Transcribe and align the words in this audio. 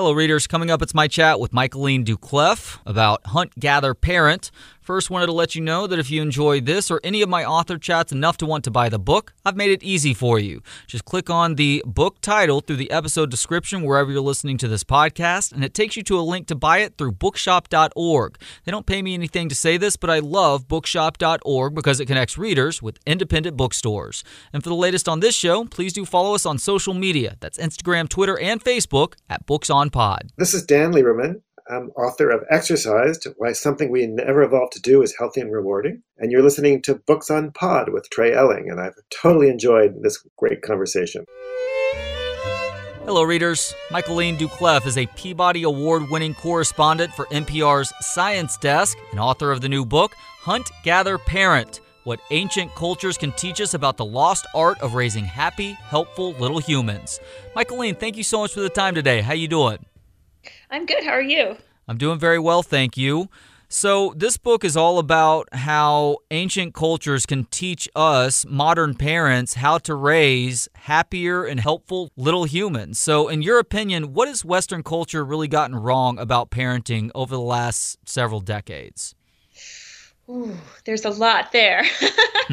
Hello, 0.00 0.12
readers. 0.12 0.46
Coming 0.46 0.70
up, 0.70 0.80
it's 0.80 0.94
my 0.94 1.08
chat 1.08 1.38
with 1.40 1.52
Michaeline 1.52 2.06
Doucleff 2.06 2.78
about 2.86 3.20
Hunt 3.26 3.52
Gather 3.60 3.92
Parent. 3.92 4.50
First, 4.90 5.08
wanted 5.08 5.26
to 5.26 5.32
let 5.32 5.54
you 5.54 5.60
know 5.60 5.86
that 5.86 6.00
if 6.00 6.10
you 6.10 6.20
enjoy 6.20 6.60
this 6.60 6.90
or 6.90 7.00
any 7.04 7.22
of 7.22 7.28
my 7.28 7.44
author 7.44 7.78
chats 7.78 8.10
enough 8.10 8.36
to 8.38 8.44
want 8.44 8.64
to 8.64 8.72
buy 8.72 8.88
the 8.88 8.98
book, 8.98 9.32
I've 9.44 9.54
made 9.54 9.70
it 9.70 9.84
easy 9.84 10.12
for 10.12 10.36
you. 10.40 10.62
Just 10.88 11.04
click 11.04 11.30
on 11.30 11.54
the 11.54 11.80
book 11.86 12.20
title 12.20 12.60
through 12.60 12.74
the 12.74 12.90
episode 12.90 13.30
description 13.30 13.84
wherever 13.84 14.10
you're 14.10 14.20
listening 14.20 14.58
to 14.58 14.66
this 14.66 14.82
podcast, 14.82 15.52
and 15.52 15.62
it 15.62 15.74
takes 15.74 15.96
you 15.96 16.02
to 16.02 16.18
a 16.18 16.22
link 16.22 16.48
to 16.48 16.56
buy 16.56 16.78
it 16.78 16.98
through 16.98 17.12
bookshop.org. 17.12 18.36
They 18.64 18.72
don't 18.72 18.84
pay 18.84 19.00
me 19.00 19.14
anything 19.14 19.48
to 19.48 19.54
say 19.54 19.76
this, 19.76 19.96
but 19.96 20.10
I 20.10 20.18
love 20.18 20.66
bookshop.org 20.66 21.72
because 21.72 22.00
it 22.00 22.06
connects 22.06 22.36
readers 22.36 22.82
with 22.82 22.98
independent 23.06 23.56
bookstores. 23.56 24.24
And 24.52 24.60
for 24.60 24.70
the 24.70 24.74
latest 24.74 25.08
on 25.08 25.20
this 25.20 25.36
show, 25.36 25.66
please 25.66 25.92
do 25.92 26.04
follow 26.04 26.34
us 26.34 26.44
on 26.44 26.58
social 26.58 26.94
media. 26.94 27.36
That's 27.38 27.58
Instagram, 27.58 28.08
Twitter, 28.08 28.36
and 28.40 28.60
Facebook 28.60 29.14
at 29.28 29.46
Books 29.46 29.70
on 29.70 29.90
Pod. 29.90 30.32
This 30.36 30.52
is 30.52 30.64
Dan 30.64 30.92
Lieberman. 30.92 31.42
I'm 31.70 31.90
author 31.90 32.30
of 32.30 32.44
Exercised 32.50 33.28
Why 33.36 33.52
Something 33.52 33.92
We 33.92 34.04
Never 34.04 34.42
Evolved 34.42 34.72
to 34.72 34.80
Do 34.80 35.02
is 35.02 35.14
Healthy 35.16 35.42
and 35.42 35.52
Rewarding. 35.52 36.02
And 36.18 36.32
you're 36.32 36.42
listening 36.42 36.82
to 36.82 36.96
Books 36.96 37.30
on 37.30 37.52
Pod 37.52 37.92
with 37.92 38.10
Trey 38.10 38.32
Elling. 38.34 38.68
And 38.68 38.80
I've 38.80 38.96
totally 39.10 39.48
enjoyed 39.48 40.02
this 40.02 40.18
great 40.36 40.62
conversation. 40.62 41.24
Hello, 43.04 43.22
readers. 43.22 43.72
Michaeline 43.90 44.36
Doucleff 44.36 44.84
is 44.84 44.98
a 44.98 45.06
Peabody 45.06 45.62
Award 45.62 46.10
winning 46.10 46.34
correspondent 46.34 47.14
for 47.14 47.26
NPR's 47.26 47.92
Science 48.00 48.56
Desk 48.56 48.98
and 49.12 49.20
author 49.20 49.52
of 49.52 49.60
the 49.60 49.68
new 49.68 49.84
book, 49.84 50.16
Hunt, 50.40 50.72
Gather, 50.82 51.18
Parent 51.18 51.80
What 52.02 52.18
Ancient 52.32 52.74
Cultures 52.74 53.16
Can 53.16 53.30
Teach 53.32 53.60
Us 53.60 53.74
About 53.74 53.96
the 53.96 54.04
Lost 54.04 54.44
Art 54.56 54.80
of 54.80 54.94
Raising 54.94 55.24
Happy, 55.24 55.74
Helpful 55.74 56.32
Little 56.32 56.58
Humans. 56.58 57.20
Michaeline, 57.54 57.96
thank 57.96 58.16
you 58.16 58.24
so 58.24 58.40
much 58.40 58.54
for 58.54 58.60
the 58.60 58.68
time 58.68 58.96
today. 58.96 59.20
How 59.20 59.34
you 59.34 59.46
doing? 59.46 59.78
I'm 60.70 60.86
good. 60.86 61.04
How 61.04 61.12
are 61.12 61.22
you? 61.22 61.56
I'm 61.90 61.98
doing 61.98 62.20
very 62.20 62.38
well, 62.38 62.62
thank 62.62 62.96
you. 62.96 63.30
So, 63.68 64.14
this 64.16 64.36
book 64.36 64.64
is 64.64 64.76
all 64.76 65.00
about 65.00 65.48
how 65.52 66.18
ancient 66.30 66.72
cultures 66.72 67.26
can 67.26 67.46
teach 67.46 67.88
us, 67.96 68.46
modern 68.46 68.94
parents, 68.94 69.54
how 69.54 69.78
to 69.78 69.96
raise 69.96 70.68
happier 70.74 71.44
and 71.44 71.58
helpful 71.58 72.12
little 72.16 72.44
humans. 72.44 73.00
So, 73.00 73.26
in 73.26 73.42
your 73.42 73.58
opinion, 73.58 74.12
what 74.12 74.28
has 74.28 74.44
Western 74.44 74.84
culture 74.84 75.24
really 75.24 75.48
gotten 75.48 75.74
wrong 75.74 76.16
about 76.20 76.52
parenting 76.52 77.10
over 77.12 77.34
the 77.34 77.40
last 77.40 77.98
several 78.06 78.38
decades? 78.38 79.16
Ooh, 80.28 80.56
there's 80.84 81.04
a 81.04 81.10
lot 81.10 81.50
there. 81.50 81.84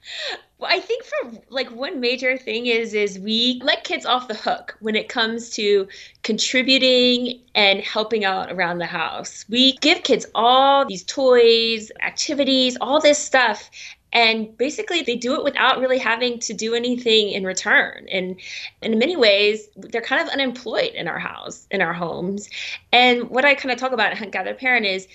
Well, 0.60 0.70
I 0.70 0.78
think 0.80 1.04
for 1.04 1.40
like 1.48 1.70
one 1.70 2.00
major 2.00 2.36
thing 2.36 2.66
is 2.66 2.92
is 2.92 3.18
we 3.18 3.62
let 3.64 3.82
kids 3.82 4.04
off 4.04 4.28
the 4.28 4.34
hook 4.34 4.76
when 4.80 4.94
it 4.94 5.08
comes 5.08 5.48
to 5.50 5.88
contributing 6.22 7.40
and 7.54 7.80
helping 7.80 8.26
out 8.26 8.52
around 8.52 8.76
the 8.76 8.86
house. 8.86 9.46
We 9.48 9.78
give 9.78 10.02
kids 10.02 10.26
all 10.34 10.84
these 10.84 11.02
toys, 11.04 11.90
activities, 12.02 12.76
all 12.82 13.00
this 13.00 13.18
stuff 13.18 13.70
and 14.12 14.56
basically 14.58 15.02
they 15.02 15.16
do 15.16 15.34
it 15.34 15.44
without 15.44 15.78
really 15.78 15.98
having 15.98 16.38
to 16.40 16.52
do 16.52 16.74
anything 16.74 17.30
in 17.30 17.44
return 17.44 18.06
and 18.10 18.36
in 18.82 18.98
many 18.98 19.16
ways 19.16 19.68
they're 19.76 20.00
kind 20.00 20.20
of 20.20 20.28
unemployed 20.28 20.92
in 20.94 21.06
our 21.06 21.18
house 21.18 21.66
in 21.70 21.80
our 21.80 21.92
homes 21.92 22.48
and 22.92 23.30
what 23.30 23.44
i 23.44 23.54
kind 23.54 23.72
of 23.72 23.78
talk 23.78 23.92
about 23.92 24.16
hunt 24.18 24.32
gather 24.32 24.54
parent 24.54 24.84
is 24.84 25.06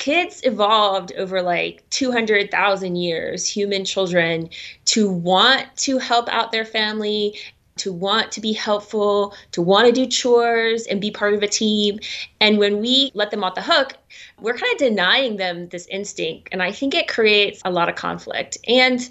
kids 0.00 0.40
evolved 0.44 1.12
over 1.12 1.42
like 1.42 1.88
200,000 1.90 2.96
years, 2.96 3.46
human 3.46 3.84
children, 3.84 4.48
to 4.86 5.08
want 5.08 5.66
to 5.76 5.98
help 5.98 6.28
out 6.30 6.50
their 6.50 6.64
family, 6.64 7.38
to 7.76 7.92
want 7.92 8.32
to 8.32 8.40
be 8.40 8.52
helpful, 8.52 9.34
to 9.52 9.62
want 9.62 9.86
to 9.86 9.92
do 9.92 10.06
chores 10.06 10.86
and 10.86 11.00
be 11.00 11.10
part 11.10 11.34
of 11.34 11.42
a 11.42 11.46
team. 11.46 12.00
And 12.40 12.58
when 12.58 12.80
we 12.80 13.10
let 13.14 13.30
them 13.30 13.44
off 13.44 13.54
the 13.54 13.62
hook, 13.62 13.92
we're 14.40 14.56
kind 14.56 14.72
of 14.72 14.78
denying 14.78 15.36
them 15.36 15.68
this 15.68 15.86
instinct. 15.88 16.48
And 16.50 16.62
I 16.62 16.72
think 16.72 16.94
it 16.94 17.06
creates 17.06 17.60
a 17.64 17.70
lot 17.70 17.90
of 17.90 17.94
conflict. 17.94 18.56
And 18.66 19.06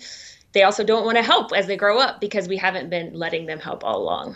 they 0.53 0.63
also 0.63 0.83
don't 0.83 1.05
want 1.05 1.17
to 1.17 1.23
help 1.23 1.53
as 1.53 1.67
they 1.67 1.77
grow 1.77 1.99
up 1.99 2.19
because 2.19 2.47
we 2.47 2.57
haven't 2.57 2.89
been 2.89 3.13
letting 3.13 3.45
them 3.45 3.59
help 3.59 3.83
all 3.83 4.01
along. 4.01 4.35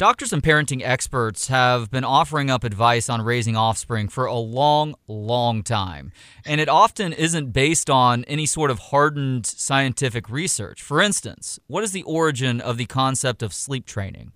Doctors 0.00 0.32
and 0.32 0.42
parenting 0.42 0.80
experts 0.82 1.48
have 1.48 1.90
been 1.90 2.04
offering 2.04 2.48
up 2.48 2.64
advice 2.64 3.10
on 3.10 3.20
raising 3.20 3.54
offspring 3.54 4.08
for 4.08 4.24
a 4.24 4.34
long, 4.34 4.94
long 5.06 5.62
time. 5.62 6.10
And 6.46 6.58
it 6.58 6.70
often 6.70 7.12
isn't 7.12 7.52
based 7.52 7.90
on 7.90 8.24
any 8.24 8.46
sort 8.46 8.70
of 8.70 8.78
hardened 8.78 9.44
scientific 9.44 10.30
research. 10.30 10.80
For 10.80 11.02
instance, 11.02 11.60
what 11.66 11.84
is 11.84 11.92
the 11.92 12.02
origin 12.04 12.62
of 12.62 12.78
the 12.78 12.86
concept 12.86 13.42
of 13.42 13.52
sleep 13.52 13.84
training? 13.84 14.32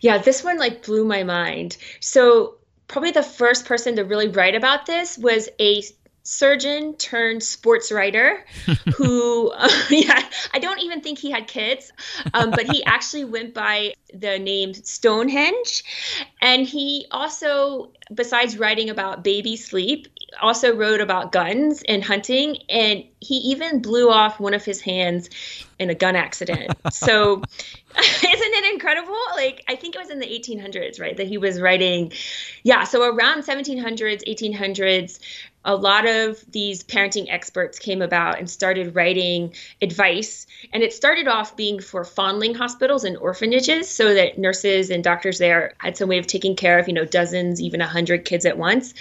Yeah, 0.00 0.18
this 0.18 0.42
one 0.42 0.58
like 0.58 0.84
blew 0.84 1.04
my 1.04 1.22
mind. 1.22 1.76
So, 2.00 2.56
probably 2.88 3.12
the 3.12 3.22
first 3.22 3.66
person 3.66 3.94
to 3.94 4.02
really 4.02 4.26
write 4.26 4.56
about 4.56 4.86
this 4.86 5.16
was 5.16 5.48
a 5.60 5.80
surgeon 6.28 6.94
turned 6.96 7.42
sports 7.42 7.90
writer 7.90 8.44
who 8.96 9.50
uh, 9.52 9.68
yeah 9.90 10.22
i 10.52 10.58
don't 10.58 10.80
even 10.80 11.00
think 11.00 11.18
he 11.18 11.30
had 11.30 11.46
kids 11.46 11.90
um, 12.34 12.50
but 12.50 12.70
he 12.70 12.84
actually 12.86 13.24
went 13.24 13.54
by 13.54 13.94
the 14.12 14.38
name 14.38 14.74
stonehenge. 14.74 15.84
And 16.40 16.66
he 16.66 17.06
also 17.10 17.92
besides 18.14 18.58
writing 18.58 18.88
about 18.88 19.22
baby 19.22 19.56
sleep 19.56 20.08
also 20.40 20.74
wrote 20.74 21.00
about 21.00 21.32
guns 21.32 21.82
and 21.88 22.02
hunting. 22.02 22.58
And 22.68 23.04
he 23.20 23.36
even 23.36 23.80
blew 23.80 24.10
off 24.10 24.38
one 24.38 24.54
of 24.54 24.64
his 24.64 24.80
hands 24.80 25.28
in 25.78 25.90
a 25.90 25.94
gun 25.94 26.16
accident. 26.16 26.70
So 26.90 27.42
isn't 27.96 28.54
it 28.54 28.72
incredible? 28.72 29.16
Like 29.34 29.64
i 29.68 29.74
think 29.74 29.94
it 29.94 29.98
was 29.98 30.10
in 30.10 30.18
the 30.18 30.26
1800s 30.26 31.00
right 31.00 31.16
that 31.16 31.26
he 31.26 31.38
was 31.38 31.60
writing. 31.60 32.12
Yeah 32.62 32.84
so 32.84 33.02
around 33.02 33.42
1700s 33.42 34.22
1800s 34.26 35.18
a 35.64 35.74
lot 35.74 36.06
of 36.06 36.42
these 36.50 36.82
parenting 36.84 37.26
experts 37.28 37.78
came 37.78 38.00
about 38.00 38.38
and 38.38 38.48
started 38.48 38.94
writing 38.94 39.54
advice. 39.82 40.46
And 40.72 40.82
it 40.82 40.92
started 40.92 41.28
off 41.28 41.56
being 41.56 41.80
for 41.80 42.04
foundling 42.04 42.54
hospitals 42.54 43.04
and 43.04 43.16
orphanages 43.16 43.88
so 43.88 44.14
that 44.14 44.38
nurses 44.38 44.90
and 44.90 45.02
doctors 45.02 45.38
there 45.38 45.74
had 45.78 45.96
some 45.96 46.08
way 46.08 46.18
of 46.18 46.26
taking 46.26 46.56
care 46.56 46.78
of, 46.78 46.88
you 46.88 46.94
know, 46.94 47.04
dozens, 47.04 47.60
even 47.60 47.80
a 47.80 47.86
hundred 47.86 48.24
kids 48.24 48.46
at 48.46 48.56
once. 48.58 48.94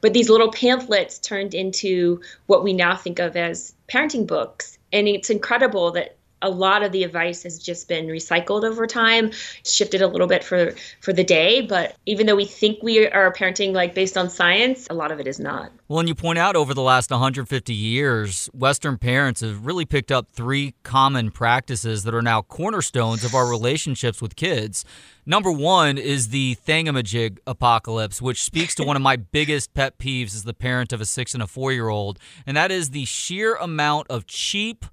But 0.00 0.12
these 0.12 0.30
little 0.30 0.50
pamphlets 0.50 1.18
turned 1.18 1.54
into 1.54 2.20
what 2.46 2.64
we 2.64 2.72
now 2.72 2.96
think 2.96 3.18
of 3.18 3.36
as 3.36 3.74
parenting 3.88 4.26
books. 4.26 4.78
And 4.92 5.06
it's 5.06 5.30
incredible 5.30 5.92
that 5.92 6.16
a 6.42 6.50
lot 6.50 6.82
of 6.82 6.92
the 6.92 7.04
advice 7.04 7.42
has 7.42 7.58
just 7.58 7.88
been 7.88 8.06
recycled 8.06 8.64
over 8.64 8.86
time 8.86 9.30
shifted 9.64 10.02
a 10.02 10.06
little 10.06 10.26
bit 10.26 10.42
for 10.44 10.74
for 11.00 11.12
the 11.12 11.24
day. 11.24 11.60
But 11.60 11.96
even 12.06 12.26
though 12.26 12.36
we 12.36 12.44
think 12.44 12.82
we 12.82 13.06
are 13.06 13.32
parenting 13.32 13.72
like 13.72 13.94
based 13.94 14.16
on 14.16 14.30
science 14.30 14.86
a 14.90 14.94
lot 14.94 15.12
of 15.12 15.20
it 15.20 15.26
is 15.26 15.38
not. 15.38 15.72
Well 15.88 16.00
and 16.00 16.08
you 16.08 16.14
point 16.14 16.38
out 16.38 16.56
over 16.56 16.74
the 16.74 16.82
last 16.82 17.10
150 17.10 17.74
years 17.74 18.48
western 18.52 18.98
parents 18.98 19.40
have 19.40 19.66
really 19.66 19.84
picked 19.84 20.12
up 20.12 20.28
three 20.32 20.74
common 20.82 21.30
practices 21.30 22.04
that 22.04 22.14
are 22.14 22.22
now 22.22 22.42
cornerstones 22.42 23.24
of 23.24 23.34
our 23.34 23.48
relationships 23.48 24.20
with 24.22 24.36
kids. 24.36 24.84
Number 25.26 25.52
one 25.52 25.98
is 25.98 26.28
the 26.28 26.56
thingamajig 26.66 27.38
apocalypse, 27.46 28.20
which 28.20 28.42
speaks 28.42 28.74
to 28.74 28.84
one 28.84 28.96
of 28.96 29.02
my 29.02 29.16
biggest 29.32 29.74
pet 29.74 29.98
peeves 29.98 30.34
as 30.34 30.44
the 30.44 30.54
parent 30.54 30.92
of 30.92 31.00
a 31.00 31.06
six 31.06 31.34
and 31.34 31.42
a 31.42 31.46
four 31.46 31.72
year 31.72 31.88
old, 31.88 32.18
and 32.46 32.56
that 32.56 32.70
is 32.70 32.90
the 32.90 33.04
sheer 33.04 33.54
amount 33.54 34.08
of 34.10 34.26
cheap, 34.26 34.84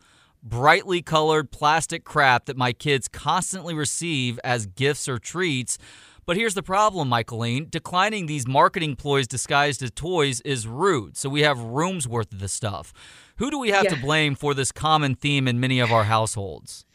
brightly 0.50 1.02
colored 1.02 1.52
plastic 1.52 2.04
crap 2.04 2.46
that 2.46 2.58
my 2.58 2.74
kids 2.74 3.08
constantly 3.08 3.74
receive 3.74 4.40
as 4.44 4.66
gifts 4.66 5.08
or 5.08 5.20
treats. 5.20 5.78
But 6.26 6.36
here's 6.36 6.56
the 6.56 6.64
problem, 6.64 7.10
Michaeline. 7.10 7.72
Declining 7.72 8.26
these 8.26 8.48
marketing 8.48 8.98
ploys 8.98 9.28
disguised 9.28 9.82
as 9.82 9.92
toys 9.92 10.42
is 10.42 10.68
rude. 10.68 11.16
So 11.16 11.30
we 11.30 11.42
have 11.42 11.58
rooms 11.60 12.08
worth 12.08 12.34
of 12.34 12.40
this 12.40 12.52
stuff. 12.54 12.94
Who 13.38 13.50
do 13.50 13.58
we 13.60 13.70
have 13.70 13.86
yeah. 13.86 13.92
to 13.92 14.02
blame 14.02 14.36
for 14.36 14.54
this 14.54 14.72
common 14.72 15.16
theme 15.16 15.48
in 15.48 15.60
many 15.60 15.80
of 15.80 15.92
our 15.92 16.04
households? 16.04 16.86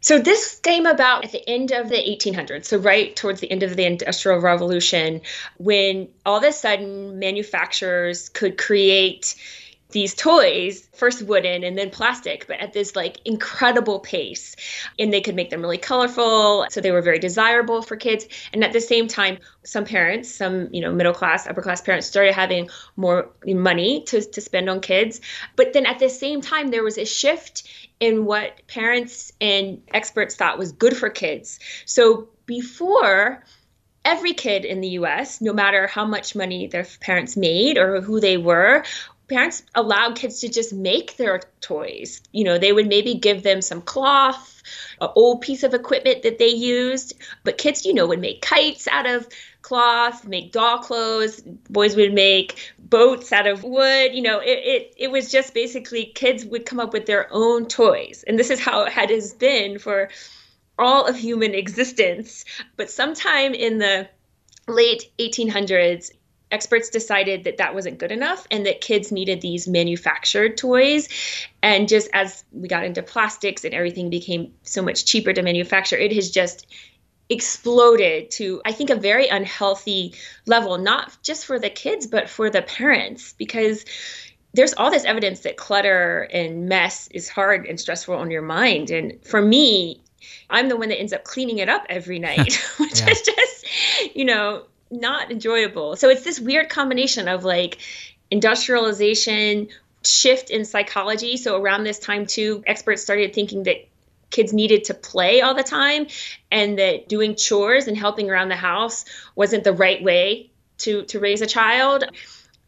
So 0.00 0.18
this 0.18 0.58
came 0.58 0.84
about 0.84 1.24
at 1.24 1.30
the 1.30 1.48
end 1.48 1.70
of 1.70 1.88
the 1.88 1.94
1800s, 1.94 2.64
so 2.64 2.76
right 2.76 3.14
towards 3.14 3.40
the 3.40 3.48
end 3.50 3.62
of 3.62 3.76
the 3.76 3.84
Industrial 3.84 4.40
Revolution, 4.40 5.20
when 5.58 6.08
all 6.26 6.38
of 6.38 6.42
a 6.42 6.50
sudden 6.50 7.20
manufacturers 7.20 8.28
could 8.28 8.58
create 8.58 9.36
these 9.92 10.14
toys, 10.14 10.88
first 10.94 11.22
wooden 11.22 11.64
and 11.64 11.76
then 11.76 11.90
plastic, 11.90 12.46
but 12.46 12.60
at 12.60 12.72
this 12.72 12.96
like 12.96 13.18
incredible 13.24 14.00
pace. 14.00 14.56
And 14.98 15.12
they 15.12 15.20
could 15.20 15.34
make 15.34 15.50
them 15.50 15.60
really 15.60 15.78
colorful. 15.78 16.66
So 16.70 16.80
they 16.80 16.90
were 16.90 17.02
very 17.02 17.18
desirable 17.18 17.82
for 17.82 17.96
kids. 17.96 18.26
And 18.52 18.64
at 18.64 18.72
the 18.72 18.80
same 18.80 19.08
time, 19.08 19.38
some 19.64 19.84
parents, 19.84 20.34
some, 20.34 20.68
you 20.72 20.80
know, 20.80 20.92
middle 20.92 21.14
class, 21.14 21.46
upper 21.46 21.62
class 21.62 21.80
parents 21.80 22.06
started 22.06 22.34
having 22.34 22.68
more 22.96 23.30
money 23.46 24.02
to, 24.04 24.22
to 24.22 24.40
spend 24.40 24.68
on 24.68 24.80
kids. 24.80 25.20
But 25.56 25.72
then 25.72 25.86
at 25.86 25.98
the 25.98 26.08
same 26.08 26.40
time, 26.40 26.68
there 26.68 26.82
was 26.82 26.98
a 26.98 27.04
shift 27.04 27.68
in 28.00 28.24
what 28.24 28.66
parents 28.66 29.32
and 29.40 29.82
experts 29.94 30.34
thought 30.34 30.58
was 30.58 30.72
good 30.72 30.96
for 30.96 31.08
kids. 31.08 31.60
So 31.84 32.28
before, 32.46 33.44
every 34.04 34.34
kid 34.34 34.64
in 34.64 34.80
the 34.80 34.88
US, 34.88 35.40
no 35.40 35.52
matter 35.52 35.86
how 35.86 36.04
much 36.04 36.34
money 36.34 36.66
their 36.66 36.86
parents 37.00 37.36
made 37.36 37.78
or 37.78 38.00
who 38.00 38.20
they 38.20 38.36
were, 38.36 38.84
parents 39.28 39.62
allowed 39.74 40.16
kids 40.16 40.40
to 40.40 40.48
just 40.48 40.72
make 40.72 41.16
their 41.16 41.40
toys. 41.60 42.20
You 42.32 42.44
know, 42.44 42.58
they 42.58 42.72
would 42.72 42.88
maybe 42.88 43.14
give 43.14 43.42
them 43.42 43.62
some 43.62 43.82
cloth, 43.82 44.62
an 45.00 45.08
old 45.14 45.40
piece 45.40 45.62
of 45.62 45.74
equipment 45.74 46.22
that 46.22 46.38
they 46.38 46.48
used, 46.48 47.14
but 47.44 47.58
kids, 47.58 47.84
you 47.84 47.94
know, 47.94 48.06
would 48.06 48.20
make 48.20 48.42
kites 48.42 48.86
out 48.88 49.06
of 49.06 49.26
cloth, 49.62 50.26
make 50.26 50.52
doll 50.52 50.78
clothes. 50.78 51.40
Boys 51.40 51.96
would 51.96 52.12
make 52.12 52.72
boats 52.78 53.32
out 53.32 53.46
of 53.46 53.64
wood. 53.64 54.14
You 54.14 54.22
know, 54.22 54.40
it, 54.40 54.58
it, 54.58 54.94
it 54.96 55.10
was 55.10 55.30
just 55.30 55.54
basically 55.54 56.06
kids 56.06 56.44
would 56.44 56.66
come 56.66 56.80
up 56.80 56.92
with 56.92 57.06
their 57.06 57.28
own 57.32 57.66
toys. 57.66 58.24
And 58.26 58.38
this 58.38 58.50
is 58.50 58.60
how 58.60 58.84
it 58.84 58.92
has 58.92 59.32
been 59.32 59.78
for 59.78 60.10
all 60.78 61.06
of 61.06 61.16
human 61.16 61.54
existence. 61.62 62.44
But 62.76 62.90
sometime 62.90 63.54
in 63.54 63.78
the 63.78 64.08
late 64.68 65.10
1800s, 65.18 66.12
experts 66.52 66.88
decided 66.88 67.44
that 67.44 67.56
that 67.56 67.74
wasn't 67.74 67.98
good 67.98 68.12
enough 68.12 68.46
and 68.50 68.66
that 68.66 68.80
kids 68.80 69.10
needed 69.10 69.40
these 69.40 69.66
manufactured 69.66 70.56
toys. 70.56 71.08
And 71.62 71.88
just 71.88 72.08
as 72.12 72.44
we 72.52 72.68
got 72.68 72.84
into 72.84 73.02
plastics 73.02 73.64
and 73.64 73.74
everything 73.74 74.10
became 74.10 74.52
so 74.62 74.82
much 74.82 75.04
cheaper 75.04 75.32
to 75.32 75.42
manufacture, 75.42 75.96
it 75.96 76.12
has 76.12 76.30
just 76.30 76.66
exploded 77.28 78.30
to 78.30 78.60
i 78.66 78.72
think 78.72 78.90
a 78.90 78.96
very 78.96 79.28
unhealthy 79.28 80.12
level 80.44 80.76
not 80.76 81.16
just 81.22 81.46
for 81.46 81.58
the 81.58 81.70
kids 81.70 82.06
but 82.06 82.28
for 82.28 82.50
the 82.50 82.60
parents 82.62 83.32
because 83.34 83.86
there's 84.54 84.74
all 84.74 84.90
this 84.90 85.04
evidence 85.04 85.40
that 85.40 85.56
clutter 85.56 86.28
and 86.32 86.66
mess 86.68 87.08
is 87.12 87.28
hard 87.28 87.64
and 87.64 87.80
stressful 87.80 88.14
on 88.14 88.30
your 88.30 88.42
mind 88.42 88.90
and 88.90 89.24
for 89.24 89.40
me 89.40 90.02
i'm 90.50 90.68
the 90.68 90.76
one 90.76 90.88
that 90.88 90.98
ends 90.98 91.12
up 91.12 91.24
cleaning 91.24 91.58
it 91.58 91.68
up 91.68 91.86
every 91.88 92.18
night 92.18 92.54
which 92.78 93.00
yeah. 93.00 93.10
is 93.10 93.22
just 93.22 94.16
you 94.16 94.24
know 94.24 94.64
not 94.92 95.30
enjoyable. 95.30 95.96
So 95.96 96.08
it's 96.08 96.22
this 96.22 96.38
weird 96.38 96.68
combination 96.68 97.28
of 97.28 97.44
like 97.44 97.78
industrialization, 98.30 99.68
shift 100.04 100.50
in 100.50 100.64
psychology. 100.64 101.36
So 101.36 101.60
around 101.60 101.84
this 101.84 101.98
time 101.98 102.26
too, 102.26 102.62
experts 102.66 103.02
started 103.02 103.34
thinking 103.34 103.64
that 103.64 103.88
kids 104.30 104.52
needed 104.52 104.84
to 104.84 104.94
play 104.94 105.42
all 105.42 105.54
the 105.54 105.62
time 105.62 106.06
and 106.50 106.78
that 106.78 107.08
doing 107.08 107.36
chores 107.36 107.86
and 107.86 107.96
helping 107.96 108.30
around 108.30 108.48
the 108.48 108.56
house 108.56 109.04
wasn't 109.36 109.62
the 109.62 109.72
right 109.72 110.02
way 110.02 110.50
to 110.78 111.04
to 111.04 111.20
raise 111.20 111.42
a 111.42 111.46
child 111.46 112.04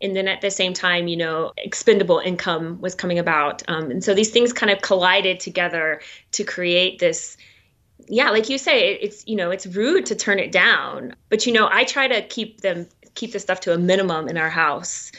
and 0.02 0.14
then 0.14 0.28
at 0.28 0.42
the 0.42 0.50
same 0.50 0.74
time 0.74 1.08
you 1.08 1.16
know 1.16 1.52
expendable 1.56 2.18
income 2.18 2.80
was 2.82 2.94
coming 2.94 3.18
about 3.18 3.62
um, 3.66 3.90
and 3.90 4.04
so 4.04 4.14
these 4.14 4.30
things 4.30 4.52
kind 4.52 4.70
of 4.70 4.80
collided 4.82 5.40
together 5.40 6.02
to 6.32 6.44
create 6.44 6.98
this 6.98 7.38
yeah, 8.08 8.30
like 8.30 8.48
you 8.48 8.58
say, 8.58 8.94
it's 8.94 9.26
you 9.26 9.36
know 9.36 9.50
it's 9.50 9.66
rude 9.66 10.06
to 10.06 10.14
turn 10.14 10.38
it 10.38 10.52
down, 10.52 11.14
but 11.28 11.46
you 11.46 11.52
know 11.52 11.68
I 11.70 11.84
try 11.84 12.08
to 12.08 12.22
keep 12.22 12.60
them 12.60 12.86
keep 13.14 13.32
the 13.32 13.38
stuff 13.38 13.60
to 13.60 13.72
a 13.72 13.78
minimum 13.78 14.28
in 14.28 14.36
our 14.36 14.50
house. 14.50 15.12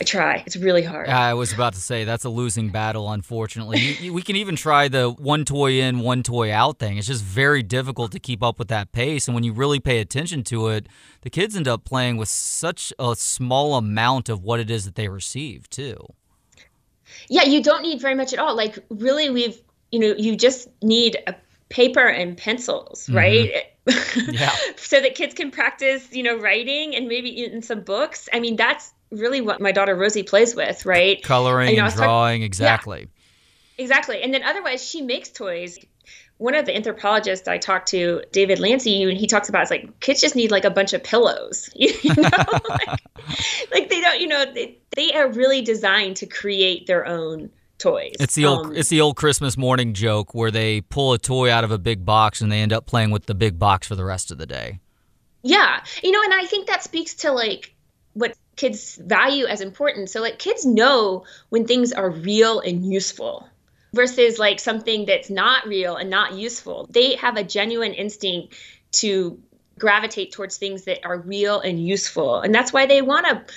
I 0.00 0.04
try. 0.04 0.44
It's 0.46 0.56
really 0.56 0.84
hard. 0.84 1.08
I 1.08 1.34
was 1.34 1.52
about 1.52 1.74
to 1.74 1.80
say 1.80 2.04
that's 2.04 2.24
a 2.24 2.28
losing 2.28 2.68
battle. 2.68 3.10
Unfortunately, 3.10 3.80
you, 3.80 3.94
you, 3.94 4.12
we 4.12 4.22
can 4.22 4.36
even 4.36 4.54
try 4.54 4.86
the 4.86 5.10
one 5.10 5.44
toy 5.44 5.80
in, 5.80 5.98
one 5.98 6.22
toy 6.22 6.52
out 6.52 6.78
thing. 6.78 6.98
It's 6.98 7.08
just 7.08 7.24
very 7.24 7.64
difficult 7.64 8.12
to 8.12 8.20
keep 8.20 8.40
up 8.40 8.60
with 8.60 8.68
that 8.68 8.92
pace. 8.92 9.26
And 9.26 9.34
when 9.34 9.42
you 9.42 9.52
really 9.52 9.80
pay 9.80 9.98
attention 9.98 10.44
to 10.44 10.68
it, 10.68 10.86
the 11.22 11.30
kids 11.30 11.56
end 11.56 11.66
up 11.66 11.84
playing 11.84 12.16
with 12.16 12.28
such 12.28 12.92
a 13.00 13.16
small 13.16 13.74
amount 13.74 14.28
of 14.28 14.44
what 14.44 14.60
it 14.60 14.70
is 14.70 14.84
that 14.84 14.94
they 14.94 15.08
receive 15.08 15.68
too. 15.68 15.98
Yeah, 17.28 17.44
you 17.44 17.60
don't 17.60 17.82
need 17.82 18.00
very 18.00 18.14
much 18.14 18.32
at 18.32 18.38
all. 18.38 18.54
Like 18.54 18.78
really, 18.90 19.30
we've 19.30 19.60
you 19.90 19.98
know 19.98 20.14
you 20.16 20.36
just 20.36 20.68
need 20.80 21.18
a 21.26 21.34
paper 21.68 22.06
and 22.06 22.36
pencils, 22.36 23.06
mm-hmm. 23.06 23.16
right? 23.16 23.50
Yeah. 24.28 24.54
so 24.76 25.00
that 25.00 25.14
kids 25.14 25.34
can 25.34 25.50
practice, 25.50 26.12
you 26.12 26.22
know, 26.22 26.36
writing 26.36 26.94
and 26.94 27.08
maybe 27.08 27.42
in 27.44 27.62
some 27.62 27.80
books. 27.80 28.28
I 28.32 28.40
mean, 28.40 28.56
that's 28.56 28.92
really 29.10 29.40
what 29.40 29.60
my 29.60 29.72
daughter 29.72 29.94
Rosie 29.94 30.22
plays 30.22 30.54
with, 30.54 30.84
right? 30.84 31.22
Coloring 31.22 31.70
you 31.70 31.76
know, 31.76 31.86
and 31.86 31.94
drawing, 31.94 32.42
exactly. 32.42 33.08
Yeah, 33.76 33.84
exactly. 33.84 34.22
And 34.22 34.34
then 34.34 34.42
otherwise, 34.42 34.84
she 34.84 35.00
makes 35.02 35.30
toys. 35.30 35.78
One 36.36 36.54
of 36.54 36.66
the 36.66 36.76
anthropologists 36.76 37.48
I 37.48 37.58
talked 37.58 37.88
to, 37.88 38.22
David 38.30 38.60
Lancy, 38.60 39.02
and 39.02 39.18
he 39.18 39.26
talks 39.26 39.48
about 39.48 39.62
it's 39.62 39.70
like 39.70 39.98
kids 40.00 40.20
just 40.20 40.36
need 40.36 40.50
like 40.50 40.64
a 40.64 40.70
bunch 40.70 40.92
of 40.92 41.02
pillows, 41.02 41.70
you 41.74 42.14
know, 42.14 42.28
like, 42.68 43.00
like, 43.72 43.88
they 43.88 44.00
don't, 44.00 44.20
you 44.20 44.28
know, 44.28 44.44
they, 44.52 44.78
they 44.94 45.12
are 45.14 45.32
really 45.32 45.62
designed 45.62 46.16
to 46.18 46.26
create 46.26 46.86
their 46.86 47.06
own 47.06 47.50
toys. 47.78 48.14
It's 48.20 48.34
the 48.34 48.46
old 48.46 48.66
um, 48.66 48.76
it's 48.76 48.88
the 48.88 49.00
old 49.00 49.16
Christmas 49.16 49.56
morning 49.56 49.94
joke 49.94 50.34
where 50.34 50.50
they 50.50 50.80
pull 50.82 51.12
a 51.12 51.18
toy 51.18 51.50
out 51.50 51.64
of 51.64 51.70
a 51.70 51.78
big 51.78 52.04
box 52.04 52.40
and 52.40 52.50
they 52.50 52.60
end 52.60 52.72
up 52.72 52.86
playing 52.86 53.10
with 53.10 53.26
the 53.26 53.34
big 53.34 53.58
box 53.58 53.86
for 53.86 53.94
the 53.94 54.04
rest 54.04 54.30
of 54.30 54.38
the 54.38 54.46
day. 54.46 54.80
Yeah. 55.42 55.82
You 56.02 56.10
know, 56.10 56.22
and 56.22 56.34
I 56.34 56.44
think 56.46 56.66
that 56.66 56.82
speaks 56.82 57.14
to 57.16 57.32
like 57.32 57.74
what 58.14 58.36
kids 58.56 58.96
value 58.96 59.46
as 59.46 59.60
important. 59.60 60.10
So 60.10 60.20
like 60.20 60.38
kids 60.38 60.66
know 60.66 61.24
when 61.48 61.66
things 61.66 61.92
are 61.92 62.10
real 62.10 62.60
and 62.60 62.84
useful 62.92 63.48
versus 63.94 64.38
like 64.38 64.60
something 64.60 65.06
that's 65.06 65.30
not 65.30 65.66
real 65.66 65.96
and 65.96 66.10
not 66.10 66.34
useful. 66.34 66.86
They 66.90 67.14
have 67.16 67.36
a 67.36 67.44
genuine 67.44 67.94
instinct 67.94 68.54
to 68.92 69.40
gravitate 69.78 70.32
towards 70.32 70.58
things 70.58 70.84
that 70.84 71.04
are 71.06 71.18
real 71.18 71.60
and 71.60 71.84
useful. 71.84 72.40
And 72.40 72.54
that's 72.54 72.72
why 72.72 72.86
they 72.86 73.00
want 73.00 73.26
to 73.26 73.54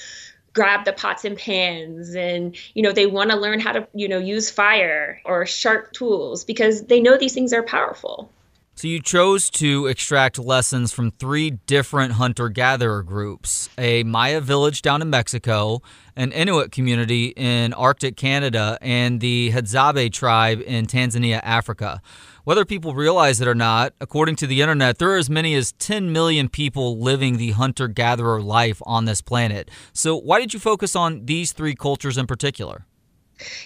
grab 0.53 0.85
the 0.85 0.93
pots 0.93 1.25
and 1.25 1.37
pans 1.37 2.15
and 2.15 2.55
you 2.73 2.83
know 2.83 2.91
they 2.91 3.05
want 3.05 3.31
to 3.31 3.37
learn 3.37 3.59
how 3.59 3.71
to 3.71 3.87
you 3.93 4.07
know 4.07 4.17
use 4.17 4.49
fire 4.49 5.21
or 5.25 5.45
sharp 5.45 5.91
tools 5.93 6.43
because 6.43 6.83
they 6.85 6.99
know 6.99 7.17
these 7.17 7.33
things 7.33 7.53
are 7.53 7.63
powerful. 7.63 8.31
So 8.75 8.87
you 8.87 9.01
chose 9.01 9.49
to 9.51 9.85
extract 9.87 10.39
lessons 10.39 10.91
from 10.91 11.11
three 11.11 11.51
different 11.51 12.13
hunter-gatherer 12.13 13.03
groups 13.03 13.69
a 13.77 14.03
maya 14.03 14.41
village 14.41 14.81
down 14.81 15.01
in 15.01 15.09
mexico 15.09 15.81
an 16.15 16.31
inuit 16.31 16.71
community 16.71 17.27
in 17.35 17.73
arctic 17.73 18.15
canada 18.15 18.77
and 18.81 19.19
the 19.19 19.51
hadzabe 19.51 20.11
tribe 20.11 20.61
in 20.65 20.85
tanzania 20.87 21.39
africa 21.43 22.01
whether 22.43 22.65
people 22.65 22.93
realize 22.93 23.41
it 23.41 23.47
or 23.47 23.55
not, 23.55 23.93
according 23.99 24.35
to 24.37 24.47
the 24.47 24.61
internet, 24.61 24.97
there 24.97 25.11
are 25.11 25.17
as 25.17 25.29
many 25.29 25.55
as 25.55 25.71
10 25.73 26.11
million 26.11 26.49
people 26.49 26.99
living 26.99 27.37
the 27.37 27.51
hunter 27.51 27.87
gatherer 27.87 28.41
life 28.41 28.81
on 28.85 29.05
this 29.05 29.21
planet. 29.21 29.69
So, 29.93 30.15
why 30.15 30.39
did 30.39 30.53
you 30.53 30.59
focus 30.59 30.95
on 30.95 31.25
these 31.25 31.51
three 31.51 31.75
cultures 31.75 32.17
in 32.17 32.27
particular? 32.27 32.85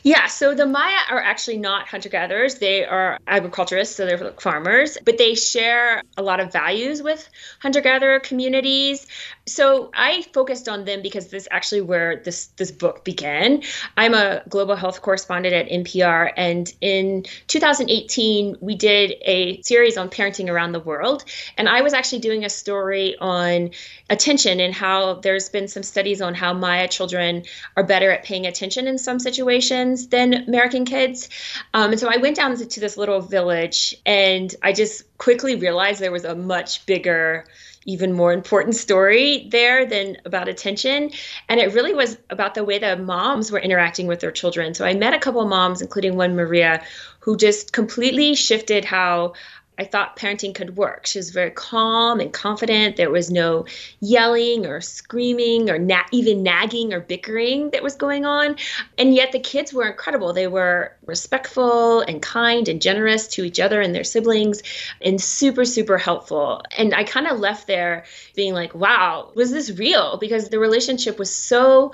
Yeah, 0.04 0.28
so 0.28 0.54
the 0.54 0.66
Maya 0.66 1.02
are 1.10 1.22
actually 1.22 1.58
not 1.58 1.88
hunter 1.88 2.10
gatherers. 2.10 2.56
They 2.56 2.86
are 2.86 3.20
agriculturists, 3.28 3.96
so 3.96 4.06
they're 4.06 4.32
farmers, 4.40 4.98
but 5.04 5.18
they 5.18 5.36
share 5.36 6.02
a 6.18 6.22
lot 6.22 6.40
of 6.40 6.52
values 6.52 7.02
with 7.02 7.30
hunter 7.60 7.82
gatherer 7.82 8.20
communities. 8.20 9.08
So 9.48 9.92
I 9.94 10.24
focused 10.34 10.68
on 10.68 10.86
them 10.86 11.04
because 11.04 11.28
this 11.28 11.44
is 11.44 11.48
actually 11.52 11.82
where 11.82 12.16
this 12.16 12.48
this 12.58 12.72
book 12.72 13.06
began. 13.06 13.62
I'm 13.96 14.16
a 14.16 14.42
global 14.50 14.76
health 14.76 15.04
correspondent 15.04 15.54
at 15.54 15.70
NPR, 15.70 16.32
and 16.36 16.72
in 16.82 17.26
2018 17.46 18.58
we 18.60 18.76
did 18.76 19.14
a 19.22 19.62
series 19.62 19.98
on 19.98 20.10
parenting 20.10 20.50
around 20.50 20.72
the 20.72 20.80
world, 20.80 21.26
and 21.60 21.70
I 21.70 21.82
was 21.82 21.94
actually 21.94 22.20
doing 22.20 22.44
a 22.44 22.50
story 22.50 23.18
on 23.22 23.70
attention 24.10 24.60
and 24.60 24.74
how 24.74 25.16
there's 25.16 25.50
been 25.50 25.68
some 25.68 25.84
studies 25.84 26.24
on 26.24 26.34
how 26.34 26.54
Maya 26.54 26.88
children 26.88 27.44
are 27.78 27.84
better 27.84 28.10
at 28.10 28.24
paying 28.24 28.48
attention 28.48 28.88
in 28.88 28.98
some 28.98 29.20
situations 29.20 30.08
than 30.08 30.34
American 30.34 30.86
kids. 30.86 31.30
Um, 31.72 31.92
and 31.92 32.00
so 32.00 32.10
I 32.12 32.18
went 32.18 32.36
down 32.36 32.56
to 32.56 32.80
this 32.80 32.98
little 32.98 33.22
village, 33.22 33.96
and 34.08 34.54
I 34.64 34.74
just 34.74 35.04
quickly 35.20 35.56
realized 35.56 36.00
there 36.02 36.12
was 36.12 36.26
a 36.26 36.36
much 36.36 36.88
bigger 36.88 37.46
even 37.86 38.14
more 38.14 38.34
important 38.34 38.76
story 38.76 39.48
there 39.52 39.86
than 39.86 40.18
about 40.26 40.48
attention. 40.48 41.12
And 41.48 41.60
it 41.60 41.74
really 41.74 41.94
was 41.94 42.18
about 42.30 42.56
the 42.56 42.64
way 42.64 42.80
the 42.80 42.98
moms 42.98 43.52
were 43.52 43.60
interacting 43.60 44.08
with 44.08 44.20
their 44.20 44.32
children. 44.32 44.74
So 44.74 44.86
I 44.86 44.94
met 44.96 45.14
a 45.14 45.20
couple 45.20 45.42
of 45.42 45.48
moms, 45.48 45.82
including 45.82 46.18
one 46.18 46.36
Maria, 46.36 46.84
who 47.20 47.38
just 47.38 47.74
completely 47.74 48.36
shifted 48.36 48.86
how 48.86 49.34
I 49.78 49.84
thought 49.84 50.18
parenting 50.18 50.56
could 50.56 50.78
work. 50.78 51.06
She 51.06 51.20
was 51.20 51.32
very 51.32 51.52
calm 51.52 52.20
and 52.20 52.32
confident. 52.32 52.96
There 52.96 53.10
was 53.10 53.30
no 53.30 53.66
yelling 54.00 54.66
or 54.66 54.80
screaming 54.80 55.70
or 55.70 55.78
na- 55.78 56.06
even 56.12 56.44
nagging 56.44 56.94
or 56.94 57.02
bickering 57.02 57.72
that 57.72 57.84
was 57.84 57.96
going 57.96 58.26
on. 58.26 58.56
And 58.98 59.14
yet 59.14 59.32
the 59.32 59.40
kids 59.40 59.74
were 59.74 59.88
incredible. 59.88 60.32
They 60.32 60.48
were 60.48 60.96
respectful 61.06 62.02
and 62.02 62.22
kind 62.22 62.70
and 62.70 62.82
generous 62.82 63.28
to 63.30 63.44
each 63.44 63.60
other 63.60 63.82
and 63.82 63.94
their 63.94 64.04
siblings 64.04 64.64
and 65.02 65.20
super, 65.20 65.66
super 65.66 65.98
helpful. 65.98 66.64
And 66.78 66.94
I 66.94 67.04
kind 67.04 67.28
of 67.28 67.40
left 67.40 67.68
there 67.68 68.06
being 68.36 68.54
like, 68.54 68.74
wow, 68.74 69.32
was 69.36 69.52
this 69.52 69.72
real? 69.72 70.18
Because 70.18 70.50
the 70.50 70.60
relationship 70.60 71.20
was 71.20 71.36
so 71.36 71.92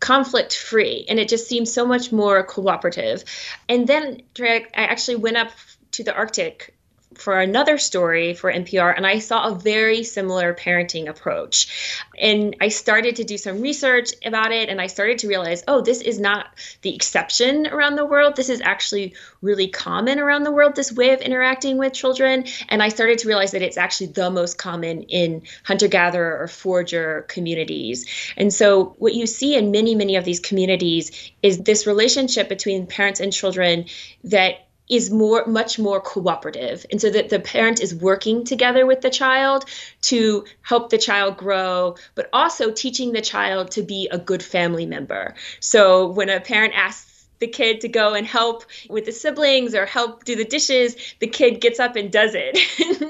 conflict 0.00 0.54
free 0.54 1.06
and 1.08 1.18
it 1.18 1.28
just 1.28 1.48
seemed 1.48 1.68
so 1.68 1.86
much 1.86 2.12
more 2.12 2.42
cooperative. 2.42 3.24
And 3.68 3.86
then 3.86 4.20
I 4.38 4.66
actually 4.74 5.16
went 5.16 5.38
up 5.38 5.50
to 5.92 6.04
the 6.04 6.14
Arctic 6.14 6.73
for 7.16 7.38
another 7.38 7.78
story 7.78 8.34
for 8.34 8.52
NPR, 8.52 8.94
and 8.96 9.06
I 9.06 9.18
saw 9.18 9.48
a 9.48 9.54
very 9.54 10.04
similar 10.04 10.54
parenting 10.54 11.08
approach. 11.08 12.04
And 12.18 12.56
I 12.60 12.68
started 12.68 13.16
to 13.16 13.24
do 13.24 13.38
some 13.38 13.60
research 13.60 14.12
about 14.24 14.52
it, 14.52 14.68
and 14.68 14.80
I 14.80 14.86
started 14.86 15.18
to 15.18 15.28
realize, 15.28 15.64
oh, 15.68 15.80
this 15.80 16.00
is 16.00 16.20
not 16.20 16.46
the 16.82 16.94
exception 16.94 17.66
around 17.66 17.96
the 17.96 18.04
world. 18.04 18.36
This 18.36 18.48
is 18.48 18.60
actually 18.60 19.14
really 19.42 19.68
common 19.68 20.18
around 20.18 20.44
the 20.44 20.52
world, 20.52 20.74
this 20.74 20.92
way 20.92 21.10
of 21.10 21.20
interacting 21.20 21.78
with 21.78 21.92
children. 21.92 22.44
And 22.68 22.82
I 22.82 22.88
started 22.88 23.18
to 23.20 23.28
realize 23.28 23.52
that 23.52 23.62
it's 23.62 23.78
actually 23.78 24.08
the 24.08 24.30
most 24.30 24.58
common 24.58 25.02
in 25.04 25.42
hunter 25.64 25.88
gatherer 25.88 26.40
or 26.40 26.48
forager 26.48 27.26
communities. 27.28 28.06
And 28.36 28.52
so, 28.52 28.94
what 28.98 29.14
you 29.14 29.26
see 29.26 29.56
in 29.56 29.70
many, 29.70 29.94
many 29.94 30.16
of 30.16 30.24
these 30.24 30.40
communities 30.40 31.32
is 31.42 31.58
this 31.58 31.86
relationship 31.86 32.48
between 32.48 32.86
parents 32.86 33.20
and 33.20 33.32
children 33.32 33.86
that 34.24 34.63
is 34.88 35.10
more 35.10 35.46
much 35.46 35.78
more 35.78 36.00
cooperative 36.00 36.84
and 36.90 37.00
so 37.00 37.10
that 37.10 37.30
the 37.30 37.40
parent 37.40 37.80
is 37.80 37.94
working 37.94 38.44
together 38.44 38.84
with 38.84 39.00
the 39.00 39.10
child 39.10 39.64
to 40.02 40.44
help 40.62 40.90
the 40.90 40.98
child 40.98 41.36
grow 41.36 41.94
but 42.14 42.28
also 42.32 42.70
teaching 42.70 43.12
the 43.12 43.22
child 43.22 43.70
to 43.70 43.82
be 43.82 44.08
a 44.12 44.18
good 44.18 44.42
family 44.42 44.86
member 44.86 45.34
so 45.60 46.08
when 46.08 46.28
a 46.28 46.40
parent 46.40 46.74
asks 46.76 47.14
the 47.40 47.46
kid 47.46 47.80
to 47.80 47.88
go 47.88 48.14
and 48.14 48.26
help 48.26 48.64
with 48.88 49.04
the 49.04 49.12
siblings 49.12 49.74
or 49.74 49.84
help 49.84 50.24
do 50.24 50.36
the 50.36 50.44
dishes, 50.44 50.96
the 51.18 51.26
kid 51.26 51.60
gets 51.60 51.80
up 51.80 51.96
and 51.96 52.10
does 52.10 52.32
it 52.34 52.58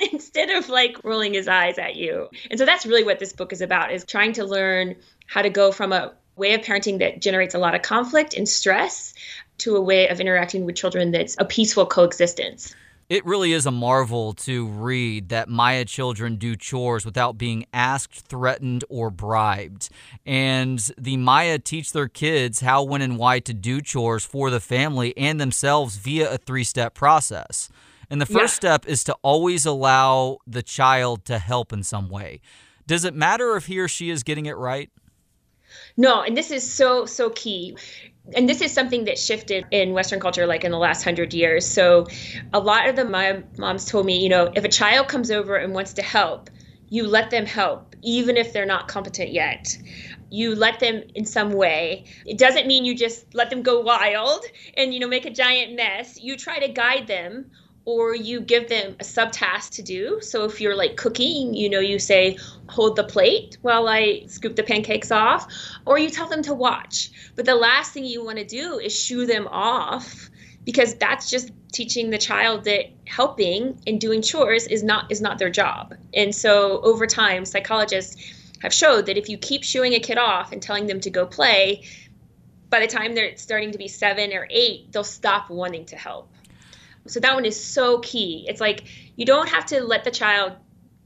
instead 0.13 0.51
of 0.51 0.69
like 0.69 1.05
rolling 1.05 1.35
his 1.35 1.47
eyes 1.47 1.79
at 1.79 1.95
you. 1.95 2.29
And 2.51 2.59
so 2.59 2.65
that's 2.65 2.87
really 2.87 3.05
what 3.05 3.19
this 3.19 3.33
book 3.33 3.53
is 3.53 3.61
about 3.61 3.93
is 3.93 4.05
trying 4.05 4.33
to 4.33 4.45
learn 4.45 4.97
how 5.27 5.43
to 5.43 5.51
go 5.51 5.71
from 5.71 5.93
a 5.93 6.15
way 6.37 6.55
of 6.55 6.63
parenting 6.63 6.99
that 6.99 7.21
generates 7.21 7.55
a 7.55 7.59
lot 7.59 7.75
of 7.75 7.83
conflict 7.83 8.35
and 8.35 8.49
stress 8.49 9.15
to 9.59 9.77
a 9.77 9.81
way 9.81 10.09
of 10.09 10.21
interacting 10.21 10.65
with 10.65 10.77
children 10.77 11.11
that's 11.11 11.37
a 11.39 11.45
peaceful 11.45 11.87
coexistence. 11.87 12.75
It 13.11 13.27
really 13.27 13.53
is 13.53 13.67
a 13.67 13.71
marvel 13.71 14.33
to 14.33 14.67
read 14.67 15.29
that 15.29 15.49
Maya 15.49 15.85
children 15.85 16.37
do 16.37 16.57
chores 16.57 17.05
without 17.05 17.37
being 17.37 17.67
asked, 17.73 18.27
threatened, 18.27 18.83
or 18.89 19.11
bribed. 19.11 19.91
And 20.25 20.79
the 20.97 21.19
Maya 21.19 21.59
teach 21.59 21.93
their 21.93 22.09
kids 22.09 22.61
how, 22.61 22.83
when, 22.83 23.03
and 23.03 23.19
why 23.19 23.41
to 23.41 23.53
do 23.53 23.83
chores 23.83 24.25
for 24.25 24.49
the 24.49 24.61
family 24.61 25.17
and 25.19 25.39
themselves 25.39 25.97
via 25.97 26.33
a 26.33 26.39
three 26.39 26.65
step 26.65 26.95
process. 26.95 27.69
And 28.09 28.21
the 28.21 28.27
first 28.27 28.55
yeah. 28.55 28.77
step 28.77 28.87
is 28.87 29.05
to 29.05 29.17
always 29.21 29.67
allow 29.67 30.39
the 30.47 30.63
child 30.63 31.27
to 31.27 31.39
help 31.39 31.73
in 31.75 31.83
some 31.83 32.09
way. 32.09 32.41
Does 32.87 33.05
it 33.05 33.15
matter 33.15 33.55
if 33.57 33.67
he 33.67 33.79
or 33.81 33.89
she 33.89 34.09
is 34.09 34.23
getting 34.23 34.47
it 34.47 34.57
right? 34.57 34.91
No, 35.97 36.23
and 36.23 36.37
this 36.37 36.51
is 36.51 36.71
so, 36.71 37.05
so 37.05 37.31
key 37.31 37.77
and 38.33 38.49
this 38.49 38.61
is 38.61 38.73
something 38.73 39.05
that 39.05 39.19
shifted 39.19 39.67
in 39.71 39.93
Western 39.93 40.21
culture 40.21 40.47
like 40.47 40.65
in 40.65 40.71
the 40.71 40.79
last 40.79 41.03
hundred 41.03 41.35
years. 41.35 41.67
So, 41.67 42.07
a 42.53 42.61
lot 42.61 42.89
of 42.89 42.97
the 42.97 43.05
Maya 43.05 43.43
moms 43.59 43.85
told 43.85 44.07
me, 44.07 44.23
you 44.23 44.29
know, 44.29 44.51
if 44.55 44.65
a 44.65 44.69
child 44.69 45.09
comes 45.09 45.31
over 45.31 45.57
and 45.57 45.75
wants 45.75 45.93
to 45.95 46.03
help, 46.03 46.49
you 46.89 47.07
let 47.07 47.31
them 47.31 47.45
help, 47.45 47.95
even 48.03 48.37
if 48.37 48.53
they're 48.53 48.67
not 48.67 48.89
competent 48.89 49.33
yet. 49.33 49.77
You 50.31 50.55
let 50.55 50.81
them 50.81 51.03
in 51.15 51.27
some 51.27 51.53
way. 51.53 52.05
It 52.25 52.39
doesn't 52.39 52.67
mean 52.67 52.85
you 52.85 52.97
just 52.97 53.35
let 53.35 53.51
them 53.51 53.63
go 53.63 53.81
wild 53.81 54.45
and 54.77 54.93
you 54.95 55.01
know 55.01 55.09
make 55.09 55.27
a 55.27 55.31
giant 55.31 55.77
mess. 55.77 56.19
You 56.21 56.37
try 56.37 56.59
to 56.59 56.69
guide 56.69 57.07
them 57.07 57.51
or 57.87 58.15
you 58.15 58.41
give 58.41 58.69
them 58.69 58.97
a 58.99 59.05
subtask 59.05 59.71
to 59.71 59.83
do. 59.83 60.19
So 60.23 60.45
if 60.45 60.61
you're 60.61 60.77
like 60.77 60.97
cooking, 60.97 61.55
you 61.55 61.69
know, 61.69 61.81
you 61.81 61.99
say, 61.99 62.39
hold 62.69 62.97
the 62.97 63.05
plate 63.05 63.59
while 63.63 63.89
I 63.89 64.25
scoop 64.27 64.57
the 64.57 64.63
pancakes 64.63 65.11
off, 65.11 65.47
or 65.85 65.99
you 65.99 66.09
tell 66.09 66.29
them 66.29 66.43
to 66.45 66.55
watch. 66.55 67.11
But 67.37 67.45
the 67.45 67.55
last 67.55 67.93
thing 67.93 68.05
you 68.05 68.25
want 68.25 68.39
to 68.39 68.45
do 68.45 68.79
is 68.79 68.99
shoo 68.99 69.27
them 69.27 69.47
off 69.49 70.31
because 70.65 70.95
that's 70.95 71.29
just 71.29 71.51
teaching 71.73 72.09
the 72.09 72.19
child 72.19 72.65
that 72.65 72.87
helping 73.07 73.79
and 73.87 74.01
doing 74.01 74.23
chores 74.23 74.67
is 74.67 74.83
not 74.83 75.11
is 75.11 75.21
not 75.21 75.39
their 75.39 75.51
job. 75.51 75.95
And 76.15 76.35
so 76.35 76.81
over 76.81 77.07
time, 77.07 77.45
psychologists 77.45 78.17
have 78.63 78.73
showed 78.73 79.07
that 79.07 79.19
if 79.19 79.29
you 79.29 79.37
keep 79.37 79.63
shooing 79.63 79.93
a 79.93 80.01
kid 80.01 80.17
off 80.17 80.53
and 80.53 80.63
telling 80.63 80.87
them 80.87 81.01
to 81.01 81.11
go 81.11 81.27
play, 81.27 81.85
by 82.71 82.81
the 82.81 82.87
time 82.87 83.15
they're 83.15 83.37
starting 83.37 83.73
to 83.73 83.79
be 83.79 83.89
seven 83.89 84.33
or 84.33 84.47
eight, 84.49 84.91
they'll 84.91 85.05
stop 85.05 85.51
wanting 85.51 85.85
to 85.87 85.97
help. 85.97 86.31
So 87.07 87.21
that 87.21 87.35
one 87.35 87.45
is 87.45 87.63
so 87.63 87.99
key. 87.99 88.47
It's 88.49 88.61
like 88.61 88.85
you 89.17 89.27
don't 89.27 89.49
have 89.49 89.67
to 89.67 89.83
let 89.83 90.05
the 90.05 90.11
child 90.11 90.55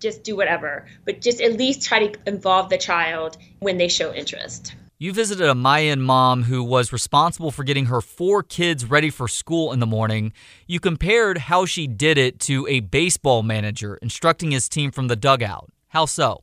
just 0.00 0.22
do 0.22 0.36
whatever, 0.36 0.86
but 1.04 1.20
just 1.20 1.40
at 1.40 1.54
least 1.54 1.82
try 1.82 2.06
to 2.06 2.18
involve 2.26 2.70
the 2.70 2.78
child 2.78 3.36
when 3.58 3.78
they 3.78 3.88
show 3.88 4.12
interest. 4.14 4.74
You 5.00 5.12
visited 5.12 5.48
a 5.48 5.54
Mayan 5.54 6.02
mom 6.02 6.44
who 6.44 6.62
was 6.64 6.92
responsible 6.92 7.52
for 7.52 7.62
getting 7.62 7.86
her 7.86 8.00
four 8.00 8.42
kids 8.42 8.84
ready 8.84 9.10
for 9.10 9.28
school 9.28 9.72
in 9.72 9.78
the 9.78 9.86
morning. 9.86 10.32
You 10.66 10.80
compared 10.80 11.38
how 11.38 11.66
she 11.66 11.86
did 11.86 12.18
it 12.18 12.40
to 12.40 12.66
a 12.66 12.80
baseball 12.80 13.44
manager 13.44 13.96
instructing 14.02 14.50
his 14.50 14.68
team 14.68 14.90
from 14.90 15.06
the 15.06 15.14
dugout. 15.14 15.70
How 15.88 16.04
so? 16.06 16.42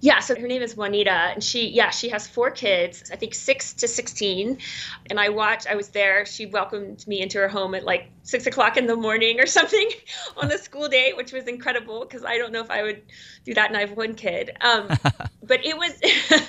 Yeah, 0.00 0.20
so 0.20 0.36
her 0.36 0.46
name 0.46 0.62
is 0.62 0.76
Juanita, 0.76 1.10
and 1.10 1.42
she, 1.42 1.70
yeah, 1.70 1.90
she 1.90 2.08
has 2.10 2.26
four 2.26 2.52
kids, 2.52 3.10
I 3.12 3.16
think 3.16 3.34
six 3.34 3.72
to 3.74 3.88
16. 3.88 4.58
And 5.10 5.18
I 5.18 5.30
watched, 5.30 5.66
I 5.66 5.74
was 5.74 5.88
there. 5.88 6.24
She 6.24 6.46
welcomed 6.46 7.04
me 7.08 7.20
into 7.20 7.38
her 7.38 7.48
home 7.48 7.74
at 7.74 7.84
like 7.84 8.08
six 8.22 8.46
o'clock 8.46 8.76
in 8.76 8.86
the 8.86 8.94
morning 8.94 9.40
or 9.40 9.46
something 9.58 9.88
on 10.36 10.48
the 10.48 10.58
school 10.58 10.88
day, 10.88 11.14
which 11.14 11.32
was 11.32 11.46
incredible 11.48 12.00
because 12.00 12.24
I 12.24 12.38
don't 12.38 12.52
know 12.52 12.60
if 12.60 12.70
I 12.70 12.82
would 12.84 13.02
do 13.44 13.54
that. 13.54 13.68
And 13.68 13.76
I 13.76 13.80
have 13.80 13.96
one 13.96 14.14
kid. 14.14 14.56
Um, 14.60 14.86
but 15.42 15.64
it 15.64 15.76
was, 15.76 15.90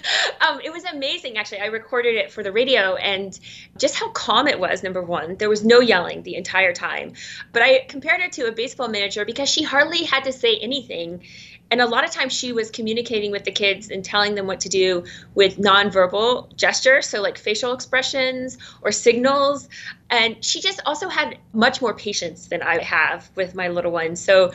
um, 0.47 0.59
it 0.63 0.71
was 0.71 0.83
amazing 0.83 1.37
actually. 1.37 1.61
I 1.61 1.67
recorded 1.67 2.15
it 2.15 2.31
for 2.31 2.43
the 2.43 2.51
radio 2.51 2.95
and 2.97 3.39
just 3.77 3.95
how 3.95 4.09
calm 4.09 4.47
it 4.47 4.59
was. 4.59 4.83
Number 4.83 5.01
one, 5.01 5.37
there 5.37 5.49
was 5.49 5.65
no 5.65 5.79
yelling 5.79 6.21
the 6.21 6.35
entire 6.35 6.73
time. 6.73 7.13
But 7.51 7.63
I 7.63 7.85
compared 7.87 8.21
her 8.21 8.29
to 8.29 8.47
a 8.47 8.51
baseball 8.51 8.89
manager 8.89 9.25
because 9.25 9.49
she 9.49 9.63
hardly 9.63 10.03
had 10.03 10.25
to 10.25 10.31
say 10.31 10.57
anything 10.57 11.23
and 11.71 11.81
a 11.81 11.85
lot 11.85 12.03
of 12.03 12.11
times 12.11 12.33
she 12.33 12.51
was 12.51 12.71
communicating 12.71 13.31
with 13.31 13.43
the 13.43 13.51
kids 13.51 13.89
and 13.89 14.03
telling 14.03 14.35
them 14.35 14.47
what 14.47 14.59
to 14.61 14.69
do 14.69 15.03
with 15.35 15.57
nonverbal 15.57 16.55
gestures, 16.55 17.07
so 17.07 17.21
like 17.21 17.37
facial 17.37 17.73
expressions 17.73 18.57
or 18.81 18.91
signals. 18.91 19.69
And 20.09 20.43
she 20.43 20.61
just 20.61 20.81
also 20.85 21.09
had 21.09 21.37
much 21.53 21.81
more 21.81 21.93
patience 21.93 22.47
than 22.47 22.61
I 22.63 22.81
have 22.81 23.29
with 23.35 23.53
my 23.53 23.67
little 23.67 23.91
one. 23.91 24.15
So 24.15 24.51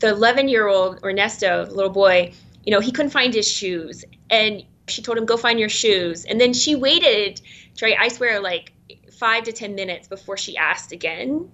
the 0.00 0.08
11 0.08 0.48
year 0.48 0.68
old 0.68 1.00
Ernesto, 1.02 1.66
little 1.70 1.90
boy, 1.90 2.32
you 2.64 2.72
know, 2.72 2.80
he 2.80 2.92
couldn't 2.92 3.12
find 3.12 3.32
his 3.32 3.50
shoes. 3.50 4.04
And 4.28 4.62
she 4.88 5.00
told 5.00 5.16
him, 5.16 5.24
go 5.24 5.36
find 5.36 5.58
your 5.58 5.68
shoes. 5.68 6.24
And 6.24 6.40
then 6.40 6.52
she 6.52 6.74
waited, 6.74 7.40
Trey, 7.76 7.96
I 7.96 8.08
swear, 8.08 8.40
like 8.40 8.72
five 9.22 9.44
to 9.44 9.52
10 9.52 9.76
minutes 9.76 10.08
before 10.08 10.36
she 10.36 10.56
asked 10.56 10.90
again. 10.90 11.48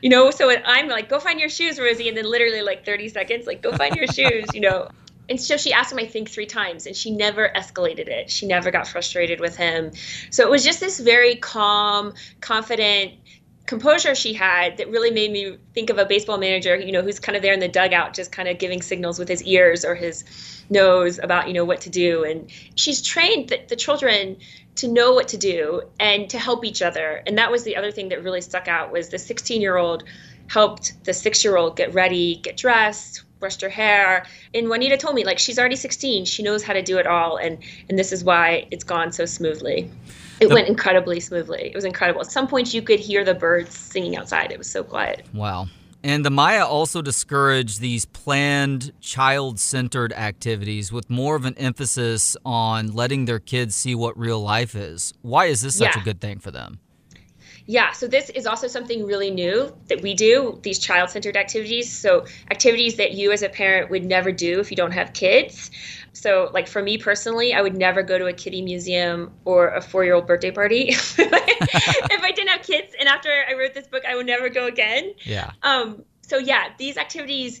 You 0.00 0.08
know, 0.08 0.30
so 0.30 0.50
I'm 0.64 0.88
like, 0.88 1.10
go 1.10 1.20
find 1.20 1.38
your 1.38 1.50
shoes, 1.50 1.78
Rosie. 1.78 2.08
And 2.08 2.16
then 2.16 2.24
literally 2.24 2.62
like 2.62 2.86
30 2.86 3.10
seconds, 3.10 3.46
like, 3.46 3.60
go 3.60 3.76
find 3.76 3.94
your 3.94 4.06
shoes, 4.18 4.46
you 4.54 4.62
know. 4.62 4.88
And 5.28 5.38
so 5.38 5.58
she 5.58 5.70
asked 5.70 5.92
him, 5.92 5.98
I 5.98 6.06
think, 6.06 6.30
three 6.30 6.46
times, 6.46 6.86
and 6.86 6.96
she 6.96 7.10
never 7.10 7.52
escalated 7.54 8.08
it. 8.08 8.30
She 8.30 8.46
never 8.46 8.70
got 8.70 8.88
frustrated 8.88 9.38
with 9.38 9.54
him. 9.54 9.92
So 10.30 10.44
it 10.44 10.50
was 10.50 10.64
just 10.64 10.80
this 10.80 10.98
very 10.98 11.36
calm, 11.36 12.14
confident, 12.40 13.12
composure 13.70 14.16
she 14.16 14.32
had 14.32 14.78
that 14.78 14.90
really 14.90 15.12
made 15.12 15.30
me 15.30 15.56
think 15.74 15.90
of 15.90 15.98
a 15.98 16.04
baseball 16.04 16.38
manager, 16.38 16.74
you 16.74 16.90
know, 16.90 17.02
who's 17.02 17.20
kind 17.20 17.36
of 17.36 17.42
there 17.42 17.54
in 17.54 17.60
the 17.60 17.68
dugout, 17.68 18.12
just 18.12 18.32
kind 18.32 18.48
of 18.48 18.58
giving 18.58 18.82
signals 18.82 19.16
with 19.16 19.28
his 19.28 19.44
ears 19.44 19.84
or 19.84 19.94
his 19.94 20.24
nose 20.70 21.20
about, 21.22 21.46
you 21.46 21.54
know, 21.54 21.64
what 21.64 21.80
to 21.82 21.88
do. 21.88 22.24
And 22.24 22.50
she's 22.74 23.00
trained 23.00 23.48
the, 23.48 23.60
the 23.68 23.76
children 23.76 24.38
to 24.74 24.88
know 24.88 25.14
what 25.14 25.28
to 25.28 25.36
do 25.36 25.82
and 26.00 26.28
to 26.30 26.38
help 26.38 26.64
each 26.64 26.82
other. 26.82 27.22
And 27.28 27.38
that 27.38 27.52
was 27.52 27.62
the 27.62 27.76
other 27.76 27.92
thing 27.92 28.08
that 28.08 28.24
really 28.24 28.40
stuck 28.40 28.66
out 28.66 28.90
was 28.90 29.10
the 29.10 29.20
16 29.20 29.62
year 29.62 29.76
old 29.76 30.02
helped 30.48 31.04
the 31.04 31.14
six 31.14 31.44
year 31.44 31.56
old 31.56 31.76
get 31.76 31.94
ready, 31.94 32.40
get 32.42 32.56
dressed, 32.56 33.22
brushed 33.38 33.60
her 33.60 33.68
hair. 33.68 34.26
And 34.52 34.68
Juanita 34.68 34.96
told 34.96 35.14
me 35.14 35.24
like 35.24 35.38
she's 35.38 35.60
already 35.60 35.76
16, 35.76 36.24
she 36.24 36.42
knows 36.42 36.64
how 36.64 36.72
to 36.72 36.82
do 36.82 36.98
it 36.98 37.06
all, 37.06 37.36
and 37.36 37.58
and 37.88 37.96
this 37.96 38.10
is 38.10 38.24
why 38.24 38.66
it's 38.72 38.82
gone 38.82 39.12
so 39.12 39.26
smoothly. 39.26 39.88
It 40.40 40.48
the, 40.48 40.54
went 40.54 40.68
incredibly 40.68 41.20
smoothly. 41.20 41.66
It 41.66 41.74
was 41.74 41.84
incredible. 41.84 42.22
At 42.22 42.32
some 42.32 42.48
point, 42.48 42.72
you 42.72 42.82
could 42.82 42.98
hear 42.98 43.24
the 43.24 43.34
birds 43.34 43.76
singing 43.76 44.16
outside. 44.16 44.50
It 44.50 44.58
was 44.58 44.70
so 44.70 44.82
quiet. 44.82 45.26
Wow. 45.34 45.68
And 46.02 46.24
the 46.24 46.30
Maya 46.30 46.64
also 46.64 47.02
discourage 47.02 47.78
these 47.78 48.06
planned 48.06 48.92
child 49.00 49.60
centered 49.60 50.14
activities 50.14 50.90
with 50.90 51.10
more 51.10 51.36
of 51.36 51.44
an 51.44 51.54
emphasis 51.58 52.38
on 52.44 52.92
letting 52.92 53.26
their 53.26 53.38
kids 53.38 53.76
see 53.76 53.94
what 53.94 54.18
real 54.18 54.40
life 54.40 54.74
is. 54.74 55.12
Why 55.20 55.46
is 55.46 55.60
this 55.60 55.76
such 55.76 55.94
yeah. 55.94 56.00
a 56.00 56.04
good 56.04 56.20
thing 56.20 56.38
for 56.38 56.50
them? 56.50 56.80
Yeah, 57.70 57.92
so 57.92 58.08
this 58.08 58.30
is 58.30 58.46
also 58.46 58.66
something 58.66 59.06
really 59.06 59.30
new 59.30 59.72
that 59.86 60.02
we 60.02 60.12
do, 60.12 60.58
these 60.64 60.80
child 60.80 61.10
centered 61.10 61.36
activities. 61.36 61.88
So, 61.88 62.26
activities 62.50 62.96
that 62.96 63.12
you 63.12 63.30
as 63.30 63.42
a 63.42 63.48
parent 63.48 63.90
would 63.90 64.04
never 64.04 64.32
do 64.32 64.58
if 64.58 64.72
you 64.72 64.76
don't 64.76 64.90
have 64.90 65.12
kids. 65.12 65.70
So, 66.12 66.50
like 66.52 66.66
for 66.66 66.82
me 66.82 66.98
personally, 66.98 67.54
I 67.54 67.62
would 67.62 67.76
never 67.76 68.02
go 68.02 68.18
to 68.18 68.26
a 68.26 68.32
kiddie 68.32 68.62
museum 68.62 69.30
or 69.44 69.68
a 69.68 69.80
four 69.80 70.02
year 70.02 70.14
old 70.14 70.26
birthday 70.26 70.50
party 70.50 70.88
if 70.88 72.22
I 72.24 72.32
didn't 72.32 72.48
have 72.48 72.62
kids. 72.62 72.92
And 72.98 73.08
after 73.08 73.30
I 73.48 73.54
wrote 73.54 73.72
this 73.72 73.86
book, 73.86 74.02
I 74.04 74.16
would 74.16 74.26
never 74.26 74.48
go 74.48 74.66
again. 74.66 75.14
Yeah. 75.22 75.52
Um, 75.62 76.02
so, 76.22 76.38
yeah, 76.38 76.70
these 76.76 76.96
activities 76.96 77.60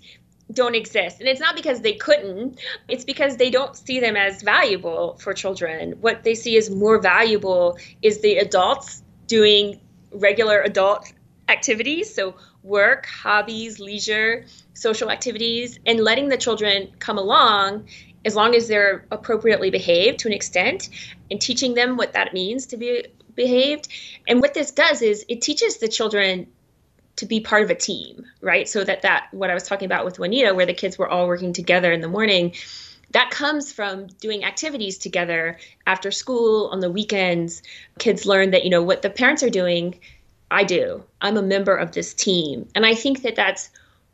don't 0.52 0.74
exist. 0.74 1.20
And 1.20 1.28
it's 1.28 1.40
not 1.40 1.54
because 1.54 1.82
they 1.82 1.92
couldn't, 1.92 2.60
it's 2.88 3.04
because 3.04 3.36
they 3.36 3.48
don't 3.48 3.76
see 3.76 4.00
them 4.00 4.16
as 4.16 4.42
valuable 4.42 5.18
for 5.20 5.34
children. 5.34 5.92
What 6.00 6.24
they 6.24 6.34
see 6.34 6.56
as 6.56 6.68
more 6.68 6.98
valuable 6.98 7.78
is 8.02 8.22
the 8.22 8.38
adults 8.38 9.04
doing 9.28 9.80
regular 10.12 10.60
adult 10.62 11.12
activities. 11.48 12.14
So, 12.14 12.34
work, 12.62 13.06
hobbies, 13.06 13.80
leisure, 13.80 14.44
social 14.74 15.10
activities, 15.10 15.78
and 15.86 16.00
letting 16.00 16.28
the 16.28 16.36
children 16.36 16.90
come 16.98 17.18
along 17.18 17.88
as 18.24 18.36
long 18.36 18.54
as 18.54 18.68
they're 18.68 19.06
appropriately 19.10 19.70
behaved 19.70 20.18
to 20.20 20.28
an 20.28 20.34
extent 20.34 20.90
and 21.30 21.40
teaching 21.40 21.74
them 21.74 21.96
what 21.96 22.12
that 22.12 22.34
means 22.34 22.66
to 22.66 22.76
be 22.76 23.06
behaved. 23.34 23.88
And 24.28 24.40
what 24.40 24.54
this 24.54 24.70
does 24.70 25.02
is 25.02 25.24
it 25.28 25.40
teaches 25.40 25.78
the 25.78 25.88
children 25.88 26.46
to 27.16 27.26
be 27.26 27.40
part 27.40 27.62
of 27.62 27.70
a 27.70 27.74
team, 27.74 28.24
right? 28.40 28.68
So 28.68 28.84
that 28.84 29.02
that 29.02 29.28
what 29.32 29.50
I 29.50 29.54
was 29.54 29.64
talking 29.64 29.86
about 29.86 30.04
with 30.04 30.18
Juanita 30.18 30.54
where 30.54 30.66
the 30.66 30.74
kids 30.74 30.98
were 30.98 31.08
all 31.08 31.26
working 31.26 31.52
together 31.52 31.92
in 31.92 32.00
the 32.00 32.08
morning, 32.08 32.54
that 33.10 33.30
comes 33.30 33.72
from 33.72 34.06
doing 34.20 34.44
activities 34.44 34.98
together 34.98 35.58
after 35.86 36.10
school 36.10 36.68
on 36.68 36.80
the 36.80 36.90
weekends. 36.90 37.62
Kids 37.98 38.24
learn 38.24 38.50
that, 38.50 38.64
you 38.64 38.70
know, 38.70 38.82
what 38.82 39.02
the 39.02 39.10
parents 39.10 39.42
are 39.42 39.50
doing 39.50 39.98
I 40.50 40.64
do. 40.64 41.04
I'm 41.20 41.36
a 41.36 41.42
member 41.42 41.76
of 41.76 41.92
this 41.92 42.12
team. 42.12 42.68
And 42.74 42.84
I 42.84 42.94
think 42.94 43.22
that 43.22 43.36
that's 43.36 43.70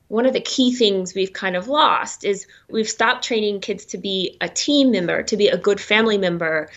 one 0.08 0.26
of 0.26 0.34
the 0.34 0.40
key 0.40 0.72
things 0.74 1.14
we've 1.14 1.32
kind 1.32 1.56
of 1.56 1.66
lost 1.66 2.24
is 2.24 2.46
we've 2.68 2.88
stopped 2.88 3.24
training 3.24 3.60
kids 3.60 3.84
to 3.86 3.98
be 3.98 4.36
a 4.40 4.48
team 4.48 4.90
member, 4.90 5.22
to 5.22 5.36
be 5.36 5.48
a 5.48 5.56
good 5.56 5.80
family 5.80 6.18
member. 6.18 6.68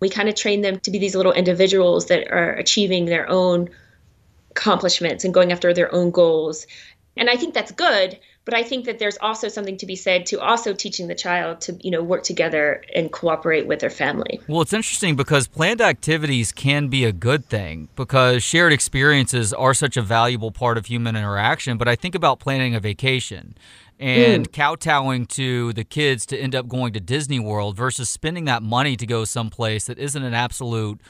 We 0.00 0.08
kind 0.08 0.28
of 0.28 0.34
train 0.34 0.62
them 0.62 0.80
to 0.80 0.90
be 0.90 0.98
these 0.98 1.14
little 1.14 1.32
individuals 1.32 2.06
that 2.06 2.28
are 2.32 2.54
achieving 2.54 3.04
their 3.04 3.28
own 3.28 3.68
accomplishments 4.50 5.24
and 5.24 5.34
going 5.34 5.52
after 5.52 5.72
their 5.72 5.94
own 5.94 6.10
goals. 6.10 6.66
And 7.16 7.28
I 7.28 7.36
think 7.36 7.54
that's 7.54 7.72
good, 7.72 8.18
but 8.44 8.54
I 8.54 8.62
think 8.62 8.86
that 8.86 8.98
there's 8.98 9.16
also 9.18 9.48
something 9.48 9.76
to 9.76 9.86
be 9.86 9.94
said 9.94 10.26
to 10.26 10.40
also 10.40 10.74
teaching 10.74 11.06
the 11.06 11.14
child 11.14 11.60
to, 11.62 11.78
you 11.80 11.90
know, 11.90 12.02
work 12.02 12.24
together 12.24 12.82
and 12.94 13.12
cooperate 13.12 13.66
with 13.66 13.80
their 13.80 13.90
family. 13.90 14.40
Well, 14.48 14.62
it's 14.62 14.72
interesting 14.72 15.14
because 15.14 15.46
planned 15.46 15.80
activities 15.80 16.50
can 16.50 16.88
be 16.88 17.04
a 17.04 17.12
good 17.12 17.46
thing 17.46 17.88
because 17.94 18.42
shared 18.42 18.72
experiences 18.72 19.52
are 19.52 19.74
such 19.74 19.96
a 19.96 20.02
valuable 20.02 20.50
part 20.50 20.76
of 20.76 20.86
human 20.86 21.14
interaction. 21.14 21.78
But 21.78 21.86
I 21.86 21.94
think 21.94 22.14
about 22.14 22.40
planning 22.40 22.74
a 22.74 22.80
vacation 22.80 23.56
and 24.00 24.48
mm. 24.48 24.52
kowtowing 24.52 25.26
to 25.26 25.72
the 25.74 25.84
kids 25.84 26.26
to 26.26 26.36
end 26.36 26.56
up 26.56 26.66
going 26.66 26.92
to 26.94 27.00
Disney 27.00 27.38
World 27.38 27.76
versus 27.76 28.08
spending 28.08 28.46
that 28.46 28.62
money 28.62 28.96
to 28.96 29.06
go 29.06 29.24
someplace 29.24 29.86
that 29.86 29.98
isn't 29.98 30.22
an 30.22 30.34
absolute 30.34 31.00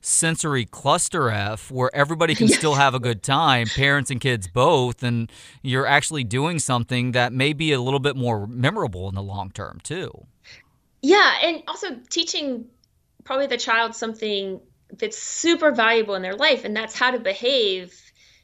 sensory 0.00 0.64
cluster 0.64 1.30
F 1.30 1.70
where 1.70 1.94
everybody 1.94 2.34
can 2.34 2.48
still 2.48 2.74
have 2.74 2.94
a 2.94 3.00
good 3.00 3.22
time, 3.22 3.66
parents 3.66 4.10
and 4.10 4.20
kids 4.20 4.48
both, 4.48 5.02
and 5.02 5.30
you're 5.62 5.86
actually 5.86 6.24
doing 6.24 6.58
something 6.58 7.12
that 7.12 7.32
may 7.32 7.52
be 7.52 7.72
a 7.72 7.80
little 7.80 8.00
bit 8.00 8.16
more 8.16 8.46
memorable 8.46 9.08
in 9.08 9.14
the 9.14 9.22
long 9.22 9.50
term, 9.50 9.80
too. 9.82 10.26
Yeah, 11.02 11.34
and 11.42 11.62
also 11.68 11.96
teaching 12.10 12.66
probably 13.24 13.46
the 13.46 13.56
child 13.56 13.94
something 13.94 14.60
that's 14.96 15.18
super 15.18 15.70
valuable 15.70 16.14
in 16.14 16.22
their 16.22 16.34
life, 16.34 16.64
and 16.64 16.74
that's 16.74 16.98
how 16.98 17.10
to 17.10 17.18
behave 17.18 17.94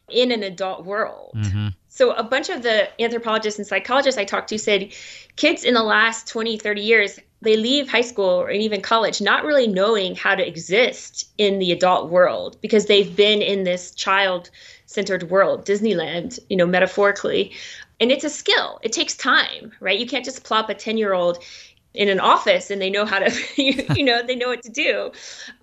in 0.08 0.30
an 0.30 0.42
adult 0.42 0.84
world. 0.84 1.32
Mm-hmm. 1.36 1.68
So, 1.88 2.12
a 2.12 2.24
bunch 2.24 2.50
of 2.50 2.62
the 2.62 2.88
anthropologists 3.00 3.58
and 3.58 3.66
psychologists 3.66 4.18
I 4.18 4.24
talked 4.24 4.48
to 4.48 4.58
said 4.58 4.92
kids 5.36 5.64
in 5.64 5.74
the 5.74 5.82
last 5.82 6.28
20, 6.28 6.58
30 6.58 6.80
years 6.82 7.18
they 7.44 7.56
leave 7.56 7.88
high 7.88 8.00
school 8.00 8.40
or 8.40 8.50
even 8.50 8.80
college 8.80 9.20
not 9.20 9.44
really 9.44 9.66
knowing 9.66 10.16
how 10.16 10.34
to 10.34 10.46
exist 10.46 11.28
in 11.38 11.58
the 11.58 11.72
adult 11.72 12.10
world 12.10 12.56
because 12.60 12.86
they've 12.86 13.14
been 13.14 13.42
in 13.42 13.64
this 13.64 13.94
child 13.94 14.50
centered 14.86 15.30
world, 15.30 15.64
Disneyland, 15.66 16.38
you 16.48 16.56
know, 16.56 16.66
metaphorically. 16.66 17.52
And 18.00 18.10
it's 18.10 18.24
a 18.24 18.30
skill. 18.30 18.80
It 18.82 18.92
takes 18.92 19.16
time, 19.16 19.72
right? 19.80 19.98
You 19.98 20.06
can't 20.06 20.24
just 20.24 20.44
plop 20.44 20.68
a 20.68 20.74
10 20.74 20.98
year 20.98 21.12
old 21.12 21.42
in 21.94 22.08
an 22.08 22.20
office 22.20 22.70
and 22.70 22.82
they 22.82 22.90
know 22.90 23.04
how 23.04 23.20
to, 23.20 23.32
you 23.62 24.04
know, 24.04 24.22
they 24.22 24.36
know 24.36 24.48
what 24.48 24.62
to 24.62 24.70
do. 24.70 25.12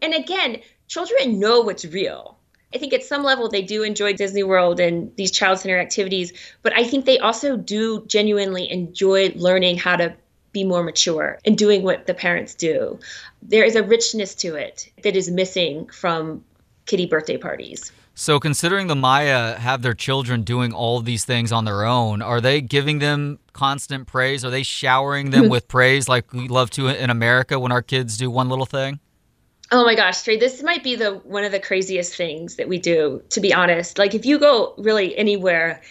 And 0.02 0.14
again, 0.14 0.62
children 0.88 1.40
know 1.40 1.62
what's 1.62 1.86
real. 1.86 2.38
I 2.74 2.78
think 2.78 2.94
at 2.94 3.04
some 3.04 3.24
level 3.24 3.50
they 3.50 3.62
do 3.62 3.84
enjoy 3.84 4.14
Disney 4.14 4.44
World 4.44 4.80
and 4.80 5.14
these 5.18 5.32
child 5.32 5.60
center 5.60 5.78
activities, 5.78 6.32
but 6.62 6.74
I 6.74 6.86
think 6.86 7.06
they 7.06 7.20
also 7.20 7.58
do 7.58 8.06
genuinely 8.06 8.72
enjoy 8.72 9.34
learning 9.36 9.78
how 9.78 9.98
to 9.98 10.16
be 10.52 10.64
more 10.64 10.84
mature 10.84 11.40
and 11.46 11.58
doing 11.58 11.84
what 11.84 12.08
the 12.08 12.14
parents 12.14 12.54
do. 12.54 13.00
There 13.42 13.64
is 13.64 13.76
a 13.76 13.84
richness 13.84 14.36
to 14.36 14.56
it 14.56 14.90
that 15.04 15.16
is 15.16 15.30
missing 15.30 15.88
from 15.88 16.44
kiddie 16.86 17.06
birthday 17.06 17.38
parties. 17.38 17.92
So, 18.14 18.40
considering 18.40 18.88
the 18.88 18.96
Maya 18.96 19.58
have 19.58 19.82
their 19.82 19.94
children 19.94 20.44
doing 20.44 20.74
all 20.74 20.98
of 20.98 21.06
these 21.06 21.24
things 21.24 21.52
on 21.52 21.64
their 21.64 21.86
own, 21.86 22.22
are 22.22 22.42
they 22.42 22.60
giving 22.60 23.00
them 23.00 23.40
constant 23.54 24.06
praise? 24.06 24.44
Are 24.44 24.52
they 24.52 24.64
showering 24.64 25.30
them 25.30 25.50
with 25.50 25.68
praise 25.68 26.10
like 26.10 26.34
we 26.34 26.48
love 26.48 26.70
to 26.72 26.88
in 26.90 27.10
America 27.10 27.58
when 27.58 27.72
our 27.72 27.82
kids 27.82 28.18
do 28.18 28.30
one 28.30 28.50
little 28.50 28.66
thing? 28.66 29.00
Oh 29.72 29.86
my 29.86 29.96
gosh, 29.96 30.24
Trey, 30.24 30.36
this 30.36 30.62
might 30.62 30.84
be 30.84 30.96
the 30.96 31.14
one 31.24 31.46
of 31.46 31.54
the 31.54 31.60
craziest 31.60 32.14
things 32.14 32.58
that 32.58 32.68
we 32.68 32.78
do, 32.78 33.24
to 33.30 33.40
be 33.40 33.54
honest. 33.54 33.98
Like 33.98 34.14
if 34.14 34.26
you 34.26 34.38
go 34.38 34.74
really 34.78 35.18
anywhere 35.18 35.82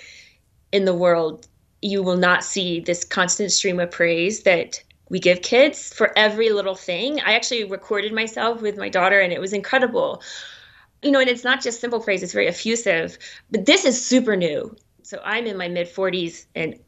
in 0.70 0.84
the 0.84 0.94
world, 0.94 1.48
you 1.82 2.02
will 2.02 2.16
not 2.16 2.44
see 2.44 2.80
this 2.80 3.04
constant 3.04 3.52
stream 3.52 3.80
of 3.80 3.90
praise 3.90 4.42
that 4.42 4.82
we 5.08 5.18
give 5.18 5.42
kids 5.42 5.92
for 5.92 6.16
every 6.16 6.50
little 6.50 6.74
thing. 6.74 7.20
I 7.20 7.34
actually 7.34 7.64
recorded 7.64 8.12
myself 8.12 8.62
with 8.62 8.76
my 8.76 8.88
daughter 8.88 9.20
and 9.20 9.32
it 9.32 9.40
was 9.40 9.52
incredible. 9.52 10.22
You 11.02 11.10
know, 11.10 11.20
and 11.20 11.28
it's 11.28 11.44
not 11.44 11.62
just 11.62 11.80
simple 11.80 12.00
praise, 12.00 12.22
it's 12.22 12.32
very 12.32 12.46
effusive, 12.46 13.18
but 13.50 13.66
this 13.66 13.84
is 13.84 14.04
super 14.04 14.36
new. 14.36 14.76
So 15.02 15.20
I'm 15.24 15.46
in 15.46 15.56
my 15.56 15.68
mid 15.68 15.88
40s 15.88 16.46
and 16.54 16.78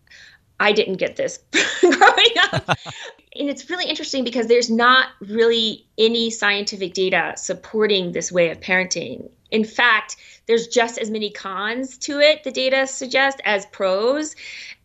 I 0.61 0.73
didn't 0.73 0.99
get 0.99 1.17
this 1.17 1.41
growing 1.81 2.35
up. 2.53 2.69
and 3.37 3.49
it's 3.49 3.69
really 3.69 3.87
interesting 3.87 4.23
because 4.23 4.47
there's 4.47 4.71
not 4.71 5.09
really 5.21 5.87
any 5.99 6.31
scientific 6.31 6.95
data 6.95 7.33
supporting 7.37 8.13
this 8.13 8.31
way 8.31 8.51
of 8.51 8.61
parenting. 8.61 9.31
In 9.51 9.65
fact, 9.65 10.17
there's 10.47 10.69
just 10.69 10.99
as 10.99 11.11
many 11.11 11.31
cons 11.31 11.99
to 11.99 12.21
it, 12.21 12.45
the 12.45 12.53
data 12.53 12.87
suggests, 12.87 13.41
as 13.45 13.67
pros. 13.67 14.37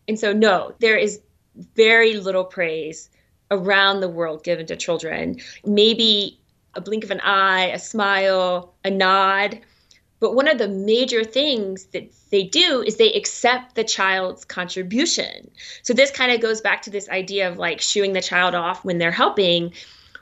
And 0.08 0.18
so, 0.18 0.32
no, 0.32 0.74
there 0.80 0.96
is 0.96 1.20
very 1.76 2.14
little 2.14 2.44
praise 2.44 3.10
around 3.50 4.00
the 4.00 4.08
world 4.08 4.42
given 4.42 4.66
to 4.66 4.76
children. 4.76 5.38
Maybe 5.64 6.40
a 6.74 6.80
blink 6.80 7.04
of 7.04 7.10
an 7.10 7.20
eye, 7.20 7.66
a 7.66 7.78
smile, 7.78 8.74
a 8.84 8.90
nod. 8.90 9.60
But 10.20 10.34
one 10.34 10.48
of 10.48 10.58
the 10.58 10.68
major 10.68 11.22
things 11.22 11.84
that 11.86 12.10
they 12.30 12.44
do 12.44 12.82
is 12.82 12.96
they 12.96 13.12
accept 13.12 13.74
the 13.74 13.84
child's 13.84 14.44
contribution. 14.44 15.50
So 15.82 15.92
this 15.92 16.10
kind 16.10 16.32
of 16.32 16.40
goes 16.40 16.60
back 16.60 16.82
to 16.82 16.90
this 16.90 17.08
idea 17.08 17.48
of 17.48 17.58
like 17.58 17.80
shooing 17.80 18.14
the 18.14 18.22
child 18.22 18.54
off 18.54 18.84
when 18.84 18.98
they're 18.98 19.10
helping. 19.12 19.72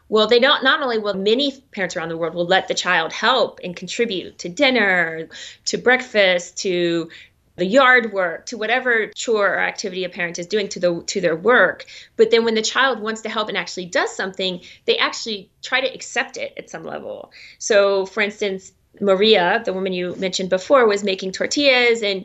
Well, 0.08 0.26
they 0.26 0.38
don't 0.38 0.62
not 0.62 0.82
only 0.82 0.98
will 0.98 1.14
many 1.14 1.52
parents 1.72 1.96
around 1.96 2.10
the 2.10 2.16
world 2.16 2.34
will 2.34 2.46
let 2.46 2.68
the 2.68 2.74
child 2.74 3.12
help 3.12 3.58
and 3.64 3.74
contribute 3.74 4.38
to 4.38 4.48
dinner, 4.48 5.28
to 5.64 5.78
breakfast, 5.78 6.58
to 6.58 7.10
the 7.56 7.66
yard 7.66 8.12
work 8.12 8.46
to 8.46 8.56
whatever 8.56 9.08
chore 9.14 9.54
or 9.54 9.58
activity 9.58 10.04
a 10.04 10.08
parent 10.08 10.38
is 10.38 10.46
doing 10.46 10.68
to 10.68 10.80
the 10.80 11.02
to 11.06 11.20
their 11.20 11.36
work. 11.36 11.86
But 12.16 12.30
then 12.30 12.44
when 12.44 12.54
the 12.54 12.62
child 12.62 13.00
wants 13.00 13.22
to 13.22 13.28
help 13.28 13.48
and 13.48 13.56
actually 13.56 13.86
does 13.86 14.14
something 14.14 14.60
they 14.84 14.96
actually 14.98 15.50
try 15.62 15.80
to 15.80 15.92
accept 15.92 16.36
it 16.36 16.52
at 16.56 16.70
some 16.70 16.84
level. 16.84 17.32
So 17.58 18.06
for 18.06 18.20
instance 18.20 18.72
maria 18.98 19.62
the 19.64 19.74
woman 19.74 19.92
you 19.92 20.16
mentioned 20.16 20.48
before 20.48 20.86
was 20.86 21.04
making 21.04 21.30
tortillas 21.30 22.02
and 22.02 22.24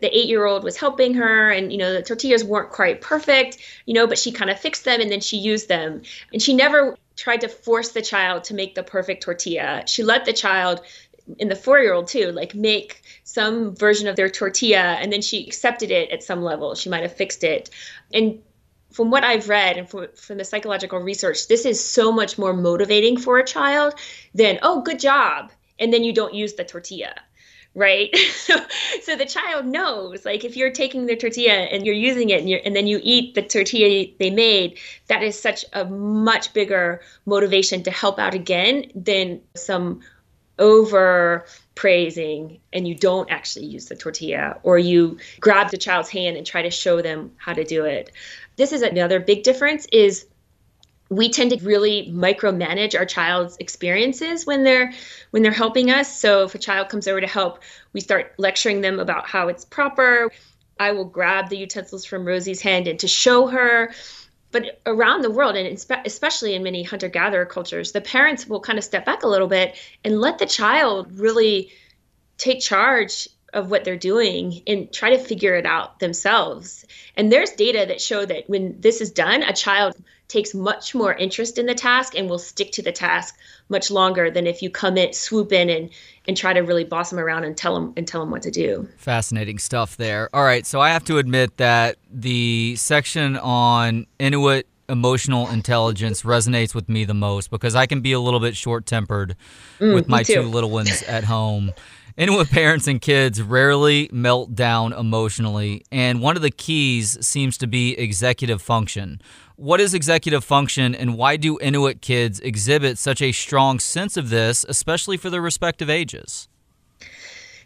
the 0.00 0.16
eight 0.16 0.28
year 0.28 0.44
old 0.44 0.64
was 0.64 0.76
helping 0.76 1.14
her 1.14 1.50
and 1.50 1.70
you 1.70 1.78
know 1.78 1.92
the 1.92 2.02
tortillas 2.02 2.42
weren't 2.42 2.70
quite 2.70 3.00
perfect 3.00 3.58
you 3.86 3.94
know 3.94 4.08
but 4.08 4.18
she 4.18 4.32
kind 4.32 4.50
of 4.50 4.58
fixed 4.58 4.84
them 4.84 5.00
and 5.00 5.10
then 5.10 5.20
she 5.20 5.36
used 5.36 5.68
them. 5.68 6.02
And 6.32 6.42
she 6.42 6.54
never 6.54 6.96
tried 7.20 7.42
to 7.42 7.48
force 7.48 7.90
the 7.90 8.02
child 8.02 8.44
to 8.44 8.54
make 8.54 8.74
the 8.74 8.82
perfect 8.82 9.22
tortilla. 9.22 9.84
She 9.86 10.02
let 10.02 10.24
the 10.24 10.32
child 10.32 10.80
in 11.38 11.48
the 11.48 11.56
four 11.56 11.78
year 11.78 11.92
old 11.92 12.08
too 12.08 12.32
like 12.32 12.54
make 12.54 13.02
some 13.24 13.74
version 13.76 14.08
of 14.08 14.16
their 14.16 14.28
tortilla 14.28 14.98
and 15.00 15.12
then 15.12 15.22
she 15.22 15.46
accepted 15.46 15.90
it 15.90 16.10
at 16.10 16.22
some 16.22 16.42
level. 16.42 16.74
She 16.74 16.88
might 16.88 17.02
have 17.02 17.14
fixed 17.14 17.44
it. 17.44 17.70
And 18.12 18.40
from 18.90 19.10
what 19.10 19.22
i've 19.22 19.48
read 19.48 19.76
and 19.76 19.88
from, 19.88 20.08
from 20.16 20.36
the 20.38 20.44
psychological 20.44 20.98
research 20.98 21.46
this 21.46 21.64
is 21.64 21.78
so 21.82 22.10
much 22.10 22.38
more 22.38 22.52
motivating 22.52 23.16
for 23.16 23.38
a 23.38 23.44
child 23.46 23.94
than 24.34 24.58
oh 24.62 24.80
good 24.82 24.98
job 24.98 25.52
and 25.78 25.92
then 25.92 26.02
you 26.02 26.12
don't 26.12 26.34
use 26.34 26.54
the 26.54 26.64
tortilla 26.64 27.14
right? 27.74 28.14
So, 28.40 28.56
so 29.02 29.14
the 29.16 29.26
child 29.26 29.66
knows 29.66 30.24
like 30.24 30.44
if 30.44 30.56
you're 30.56 30.72
taking 30.72 31.06
the 31.06 31.14
tortilla 31.14 31.52
and 31.52 31.86
you're 31.86 31.94
using 31.94 32.30
it 32.30 32.40
and, 32.40 32.50
and 32.50 32.74
then 32.74 32.88
you 32.88 32.98
eat 33.02 33.34
the 33.34 33.42
tortilla 33.42 34.06
they 34.18 34.30
made 34.30 34.78
that 35.06 35.22
is 35.22 35.38
such 35.38 35.64
a 35.72 35.84
much 35.84 36.52
bigger 36.52 37.00
motivation 37.26 37.84
to 37.84 37.92
help 37.92 38.18
out 38.18 38.34
again 38.34 38.90
than 38.96 39.40
some 39.54 40.00
over 40.60 41.46
praising 41.74 42.60
and 42.72 42.86
you 42.86 42.94
don't 42.94 43.30
actually 43.30 43.64
use 43.64 43.86
the 43.86 43.96
tortilla 43.96 44.60
or 44.62 44.78
you 44.78 45.18
grab 45.40 45.70
the 45.70 45.78
child's 45.78 46.10
hand 46.10 46.36
and 46.36 46.46
try 46.46 46.62
to 46.62 46.70
show 46.70 47.00
them 47.02 47.32
how 47.38 47.52
to 47.52 47.64
do 47.64 47.84
it. 47.84 48.12
This 48.56 48.72
is 48.72 48.82
another 48.82 49.18
big 49.18 49.42
difference 49.42 49.86
is 49.90 50.26
we 51.08 51.28
tend 51.30 51.50
to 51.50 51.56
really 51.64 52.08
micromanage 52.12 52.96
our 52.96 53.06
child's 53.06 53.56
experiences 53.56 54.46
when 54.46 54.62
they're 54.62 54.92
when 55.30 55.42
they're 55.42 55.50
helping 55.50 55.90
us. 55.90 56.20
So 56.20 56.44
if 56.44 56.54
a 56.54 56.58
child 56.58 56.88
comes 56.88 57.08
over 57.08 57.20
to 57.20 57.26
help 57.26 57.62
we 57.92 58.00
start 58.00 58.34
lecturing 58.38 58.82
them 58.82 59.00
about 59.00 59.26
how 59.26 59.48
it's 59.48 59.64
proper. 59.64 60.30
I 60.78 60.92
will 60.92 61.04
grab 61.04 61.50
the 61.50 61.58
utensils 61.58 62.04
from 62.04 62.24
rosie's 62.24 62.62
hand 62.62 62.86
and 62.86 62.98
to 63.00 63.08
show 63.08 63.46
her 63.48 63.92
but 64.52 64.80
around 64.86 65.22
the 65.22 65.30
world, 65.30 65.56
and 65.56 65.84
especially 66.04 66.54
in 66.54 66.62
many 66.62 66.82
hunter 66.82 67.08
gatherer 67.08 67.46
cultures, 67.46 67.92
the 67.92 68.00
parents 68.00 68.46
will 68.46 68.60
kind 68.60 68.78
of 68.78 68.84
step 68.84 69.04
back 69.04 69.22
a 69.22 69.28
little 69.28 69.48
bit 69.48 69.76
and 70.04 70.20
let 70.20 70.38
the 70.38 70.46
child 70.46 71.18
really 71.18 71.70
take 72.36 72.60
charge 72.60 73.28
of 73.52 73.70
what 73.70 73.84
they're 73.84 73.96
doing 73.96 74.62
and 74.66 74.92
try 74.92 75.10
to 75.10 75.18
figure 75.18 75.54
it 75.54 75.66
out 75.66 75.98
themselves. 75.98 76.84
And 77.16 77.30
there's 77.30 77.52
data 77.52 77.84
that 77.88 78.00
show 78.00 78.24
that 78.24 78.48
when 78.48 78.80
this 78.80 79.00
is 79.00 79.10
done, 79.10 79.42
a 79.42 79.52
child 79.52 79.94
takes 80.30 80.54
much 80.54 80.94
more 80.94 81.14
interest 81.14 81.58
in 81.58 81.66
the 81.66 81.74
task 81.74 82.14
and 82.16 82.30
will 82.30 82.38
stick 82.38 82.70
to 82.72 82.82
the 82.82 82.92
task 82.92 83.36
much 83.68 83.90
longer 83.90 84.30
than 84.30 84.46
if 84.46 84.62
you 84.62 84.70
come 84.70 84.96
in, 84.96 85.12
swoop 85.12 85.52
in, 85.52 85.68
and 85.68 85.90
and 86.28 86.36
try 86.36 86.52
to 86.52 86.60
really 86.60 86.84
boss 86.84 87.10
them 87.10 87.18
around 87.18 87.44
and 87.44 87.56
tell 87.56 87.74
them 87.74 87.92
and 87.96 88.06
tell 88.06 88.20
them 88.20 88.30
what 88.30 88.42
to 88.42 88.50
do. 88.50 88.88
Fascinating 88.96 89.58
stuff 89.58 89.96
there. 89.96 90.28
All 90.32 90.44
right, 90.44 90.64
so 90.64 90.80
I 90.80 90.90
have 90.90 91.04
to 91.04 91.18
admit 91.18 91.56
that 91.56 91.96
the 92.10 92.76
section 92.76 93.36
on 93.36 94.06
Inuit 94.18 94.66
emotional 94.88 95.48
intelligence 95.48 96.22
resonates 96.22 96.74
with 96.74 96.88
me 96.88 97.04
the 97.04 97.14
most 97.14 97.50
because 97.50 97.74
I 97.74 97.86
can 97.86 98.00
be 98.00 98.12
a 98.12 98.20
little 98.20 98.40
bit 98.40 98.56
short 98.56 98.86
tempered 98.86 99.36
mm, 99.78 99.94
with 99.94 100.08
my 100.08 100.22
two 100.22 100.42
little 100.42 100.70
ones 100.70 101.02
at 101.08 101.24
home. 101.24 101.72
Inuit 102.16 102.50
parents 102.50 102.86
and 102.86 103.00
kids 103.00 103.40
rarely 103.40 104.10
melt 104.12 104.54
down 104.54 104.92
emotionally, 104.92 105.84
and 105.90 106.20
one 106.20 106.36
of 106.36 106.42
the 106.42 106.50
keys 106.50 107.16
seems 107.24 107.56
to 107.58 107.66
be 107.66 107.96
executive 107.96 108.60
function. 108.60 109.22
What 109.60 109.78
is 109.78 109.92
executive 109.92 110.42
function, 110.42 110.94
and 110.94 111.18
why 111.18 111.36
do 111.36 111.58
Inuit 111.58 112.00
kids 112.00 112.40
exhibit 112.40 112.96
such 112.96 113.20
a 113.20 113.30
strong 113.30 113.78
sense 113.78 114.16
of 114.16 114.30
this, 114.30 114.64
especially 114.66 115.18
for 115.18 115.28
their 115.28 115.42
respective 115.42 115.90
ages? 115.90 116.48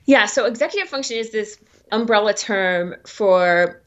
Yeah, 0.05 0.27
so 0.27 0.45
executive 0.45 0.89
function 0.89 1.19
is 1.19 1.31
this 1.31 1.57
umbrella 1.93 2.35
term 2.35 2.97
for 3.07 3.81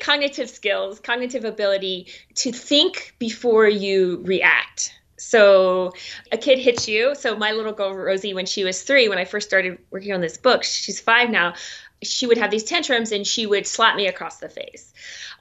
cognitive 0.00 0.50
skills, 0.50 0.98
cognitive 0.98 1.44
ability 1.44 2.08
to 2.34 2.50
think 2.50 3.14
before 3.20 3.68
you 3.68 4.20
react. 4.24 4.92
So 5.16 5.92
a 6.32 6.38
kid 6.38 6.58
hits 6.58 6.88
you. 6.88 7.14
So 7.14 7.36
my 7.36 7.52
little 7.52 7.72
girl 7.72 7.94
Rosie, 7.94 8.34
when 8.34 8.46
she 8.46 8.64
was 8.64 8.82
three, 8.82 9.08
when 9.08 9.18
I 9.18 9.24
first 9.24 9.48
started 9.48 9.78
working 9.92 10.12
on 10.12 10.20
this 10.20 10.36
book, 10.36 10.64
she's 10.64 11.00
five 11.00 11.30
now. 11.30 11.54
She 12.02 12.26
would 12.26 12.38
have 12.38 12.50
these 12.50 12.64
tantrums 12.64 13.12
and 13.12 13.24
she 13.24 13.46
would 13.46 13.68
slap 13.68 13.94
me 13.94 14.08
across 14.08 14.38
the 14.38 14.48
face, 14.48 14.92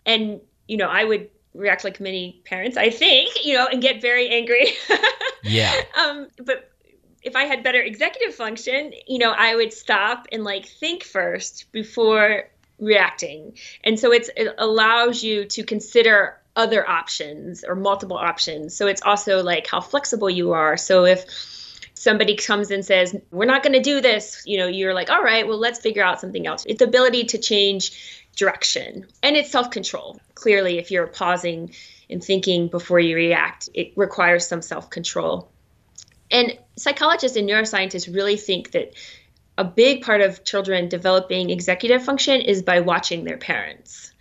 and 0.05 0.39
you 0.67 0.77
know 0.77 0.87
I 0.87 1.03
would 1.03 1.27
react 1.53 1.83
like 1.83 1.99
many 1.99 2.41
parents, 2.45 2.77
I 2.77 2.89
think, 2.89 3.45
you 3.45 3.55
know, 3.55 3.67
and 3.67 3.81
get 3.81 4.01
very 4.01 4.29
angry. 4.29 4.73
yeah. 5.43 5.73
Um, 5.97 6.27
but 6.43 6.71
if 7.21 7.35
I 7.35 7.43
had 7.43 7.63
better 7.63 7.81
executive 7.81 8.33
function, 8.35 8.93
you 9.07 9.19
know, 9.19 9.31
I 9.31 9.55
would 9.55 9.73
stop 9.73 10.27
and 10.31 10.43
like 10.43 10.65
think 10.65 11.03
first 11.03 11.71
before 11.71 12.49
reacting. 12.79 13.57
And 13.83 13.99
so 13.99 14.11
it's 14.11 14.29
it 14.35 14.55
allows 14.57 15.23
you 15.23 15.45
to 15.45 15.63
consider 15.63 16.37
other 16.55 16.87
options 16.87 17.63
or 17.63 17.75
multiple 17.75 18.17
options. 18.17 18.75
So 18.75 18.87
it's 18.87 19.01
also 19.03 19.43
like 19.43 19.67
how 19.67 19.81
flexible 19.81 20.29
you 20.29 20.53
are. 20.53 20.77
So 20.77 21.05
if 21.05 21.25
somebody 21.93 22.35
comes 22.35 22.71
and 22.71 22.83
says, 22.83 23.15
We're 23.31 23.45
not 23.45 23.63
going 23.63 23.73
to 23.73 23.81
do 23.81 24.01
this, 24.01 24.41
you 24.45 24.57
know, 24.57 24.67
you're 24.67 24.93
like, 24.93 25.09
All 25.09 25.23
right, 25.23 25.47
well, 25.47 25.59
let's 25.59 25.79
figure 25.79 26.03
out 26.03 26.19
something 26.19 26.47
else. 26.47 26.65
It's 26.65 26.79
the 26.79 26.85
ability 26.85 27.25
to 27.25 27.37
change 27.37 28.20
direction 28.35 29.07
and 29.23 29.35
it's 29.35 29.51
self 29.51 29.69
control. 29.71 30.19
Clearly, 30.35 30.77
if 30.77 30.91
you're 30.91 31.07
pausing 31.07 31.73
and 32.09 32.23
thinking 32.23 32.67
before 32.67 32.99
you 32.99 33.15
react, 33.15 33.69
it 33.73 33.93
requires 33.95 34.47
some 34.47 34.61
self 34.61 34.89
control. 34.89 35.49
And 36.29 36.57
psychologists 36.77 37.37
and 37.37 37.49
neuroscientists 37.49 38.13
really 38.13 38.37
think 38.37 38.71
that 38.71 38.93
a 39.57 39.63
big 39.63 40.01
part 40.01 40.21
of 40.21 40.43
children 40.43 40.89
developing 40.89 41.49
executive 41.49 42.03
function 42.03 42.41
is 42.41 42.63
by 42.63 42.79
watching 42.79 43.23
their 43.23 43.37
parents 43.37 44.11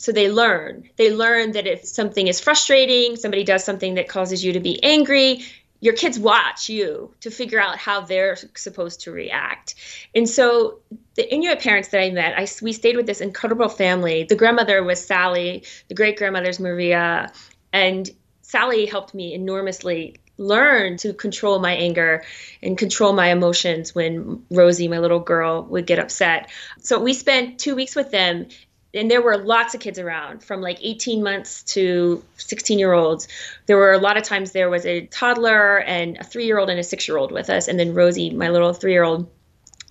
so 0.00 0.12
they 0.12 0.30
learn 0.30 0.88
they 0.96 1.12
learn 1.12 1.52
that 1.52 1.66
if 1.66 1.84
something 1.84 2.26
is 2.26 2.40
frustrating 2.40 3.16
somebody 3.16 3.44
does 3.44 3.62
something 3.62 3.94
that 3.94 4.08
causes 4.08 4.42
you 4.42 4.54
to 4.54 4.60
be 4.60 4.82
angry 4.82 5.44
your 5.80 5.94
kids 5.94 6.18
watch 6.18 6.68
you 6.68 7.14
to 7.20 7.30
figure 7.30 7.60
out 7.60 7.78
how 7.78 8.00
they're 8.02 8.36
supposed 8.54 9.02
to 9.02 9.10
react 9.10 9.74
and 10.14 10.28
so 10.28 10.78
the 11.14 11.32
inuit 11.32 11.60
parents 11.60 11.88
that 11.88 12.00
i 12.00 12.10
met 12.10 12.38
I, 12.38 12.46
we 12.62 12.72
stayed 12.72 12.96
with 12.96 13.06
this 13.06 13.20
incredible 13.20 13.68
family 13.68 14.24
the 14.24 14.36
grandmother 14.36 14.82
was 14.82 15.04
sally 15.04 15.64
the 15.88 15.94
great 15.94 16.16
grandmother's 16.16 16.60
maria 16.60 17.32
and 17.72 18.10
sally 18.42 18.86
helped 18.86 19.14
me 19.14 19.34
enormously 19.34 20.16
learn 20.40 20.96
to 20.96 21.12
control 21.12 21.58
my 21.58 21.74
anger 21.74 22.24
and 22.62 22.76
control 22.76 23.12
my 23.12 23.28
emotions 23.28 23.94
when 23.94 24.42
Rosie, 24.50 24.88
my 24.88 24.98
little 24.98 25.20
girl, 25.20 25.64
would 25.64 25.86
get 25.86 25.98
upset. 25.98 26.50
So 26.80 26.98
we 26.98 27.12
spent 27.12 27.58
two 27.58 27.76
weeks 27.76 27.94
with 27.94 28.10
them 28.10 28.48
and 28.92 29.10
there 29.10 29.22
were 29.22 29.36
lots 29.36 29.74
of 29.74 29.80
kids 29.80 29.98
around 29.98 30.42
from 30.42 30.60
like 30.60 30.78
18 30.80 31.22
months 31.22 31.62
to 31.62 32.24
16 32.36 32.78
year 32.78 32.92
olds 32.92 33.28
there 33.66 33.76
were 33.76 33.92
a 33.92 33.98
lot 33.98 34.16
of 34.16 34.22
times 34.22 34.52
there 34.52 34.70
was 34.70 34.84
a 34.86 35.06
toddler 35.06 35.78
and 35.80 36.16
a 36.18 36.24
three 36.24 36.46
year 36.46 36.58
old 36.58 36.70
and 36.70 36.80
a 36.80 36.84
six 36.84 37.06
year 37.06 37.16
old 37.16 37.32
with 37.32 37.50
us 37.50 37.68
and 37.68 37.78
then 37.78 37.94
rosie 37.94 38.30
my 38.30 38.48
little 38.48 38.72
three 38.72 38.92
year 38.92 39.04
old 39.04 39.30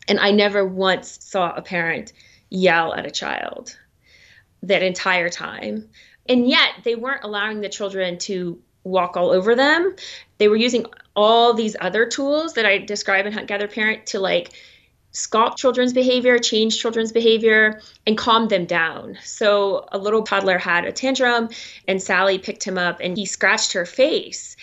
and 0.07 0.19
i 0.19 0.31
never 0.31 0.65
once 0.65 1.17
saw 1.21 1.53
a 1.55 1.61
parent 1.61 2.13
yell 2.49 2.93
at 2.93 3.05
a 3.05 3.11
child 3.11 3.77
that 4.63 4.83
entire 4.83 5.29
time. 5.29 5.89
And 6.27 6.47
yet 6.47 6.69
they 6.83 6.95
weren't 6.95 7.23
allowing 7.23 7.61
the 7.61 7.69
children 7.69 8.17
to 8.19 8.59
walk 8.83 9.17
all 9.17 9.31
over 9.31 9.55
them. 9.55 9.95
They 10.37 10.47
were 10.47 10.55
using 10.55 10.85
all 11.15 11.53
these 11.53 11.75
other 11.81 12.05
tools 12.05 12.53
that 12.53 12.65
i 12.65 12.77
describe 12.77 13.25
in 13.25 13.33
hunt 13.33 13.47
gather 13.47 13.67
parent 13.67 14.05
to 14.05 14.19
like 14.19 14.53
sculpt 15.13 15.57
children's 15.57 15.93
behavior, 15.93 16.37
change 16.37 16.79
children's 16.79 17.11
behavior, 17.11 17.81
and 18.05 18.17
calm 18.17 18.47
them 18.47 18.65
down. 18.65 19.17
So 19.23 19.87
a 19.91 19.97
little 19.97 20.23
toddler 20.23 20.57
had 20.57 20.85
a 20.85 20.91
tantrum, 20.91 21.49
and 21.87 22.01
Sally 22.01 22.37
picked 22.37 22.63
him 22.63 22.77
up 22.77 22.99
and 22.99 23.17
he 23.17 23.25
scratched 23.25 23.73
her 23.73 23.85
face. 23.85 24.55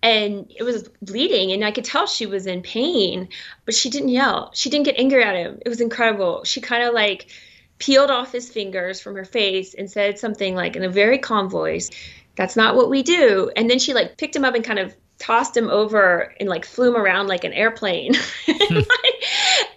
And 0.00 0.52
it 0.56 0.62
was 0.62 0.88
bleeding, 1.02 1.50
and 1.50 1.64
I 1.64 1.72
could 1.72 1.84
tell 1.84 2.06
she 2.06 2.26
was 2.26 2.46
in 2.46 2.62
pain, 2.62 3.28
but 3.64 3.74
she 3.74 3.90
didn't 3.90 4.10
yell. 4.10 4.52
She 4.54 4.70
didn't 4.70 4.84
get 4.84 4.98
angry 4.98 5.24
at 5.24 5.34
him. 5.34 5.58
It 5.64 5.68
was 5.68 5.80
incredible. 5.80 6.44
She 6.44 6.60
kind 6.60 6.84
of 6.84 6.94
like 6.94 7.30
peeled 7.78 8.10
off 8.10 8.32
his 8.32 8.48
fingers 8.48 9.00
from 9.00 9.16
her 9.16 9.24
face 9.24 9.74
and 9.74 9.90
said 9.90 10.18
something 10.18 10.54
like 10.54 10.76
in 10.76 10.84
a 10.84 10.88
very 10.88 11.18
calm 11.18 11.48
voice, 11.48 11.90
That's 12.36 12.56
not 12.56 12.76
what 12.76 12.90
we 12.90 13.02
do. 13.02 13.50
And 13.56 13.68
then 13.68 13.80
she 13.80 13.94
like 13.94 14.18
picked 14.18 14.36
him 14.36 14.44
up 14.44 14.54
and 14.54 14.64
kind 14.64 14.78
of 14.78 14.94
tossed 15.18 15.56
him 15.56 15.68
over 15.68 16.34
and 16.38 16.48
like 16.48 16.64
flew 16.64 16.94
him 16.94 16.96
around 16.96 17.26
like 17.26 17.44
an 17.44 17.52
airplane 17.52 18.14
and, 18.46 18.56
hmm. 18.60 18.80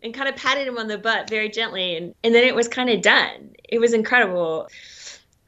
and 0.03 0.13
kind 0.13 0.29
of 0.29 0.35
patted 0.35 0.67
him 0.67 0.77
on 0.77 0.87
the 0.87 0.97
butt 0.97 1.29
very 1.29 1.49
gently 1.49 1.97
and, 1.97 2.15
and 2.23 2.33
then 2.33 2.43
it 2.43 2.55
was 2.55 2.67
kind 2.67 2.89
of 2.89 3.01
done. 3.01 3.55
It 3.67 3.79
was 3.79 3.93
incredible. 3.93 4.67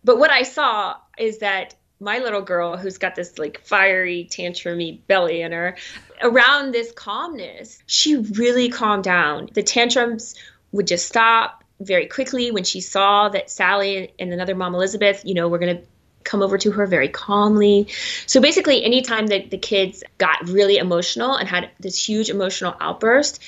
But 0.04 0.18
what 0.18 0.32
i 0.32 0.44
saw 0.44 0.96
is 1.18 1.40
that 1.40 1.76
my 2.00 2.20
little 2.20 2.42
girl 2.42 2.76
who's 2.76 2.98
got 2.98 3.16
this 3.16 3.38
like 3.38 3.62
fiery 3.62 4.28
tantrumy 4.30 5.00
belly 5.08 5.42
in 5.42 5.52
her 5.52 5.78
around 6.22 6.74
this 6.74 6.92
calmness 6.92 7.82
she 7.86 8.18
really 8.18 8.70
calmed 8.70 9.04
down. 9.04 9.50
The 9.54 9.64
tantrums 9.64 10.36
would 10.72 10.88
just 10.88 11.08
stop 11.08 11.64
very 11.80 12.08
quickly 12.08 12.52
when 12.52 12.64
she 12.64 12.82
saw 12.82 13.30
that 13.30 13.50
sally 13.50 14.12
and 14.20 14.32
another 14.32 14.56
mom 14.56 14.76
elizabeth 14.76 15.22
you 15.26 15.34
know 15.34 15.48
were 15.48 15.58
going 15.60 15.78
to 15.78 15.84
come 16.34 16.42
over 16.42 16.58
to 16.58 16.72
her 16.72 16.88
very 16.88 17.10
calmly. 17.10 17.88
So 18.26 18.42
basically, 18.42 18.84
anytime 18.84 19.28
that 19.28 19.52
the 19.52 19.58
kids 19.60 20.04
got 20.18 20.50
really 20.50 20.78
emotional 20.78 21.36
and 21.36 21.48
had 21.48 21.70
this 21.80 22.10
huge 22.10 22.32
emotional 22.32 22.76
outburst, 22.82 23.40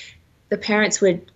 the 0.50 0.56
parents 0.56 1.00
would 1.00 1.28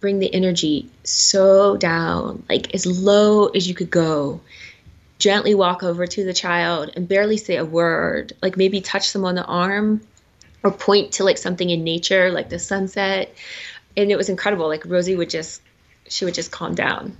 bring 0.00 0.18
the 0.18 0.32
energy 0.34 0.90
so 1.04 1.78
down, 1.78 2.42
like 2.46 2.74
as 2.74 2.84
low 2.84 3.46
as 3.46 3.66
you 3.66 3.74
could 3.74 3.90
go. 3.90 4.42
Gently 5.18 5.54
walk 5.54 5.82
over 5.82 6.06
to 6.06 6.24
the 6.24 6.34
child 6.34 6.90
and 6.94 7.08
barely 7.08 7.38
say 7.38 7.56
a 7.56 7.64
word, 7.64 8.34
like 8.42 8.58
maybe 8.58 8.82
touch 8.82 9.14
them 9.14 9.24
on 9.24 9.34
the 9.34 9.46
arm 9.46 10.02
or 10.62 10.70
point 10.70 11.12
to 11.12 11.24
like 11.24 11.38
something 11.38 11.70
in 11.70 11.84
nature, 11.84 12.30
like 12.30 12.50
the 12.50 12.58
sunset. 12.58 13.34
And 13.96 14.10
it 14.10 14.16
was 14.16 14.28
incredible. 14.28 14.68
Like 14.68 14.84
Rosie 14.84 15.16
would 15.16 15.30
just, 15.30 15.62
she 16.06 16.26
would 16.26 16.34
just 16.34 16.52
calm 16.52 16.74
down. 16.74 17.16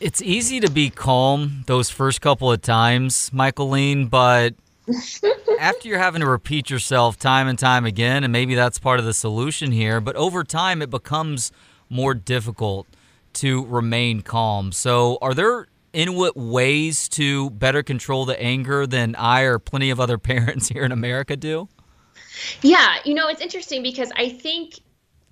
It's 0.00 0.22
easy 0.22 0.60
to 0.60 0.70
be 0.70 0.88
calm 0.88 1.62
those 1.66 1.90
first 1.90 2.22
couple 2.22 2.50
of 2.50 2.62
times, 2.62 3.28
Michaeline, 3.34 4.08
but 4.08 4.54
after 5.60 5.88
you're 5.88 5.98
having 5.98 6.22
to 6.22 6.26
repeat 6.26 6.70
yourself 6.70 7.18
time 7.18 7.46
and 7.48 7.58
time 7.58 7.84
again, 7.84 8.24
and 8.24 8.32
maybe 8.32 8.54
that's 8.54 8.78
part 8.78 8.98
of 8.98 9.04
the 9.04 9.12
solution 9.12 9.72
here, 9.72 10.00
but 10.00 10.16
over 10.16 10.42
time 10.42 10.80
it 10.80 10.88
becomes 10.88 11.52
more 11.90 12.14
difficult 12.14 12.86
to 13.34 13.66
remain 13.66 14.22
calm. 14.22 14.72
So, 14.72 15.18
are 15.20 15.34
there 15.34 15.66
Inuit 15.92 16.34
ways 16.34 17.06
to 17.10 17.50
better 17.50 17.82
control 17.82 18.24
the 18.24 18.40
anger 18.40 18.86
than 18.86 19.14
I 19.16 19.42
or 19.42 19.58
plenty 19.58 19.90
of 19.90 20.00
other 20.00 20.16
parents 20.32 20.68
here 20.68 20.84
in 20.84 20.92
America 20.92 21.36
do? 21.36 21.68
Yeah, 22.62 22.96
you 23.04 23.12
know, 23.12 23.28
it's 23.28 23.42
interesting 23.42 23.82
because 23.82 24.10
I 24.16 24.30
think 24.30 24.80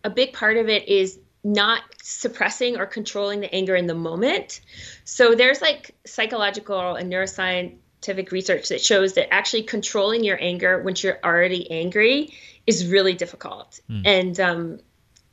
a 0.04 0.11
big 0.11 0.35
part 0.35 0.59
of 0.59 0.68
it 0.68 0.87
is 0.87 1.18
not 1.44 1.83
suppressing 2.03 2.79
or 2.79 2.87
controlling 2.87 3.40
the 3.40 3.55
anger 3.55 3.77
in 3.77 3.87
the 3.87 3.94
moment. 3.94 4.61
So 5.05 5.35
there's 5.35 5.61
like 5.61 5.94
psychological 6.05 6.96
and 6.96 7.12
neuroscientific 7.12 8.33
research 8.33 8.68
that 8.68 8.81
shows 8.81 9.14
that 9.14 9.33
actually 9.33 9.62
controlling 9.62 10.24
your 10.24 10.38
anger 10.40 10.83
once 10.83 11.03
you're 11.03 11.18
already 11.24 11.70
angry 11.70 12.35
is 12.66 12.87
really 12.87 13.14
difficult. 13.14 13.81
Mm. 13.88 14.03
And 14.05 14.40
um, 14.40 14.81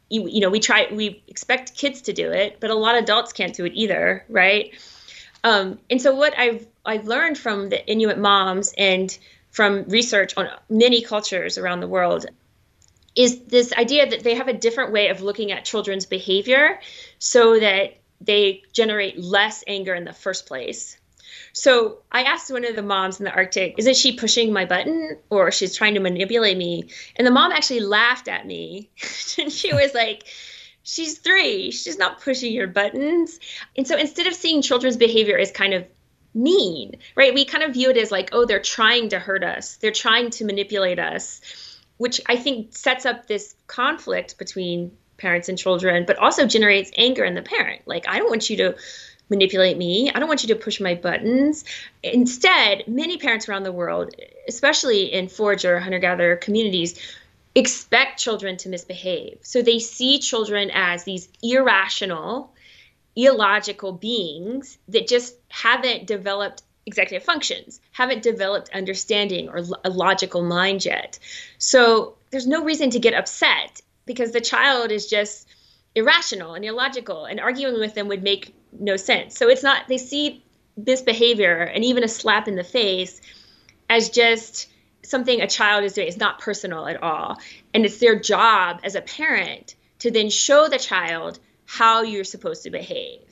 you, 0.09 0.27
you 0.27 0.39
know, 0.41 0.49
we 0.49 0.59
try, 0.59 0.87
we 0.91 1.23
expect 1.27 1.75
kids 1.75 2.03
to 2.03 2.13
do 2.13 2.31
it, 2.31 2.59
but 2.59 2.69
a 2.69 2.75
lot 2.75 2.95
of 2.95 3.03
adults 3.03 3.33
can't 3.33 3.53
do 3.53 3.65
it 3.65 3.73
either, 3.73 4.25
right? 4.29 4.73
Um, 5.43 5.79
and 5.89 6.01
so 6.01 6.15
what 6.15 6.37
I've 6.37 6.65
I've 6.85 7.05
learned 7.05 7.37
from 7.37 7.69
the 7.69 7.85
Inuit 7.87 8.17
moms 8.17 8.73
and 8.77 9.15
from 9.51 9.83
research 9.83 10.33
on 10.37 10.49
many 10.69 11.01
cultures 11.01 11.57
around 11.57 11.79
the 11.81 11.87
world 11.87 12.25
is 13.15 13.39
this 13.45 13.73
idea 13.73 14.09
that 14.09 14.23
they 14.23 14.35
have 14.35 14.47
a 14.47 14.53
different 14.53 14.91
way 14.91 15.09
of 15.09 15.21
looking 15.21 15.51
at 15.51 15.65
children's 15.65 16.05
behavior 16.05 16.79
so 17.17 17.59
that 17.59 17.97
they 18.21 18.63
generate 18.73 19.17
less 19.17 19.63
anger 19.67 19.93
in 19.93 20.03
the 20.03 20.13
first 20.13 20.45
place. 20.45 20.97
So 21.53 21.99
I 22.11 22.23
asked 22.23 22.51
one 22.51 22.65
of 22.65 22.75
the 22.75 22.81
moms 22.81 23.19
in 23.19 23.25
the 23.25 23.31
Arctic, 23.31 23.75
isn't 23.77 23.95
she 23.95 24.17
pushing 24.17 24.51
my 24.51 24.65
button 24.65 25.17
or 25.29 25.51
she's 25.51 25.75
trying 25.75 25.93
to 25.93 25.99
manipulate 25.99 26.57
me? 26.57 26.89
And 27.15 27.25
the 27.25 27.31
mom 27.31 27.51
actually 27.51 27.79
laughed 27.79 28.27
at 28.27 28.45
me. 28.45 28.89
and 29.37 29.51
she 29.51 29.73
was 29.73 29.93
like, 29.93 30.25
she's 30.83 31.17
three, 31.19 31.71
she's 31.71 31.97
not 31.97 32.21
pushing 32.21 32.53
your 32.53 32.67
buttons. 32.67 33.39
And 33.77 33.87
so 33.87 33.97
instead 33.97 34.27
of 34.27 34.33
seeing 34.33 34.61
children's 34.61 34.97
behavior 34.97 35.37
as 35.37 35.51
kind 35.51 35.73
of 35.73 35.85
mean, 36.33 36.97
right, 37.15 37.33
we 37.33 37.45
kind 37.45 37.63
of 37.63 37.73
view 37.73 37.89
it 37.89 37.97
as 37.97 38.11
like, 38.11 38.29
oh, 38.33 38.45
they're 38.45 38.59
trying 38.59 39.09
to 39.09 39.19
hurt 39.19 39.43
us, 39.43 39.77
they're 39.77 39.91
trying 39.91 40.31
to 40.31 40.45
manipulate 40.45 40.99
us 40.99 41.39
which 41.97 42.21
I 42.27 42.35
think 42.35 42.75
sets 42.75 43.05
up 43.05 43.27
this 43.27 43.55
conflict 43.67 44.37
between 44.37 44.91
parents 45.17 45.49
and 45.49 45.57
children, 45.57 46.03
but 46.05 46.17
also 46.17 46.45
generates 46.45 46.91
anger 46.97 47.23
in 47.23 47.35
the 47.35 47.41
parent. 47.41 47.81
Like, 47.85 48.07
I 48.07 48.17
don't 48.19 48.29
want 48.29 48.49
you 48.49 48.57
to 48.57 48.75
manipulate 49.29 49.77
me. 49.77 50.11
I 50.13 50.19
don't 50.19 50.27
want 50.27 50.43
you 50.43 50.49
to 50.49 50.55
push 50.55 50.79
my 50.79 50.93
buttons. 50.93 51.63
Instead, 52.03 52.87
many 52.87 53.17
parents 53.17 53.49
around 53.49 53.63
the 53.63 53.71
world, 53.71 54.13
especially 54.47 55.11
in 55.11 55.29
forager 55.29 55.79
hunter 55.79 55.99
gatherer 55.99 56.35
communities, 56.35 56.99
expect 57.55 58.19
children 58.19 58.57
to 58.57 58.69
misbehave. 58.69 59.39
So 59.41 59.61
they 59.61 59.79
see 59.79 60.19
children 60.19 60.69
as 60.73 61.05
these 61.05 61.29
irrational, 61.41 62.53
illogical 63.15 63.93
beings 63.93 64.77
that 64.89 65.07
just 65.07 65.35
haven't 65.47 66.05
developed 66.05 66.63
executive 66.85 67.23
functions, 67.23 67.81
haven't 67.91 68.21
developed 68.21 68.69
understanding 68.73 69.49
or 69.49 69.63
a 69.83 69.89
logical 69.89 70.43
mind 70.43 70.85
yet. 70.85 71.17
So 71.57 72.15
there's 72.31 72.47
no 72.47 72.63
reason 72.63 72.89
to 72.91 72.99
get 72.99 73.13
upset 73.13 73.81
because 74.05 74.31
the 74.31 74.41
child 74.41 74.91
is 74.91 75.07
just 75.07 75.47
irrational 75.95 76.53
and 76.53 76.63
illogical 76.63 77.25
and 77.25 77.39
arguing 77.39 77.79
with 77.79 77.95
them 77.95 78.07
would 78.07 78.21
make 78.21 78.53
no 78.77 78.97
sense. 78.97 79.37
So 79.37 79.49
it's 79.49 79.63
not 79.63 79.87
they 79.87 79.97
see 79.97 80.43
this 80.77 81.01
behavior 81.01 81.61
and 81.61 81.83
even 81.83 82.03
a 82.03 82.07
slap 82.07 82.47
in 82.47 82.55
the 82.55 82.63
face 82.63 83.21
as 83.89 84.09
just 84.09 84.67
something 85.03 85.41
a 85.41 85.47
child 85.47 85.83
is 85.83 85.93
doing. 85.93 86.07
It's 86.07 86.17
not 86.17 86.39
personal 86.39 86.87
at 86.87 87.01
all. 87.01 87.39
And 87.73 87.85
it's 87.85 87.99
their 87.99 88.19
job 88.19 88.81
as 88.83 88.95
a 88.95 89.01
parent 89.01 89.75
to 89.99 90.11
then 90.11 90.29
show 90.29 90.67
the 90.67 90.79
child 90.79 91.39
how 91.65 92.01
you're 92.01 92.23
supposed 92.23 92.63
to 92.63 92.69
behave. 92.69 93.24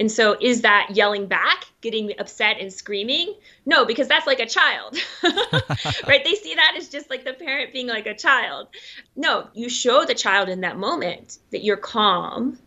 And 0.00 0.10
so, 0.10 0.34
is 0.40 0.62
that 0.62 0.92
yelling 0.94 1.26
back, 1.26 1.66
getting 1.82 2.14
upset 2.18 2.56
and 2.58 2.72
screaming? 2.72 3.34
No, 3.66 3.84
because 3.84 4.08
that's 4.08 4.26
like 4.26 4.40
a 4.40 4.46
child, 4.46 4.96
right? 5.22 6.24
They 6.24 6.34
see 6.36 6.54
that 6.54 6.74
as 6.78 6.88
just 6.88 7.10
like 7.10 7.22
the 7.22 7.34
parent 7.34 7.74
being 7.74 7.86
like 7.86 8.06
a 8.06 8.16
child. 8.16 8.68
No, 9.14 9.48
you 9.52 9.68
show 9.68 10.06
the 10.06 10.14
child 10.14 10.48
in 10.48 10.62
that 10.62 10.78
moment 10.78 11.36
that 11.50 11.62
you're 11.62 11.76
calm. 11.76 12.58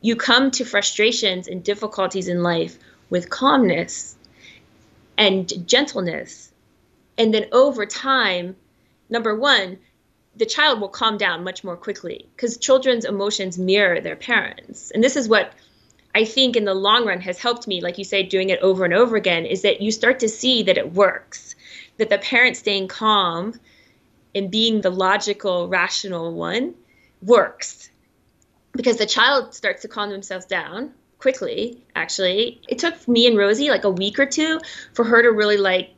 You 0.00 0.14
come 0.14 0.52
to 0.52 0.64
frustrations 0.64 1.48
and 1.48 1.64
difficulties 1.64 2.28
in 2.28 2.44
life 2.44 2.78
with 3.10 3.30
calmness 3.30 4.14
and 5.18 5.66
gentleness. 5.66 6.52
And 7.18 7.34
then 7.34 7.46
over 7.50 7.84
time, 7.84 8.54
number 9.10 9.34
one, 9.34 9.78
the 10.36 10.46
child 10.46 10.80
will 10.80 10.88
calm 10.88 11.18
down 11.18 11.42
much 11.42 11.64
more 11.64 11.76
quickly 11.76 12.28
because 12.36 12.58
children's 12.58 13.04
emotions 13.04 13.58
mirror 13.58 14.00
their 14.00 14.14
parents. 14.14 14.92
And 14.92 15.02
this 15.02 15.16
is 15.16 15.28
what 15.28 15.52
I 16.14 16.24
think 16.24 16.56
in 16.56 16.64
the 16.64 16.74
long 16.74 17.06
run 17.06 17.20
has 17.20 17.38
helped 17.38 17.66
me, 17.66 17.80
like 17.80 17.98
you 17.98 18.04
say, 18.04 18.22
doing 18.22 18.50
it 18.50 18.60
over 18.60 18.84
and 18.84 18.94
over 18.94 19.16
again, 19.16 19.46
is 19.46 19.62
that 19.62 19.80
you 19.80 19.90
start 19.90 20.20
to 20.20 20.28
see 20.28 20.62
that 20.64 20.78
it 20.78 20.92
works, 20.94 21.54
that 21.98 22.10
the 22.10 22.18
parent 22.18 22.56
staying 22.56 22.88
calm 22.88 23.58
and 24.34 24.50
being 24.50 24.80
the 24.80 24.90
logical, 24.90 25.68
rational 25.68 26.32
one 26.32 26.74
works. 27.22 27.90
Because 28.72 28.96
the 28.96 29.06
child 29.06 29.54
starts 29.54 29.82
to 29.82 29.88
calm 29.88 30.10
themselves 30.10 30.46
down 30.46 30.92
quickly, 31.18 31.84
actually. 31.94 32.60
It 32.68 32.78
took 32.78 33.06
me 33.08 33.26
and 33.26 33.36
Rosie 33.36 33.70
like 33.70 33.84
a 33.84 33.90
week 33.90 34.18
or 34.18 34.26
two 34.26 34.60
for 34.94 35.04
her 35.04 35.22
to 35.22 35.30
really 35.30 35.56
like 35.56 35.90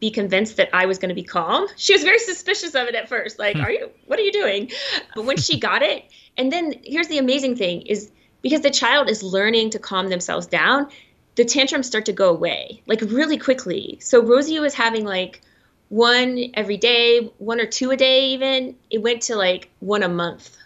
be 0.00 0.10
convinced 0.10 0.56
that 0.56 0.68
I 0.72 0.86
was 0.86 0.98
going 0.98 1.08
to 1.08 1.14
be 1.14 1.24
calm. 1.24 1.66
She 1.76 1.92
was 1.92 2.02
very 2.02 2.18
suspicious 2.18 2.74
of 2.74 2.86
it 2.86 2.94
at 2.94 3.08
first. 3.08 3.38
Like, 3.38 3.56
hmm. 3.56 3.62
are 3.62 3.70
you, 3.70 3.90
what 4.06 4.18
are 4.18 4.22
you 4.22 4.32
doing? 4.32 4.70
But 5.14 5.24
when 5.24 5.36
she 5.36 5.58
got 5.58 5.82
it, 5.82 6.04
and 6.36 6.52
then 6.52 6.74
here's 6.84 7.08
the 7.08 7.18
amazing 7.18 7.56
thing 7.56 7.82
is 7.82 8.10
because 8.42 8.60
the 8.60 8.70
child 8.70 9.08
is 9.08 9.22
learning 9.22 9.70
to 9.70 9.78
calm 9.78 10.08
themselves 10.08 10.46
down, 10.46 10.88
the 11.34 11.44
tantrums 11.44 11.86
start 11.86 12.06
to 12.06 12.12
go 12.12 12.30
away 12.30 12.82
like 12.86 13.00
really 13.02 13.38
quickly. 13.38 13.98
So 14.00 14.22
Rosie 14.22 14.58
was 14.60 14.74
having 14.74 15.04
like 15.04 15.40
one 15.88 16.50
every 16.54 16.76
day, 16.76 17.30
one 17.38 17.60
or 17.60 17.66
two 17.66 17.90
a 17.90 17.96
day, 17.96 18.30
even. 18.30 18.76
It 18.90 19.02
went 19.02 19.22
to 19.22 19.36
like 19.36 19.70
one 19.80 20.02
a 20.02 20.08
month 20.08 20.56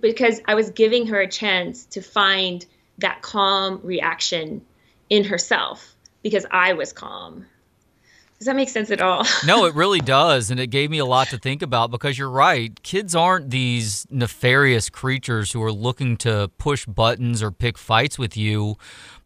because 0.00 0.40
I 0.46 0.54
was 0.54 0.70
giving 0.70 1.08
her 1.08 1.20
a 1.20 1.28
chance 1.28 1.84
to 1.86 2.00
find 2.00 2.64
that 2.98 3.22
calm 3.22 3.80
reaction 3.82 4.62
in 5.08 5.24
herself 5.24 5.94
because 6.22 6.46
I 6.50 6.74
was 6.74 6.92
calm. 6.92 7.46
Does 8.40 8.46
that 8.46 8.56
make 8.56 8.70
sense 8.70 8.90
at 8.90 9.02
all? 9.02 9.22
no, 9.46 9.66
it 9.66 9.74
really 9.74 10.00
does. 10.00 10.50
And 10.50 10.58
it 10.58 10.68
gave 10.68 10.90
me 10.90 10.96
a 10.96 11.04
lot 11.04 11.28
to 11.28 11.36
think 11.36 11.60
about 11.60 11.90
because 11.90 12.16
you're 12.16 12.30
right. 12.30 12.82
Kids 12.82 13.14
aren't 13.14 13.50
these 13.50 14.06
nefarious 14.10 14.88
creatures 14.88 15.52
who 15.52 15.62
are 15.62 15.70
looking 15.70 16.16
to 16.18 16.50
push 16.56 16.86
buttons 16.86 17.42
or 17.42 17.50
pick 17.50 17.76
fights 17.76 18.18
with 18.18 18.38
you. 18.38 18.76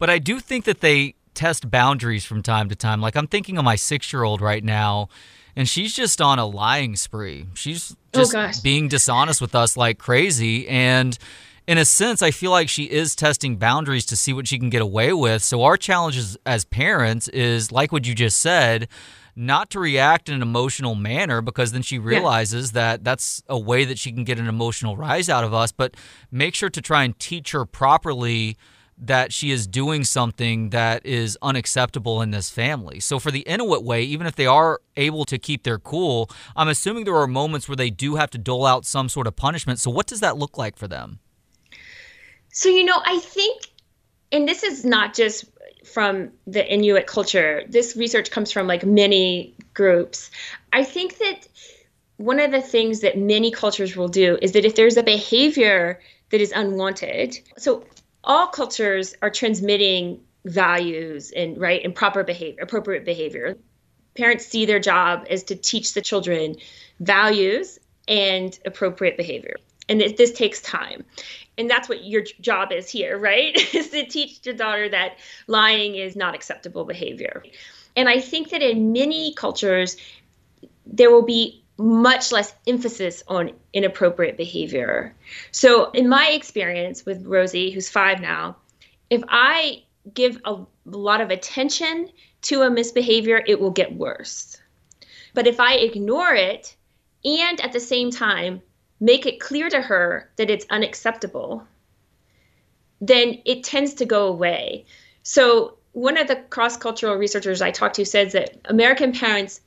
But 0.01 0.11
I 0.11 0.19
do 0.19 0.41
think 0.41 0.65
that 0.65 0.81
they 0.81 1.15
test 1.33 1.71
boundaries 1.71 2.25
from 2.25 2.43
time 2.43 2.69
to 2.71 2.75
time. 2.75 3.01
Like 3.01 3.15
I'm 3.15 3.29
thinking 3.29 3.57
of 3.57 3.65
my 3.65 3.77
six 3.77 4.13
year 4.13 4.25
old 4.25 4.41
right 4.41 4.65
now, 4.65 5.09
and 5.55 5.69
she's 5.69 5.95
just 5.95 6.21
on 6.21 6.41
a 6.41 6.45
lying 6.47 6.97
spree. 6.97 7.47
She's 7.55 7.95
oh, 8.15 8.19
just 8.19 8.35
oh 8.35 8.51
being 8.65 8.89
dishonest 8.89 9.41
with 9.41 9.55
us 9.55 9.77
like 9.77 9.99
crazy. 9.99 10.67
And 10.69 11.17
in 11.67 11.79
a 11.79 11.85
sense, 11.85 12.21
I 12.23 12.31
feel 12.31 12.51
like 12.51 12.69
she 12.69 12.85
is 12.85 13.15
testing 13.15 13.57
boundaries 13.57 14.05
to 14.07 14.17
see 14.17 14.33
what 14.33 14.47
she 14.47 14.59
can 14.59 14.71
get 14.71 14.83
away 14.83 15.13
with. 15.13 15.43
So 15.43 15.63
our 15.63 15.77
challenge 15.77 16.17
as, 16.17 16.37
as 16.45 16.65
parents 16.65 17.29
is 17.29 17.73
like 17.73 17.91
what 17.91 18.07
you 18.07 18.15
just 18.15 18.39
said, 18.39 18.89
not 19.37 19.71
to 19.71 19.81
react 19.81 20.29
in 20.29 20.35
an 20.35 20.43
emotional 20.43 20.95
manner 20.95 21.41
because 21.41 21.73
then 21.73 21.83
she 21.83 21.99
realizes 21.99 22.71
yeah. 22.71 22.81
that 22.81 23.05
that's 23.05 23.43
a 23.49 23.59
way 23.59 23.85
that 23.85 23.99
she 23.99 24.13
can 24.13 24.25
get 24.25 24.39
an 24.39 24.47
emotional 24.47 24.97
rise 24.97 25.29
out 25.29 25.43
of 25.43 25.55
us, 25.55 25.73
but 25.73 25.97
make 26.31 26.55
sure 26.55 26.71
to 26.71 26.83
try 26.83 27.03
and 27.03 27.19
teach 27.19 27.53
her 27.53 27.65
properly 27.65 28.57
that 28.97 29.33
she 29.33 29.51
is 29.51 29.67
doing 29.67 30.05
something 30.05 30.71
that 30.71 31.05
is 31.05 31.37
unacceptable 31.43 32.23
in 32.23 32.31
this 32.31 32.49
family. 32.49 33.01
So 33.01 33.19
for 33.19 33.33
the 33.33 33.41
Inuit 33.41 33.83
way, 33.83 34.03
even 34.05 34.27
if 34.27 34.37
they 34.37 34.47
are 34.47 34.81
able 34.97 35.25
to 35.25 35.37
keep 35.37 35.65
their 35.65 35.79
cool, 35.79 36.31
I'm 36.55 36.69
assuming 36.69 37.05
there 37.05 37.17
are 37.17 37.27
moments 37.27 37.69
where 37.69 37.75
they 37.75 37.91
do 37.91 38.15
have 38.15 38.31
to 38.31 38.39
dole 38.39 38.65
out 38.65 38.85
some 38.85 39.09
sort 39.09 39.27
of 39.27 39.35
punishment. 39.35 39.81
So 39.81 39.91
what 39.91 40.07
does 40.07 40.21
that 40.21 40.37
look 40.37 40.57
like 40.57 40.77
for 40.77 40.87
them? 40.87 41.19
So, 42.55 42.69
you 42.69 42.85
know, 42.85 43.03
I 43.05 43.19
think, 43.19 43.67
and 44.31 44.49
this 44.49 44.63
is 44.63 44.85
not 44.85 45.13
just 45.13 45.45
from 45.85 46.31
the 46.47 46.65
Inuit 46.65 47.09
culture, 47.09 47.65
this 47.69 47.97
research 47.97 48.31
comes 48.31 48.53
from 48.53 48.69
like 48.69 48.87
many 48.87 49.57
groups. 49.75 50.31
I 50.73 50.85
think 50.85 51.19
that 51.19 51.49
one 52.17 52.39
of 52.39 52.53
the 52.53 52.63
things 52.63 53.01
that 53.01 53.19
many 53.19 53.51
cultures 53.51 53.97
will 53.97 54.07
do 54.07 54.39
is 54.41 54.53
that 54.53 54.65
if 54.65 54.77
there's 54.77 54.97
a 54.97 55.03
behavior 55.03 56.01
that 56.31 56.41
is 56.41 56.53
unwanted, 56.53 57.37
so 57.59 57.85
all 58.23 58.47
cultures 58.47 59.17
are 59.21 59.31
transmitting 59.31 60.21
values 60.45 61.33
and 61.33 61.61
right 61.61 61.85
and 61.85 61.93
proper 61.93 62.23
behavior, 62.23 62.63
appropriate 62.63 63.05
behavior. 63.05 63.57
Parents 64.17 64.47
see 64.47 64.65
their 64.65 64.79
job 64.79 65.27
as 65.29 65.43
to 65.45 65.57
teach 65.57 65.93
the 65.93 66.03
children 66.03 66.55
values 67.01 67.81
and 68.07 68.57
appropriate 68.65 69.17
behavior. 69.17 69.57
And 69.89 70.01
this, 70.01 70.13
this 70.13 70.33
takes 70.33 70.61
time 70.63 71.05
and 71.57 71.71
that's 71.71 71.89
what 71.89 72.05
your 72.05 72.23
job 72.41 72.73
is 72.73 72.89
here, 72.89 73.19
right? 73.19 73.57
is 73.75 73.91
to 73.91 74.07
teach 74.07 74.41
your 74.45 74.55
daughter 74.55 74.89
that 74.89 75.19
lying 75.47 75.95
is 75.95 76.17
not 76.17 76.35
acceptable 76.35 76.85
behavior. 76.85 77.43
And 77.97 78.09
I 78.09 78.21
think 78.21 78.51
that 78.51 78.63
in 78.63 78.93
many 78.93 79.35
cultures, 79.35 79.97
there 80.87 81.11
will 81.11 81.23
be 81.23 81.63
much 81.77 82.33
less 82.33 82.55
emphasis 82.67 83.23
on 83.29 83.53
inappropriate 83.73 84.37
behavior. 84.37 85.15
So, 85.51 85.91
in 85.91 86.09
my 86.09 86.29
experience 86.29 87.05
with 87.05 87.25
Rosie, 87.27 87.71
who's 87.71 87.89
five 87.89 88.21
now, 88.21 88.57
if 89.11 89.23
I 89.29 89.83
give 90.13 90.41
a 90.45 90.59
lot 90.85 91.21
of 91.21 91.31
attention 91.31 92.11
to 92.43 92.63
a 92.63 92.71
misbehavior, 92.71 93.43
it 93.47 93.61
will 93.61 93.71
get 93.71 93.95
worse. 93.95 94.57
But 95.35 95.47
if 95.47 95.59
I 95.59 95.75
ignore 95.75 96.35
it 96.35 96.77
and 97.25 97.61
at 97.61 97.73
the 97.73 97.81
same 97.81 98.11
time 98.11 98.61
make 99.01 99.27
it 99.27 99.41
clear 99.41 99.69
to 99.69 99.81
her 99.81 100.31
that 100.37 100.51
it's 100.51 100.67
unacceptable, 100.71 101.67
then 103.01 103.41
it 103.45 103.65
tends 103.65 103.95
to 103.95 104.05
go 104.05 104.29
away. 104.29 104.87
So, 105.23 105.79
one 105.93 106.17
of 106.17 106.27
the 106.27 106.37
cross 106.37 106.77
cultural 106.77 107.15
researchers 107.15 107.63
I 107.63 107.71
talked 107.71 107.97
to 107.97 108.05
says 108.05 108.33
that 108.33 108.57
American 108.65 109.13
parents 109.13 109.61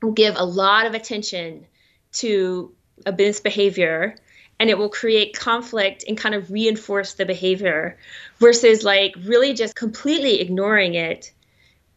will 0.00 0.12
give 0.12 0.34
a 0.36 0.44
lot 0.44 0.86
of 0.86 0.94
attention 0.94 1.66
to 2.12 2.74
a 3.04 3.12
misbehavior 3.12 4.16
and 4.58 4.70
it 4.70 4.78
will 4.78 4.88
create 4.88 5.38
conflict 5.38 6.04
and 6.08 6.16
kind 6.16 6.34
of 6.34 6.50
reinforce 6.50 7.14
the 7.14 7.26
behavior 7.26 7.98
versus 8.38 8.82
like 8.82 9.14
really 9.24 9.52
just 9.52 9.74
completely 9.74 10.40
ignoring 10.40 10.94
it 10.94 11.32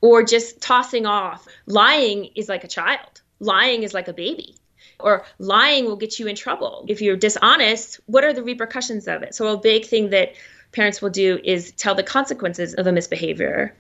or 0.02 0.24
just 0.24 0.62
tossing 0.62 1.06
off. 1.06 1.48
Lying 1.66 2.26
is 2.36 2.50
like 2.50 2.64
a 2.64 2.68
child, 2.68 3.22
lying 3.40 3.84
is 3.84 3.94
like 3.94 4.08
a 4.08 4.14
baby 4.14 4.56
or 5.00 5.26
lying 5.40 5.86
will 5.86 5.96
get 5.96 6.20
you 6.20 6.28
in 6.28 6.36
trouble. 6.36 6.86
If 6.88 7.02
you're 7.02 7.18
dishonest, 7.18 8.00
what 8.06 8.24
are 8.24 8.34
the 8.34 8.44
repercussions 8.44 9.08
of 9.08 9.24
it? 9.24 9.36
So, 9.36 9.48
a 9.48 9.58
big 9.58 9.86
thing 9.86 10.10
that 10.12 10.34
parents 10.72 11.02
will 11.02 11.10
do 11.10 11.40
is 11.44 11.72
tell 11.72 11.96
the 11.96 12.04
consequences 12.04 12.74
of 12.74 12.88
a 12.88 12.92
misbehavior. 12.92 13.74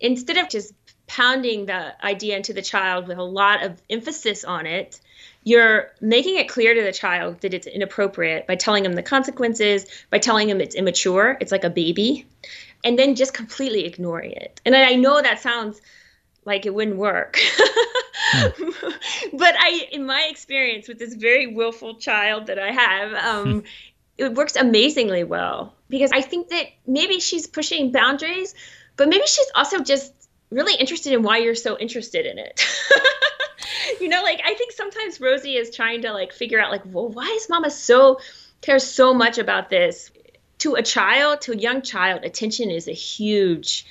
Instead 0.00 0.38
of 0.38 0.48
just 0.48 0.72
pounding 1.06 1.66
the 1.66 2.04
idea 2.04 2.36
into 2.36 2.52
the 2.52 2.62
child 2.62 3.06
with 3.06 3.18
a 3.18 3.22
lot 3.22 3.62
of 3.62 3.80
emphasis 3.90 4.44
on 4.44 4.66
it, 4.66 5.00
you're 5.44 5.90
making 6.00 6.36
it 6.36 6.48
clear 6.48 6.74
to 6.74 6.82
the 6.82 6.92
child 6.92 7.40
that 7.40 7.52
it's 7.52 7.66
inappropriate 7.66 8.46
by 8.46 8.54
telling 8.54 8.82
them 8.82 8.94
the 8.94 9.02
consequences, 9.02 9.86
by 10.10 10.18
telling 10.18 10.48
them 10.48 10.60
it's 10.60 10.74
immature, 10.74 11.36
it's 11.40 11.52
like 11.52 11.64
a 11.64 11.70
baby, 11.70 12.26
and 12.84 12.98
then 12.98 13.14
just 13.14 13.34
completely 13.34 13.84
ignoring 13.84 14.32
it. 14.32 14.60
And 14.64 14.74
I 14.74 14.94
know 14.94 15.20
that 15.20 15.40
sounds 15.40 15.80
like 16.44 16.66
it 16.66 16.74
wouldn't 16.74 16.96
work. 16.96 17.38
but 19.32 19.54
I, 19.58 19.88
in 19.92 20.06
my 20.06 20.28
experience 20.30 20.88
with 20.88 20.98
this 20.98 21.14
very 21.14 21.46
willful 21.46 21.96
child 21.96 22.46
that 22.46 22.58
I 22.58 22.72
have, 22.72 23.12
um, 23.14 23.64
it 24.18 24.34
works 24.34 24.56
amazingly 24.56 25.24
well 25.24 25.74
because 25.88 26.10
I 26.12 26.20
think 26.20 26.48
that 26.48 26.66
maybe 26.86 27.20
she's 27.20 27.46
pushing 27.46 27.92
boundaries, 27.92 28.54
but 28.96 29.08
maybe 29.08 29.26
she's 29.26 29.50
also 29.54 29.80
just 29.80 30.12
really 30.50 30.74
interested 30.74 31.12
in 31.12 31.22
why 31.22 31.38
you're 31.38 31.54
so 31.54 31.78
interested 31.78 32.26
in 32.26 32.38
it. 32.38 32.64
you 34.00 34.08
know, 34.08 34.22
like 34.22 34.40
I 34.44 34.54
think 34.54 34.72
sometimes 34.72 35.20
Rosie 35.20 35.56
is 35.56 35.74
trying 35.74 36.02
to 36.02 36.12
like 36.12 36.32
figure 36.32 36.60
out 36.60 36.70
like, 36.70 36.82
well, 36.86 37.08
why 37.08 37.26
is 37.36 37.48
mama 37.48 37.70
so 37.70 38.20
cares 38.60 38.84
so 38.84 39.14
much 39.14 39.38
about 39.38 39.70
this? 39.70 40.10
To 40.58 40.74
a 40.74 40.82
child, 40.82 41.40
to 41.42 41.52
a 41.52 41.56
young 41.56 41.82
child, 41.82 42.24
attention 42.24 42.70
is 42.70 42.86
a 42.86 42.92
huge 42.92 43.84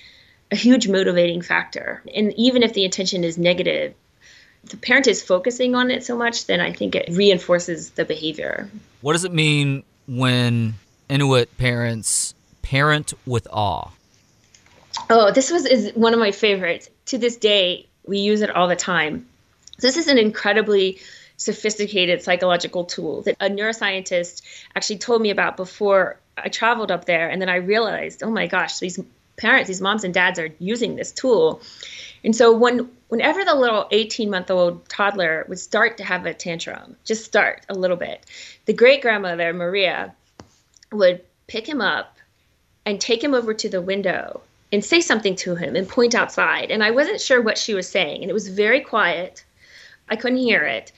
a 0.51 0.55
huge 0.55 0.87
motivating 0.87 1.41
factor. 1.41 2.01
And 2.13 2.33
even 2.37 2.63
if 2.63 2.73
the 2.73 2.83
intention 2.83 3.23
is 3.23 3.37
negative, 3.37 3.93
the 4.65 4.77
parent 4.77 5.07
is 5.07 5.23
focusing 5.23 5.75
on 5.75 5.89
it 5.89 6.03
so 6.03 6.17
much, 6.17 6.45
then 6.45 6.59
I 6.59 6.73
think 6.73 6.95
it 6.95 7.09
reinforces 7.11 7.91
the 7.91 8.05
behavior. 8.05 8.69
What 9.01 9.13
does 9.13 9.25
it 9.25 9.33
mean 9.33 9.83
when 10.07 10.75
Inuit 11.09 11.57
parents 11.57 12.33
parent 12.61 13.13
with 13.25 13.47
awe? 13.51 13.89
Oh, 15.09 15.31
this 15.31 15.51
was 15.51 15.65
is 15.65 15.91
one 15.95 16.13
of 16.13 16.19
my 16.19 16.31
favorites. 16.31 16.89
To 17.07 17.17
this 17.17 17.37
day, 17.37 17.87
we 18.05 18.19
use 18.19 18.41
it 18.41 18.49
all 18.49 18.67
the 18.67 18.75
time. 18.75 19.25
This 19.79 19.97
is 19.97 20.07
an 20.07 20.17
incredibly 20.17 20.99
sophisticated 21.37 22.21
psychological 22.21 22.85
tool 22.85 23.23
that 23.23 23.35
a 23.39 23.49
neuroscientist 23.49 24.43
actually 24.75 24.99
told 24.99 25.21
me 25.21 25.31
about 25.31 25.57
before 25.57 26.19
I 26.37 26.49
traveled 26.49 26.91
up 26.91 27.05
there. 27.05 27.29
And 27.29 27.41
then 27.41 27.49
I 27.49 27.55
realized, 27.55 28.21
oh 28.21 28.29
my 28.29 28.45
gosh, 28.45 28.77
these 28.77 28.99
parents, 29.37 29.67
these 29.67 29.81
moms 29.81 30.03
and 30.03 30.13
dads 30.13 30.39
are 30.39 30.49
using 30.59 30.95
this 30.95 31.11
tool. 31.11 31.61
And 32.23 32.35
so 32.35 32.55
when 32.55 32.89
whenever 33.07 33.43
the 33.43 33.55
little 33.55 33.87
18 33.91 34.29
month 34.29 34.49
old 34.51 34.87
toddler 34.87 35.45
would 35.49 35.59
start 35.59 35.97
to 35.97 36.03
have 36.03 36.25
a 36.25 36.33
tantrum, 36.33 36.95
just 37.03 37.25
start 37.25 37.65
a 37.69 37.73
little 37.73 37.97
bit, 37.97 38.25
the 38.65 38.73
great 38.73 39.01
grandmother, 39.01 39.53
Maria, 39.53 40.13
would 40.91 41.21
pick 41.47 41.67
him 41.67 41.81
up 41.81 42.17
and 42.85 42.99
take 42.99 43.23
him 43.23 43.33
over 43.33 43.53
to 43.53 43.69
the 43.69 43.81
window 43.81 44.41
and 44.71 44.83
say 44.83 45.01
something 45.01 45.35
to 45.35 45.55
him 45.55 45.75
and 45.75 45.87
point 45.87 46.15
outside. 46.15 46.71
And 46.71 46.83
I 46.83 46.91
wasn't 46.91 47.19
sure 47.19 47.41
what 47.41 47.57
she 47.57 47.73
was 47.73 47.87
saying. 47.87 48.21
And 48.21 48.29
it 48.29 48.33
was 48.33 48.47
very 48.47 48.81
quiet. 48.81 49.43
I 50.09 50.15
couldn't 50.15 50.37
hear 50.37 50.63
it. 50.63 50.91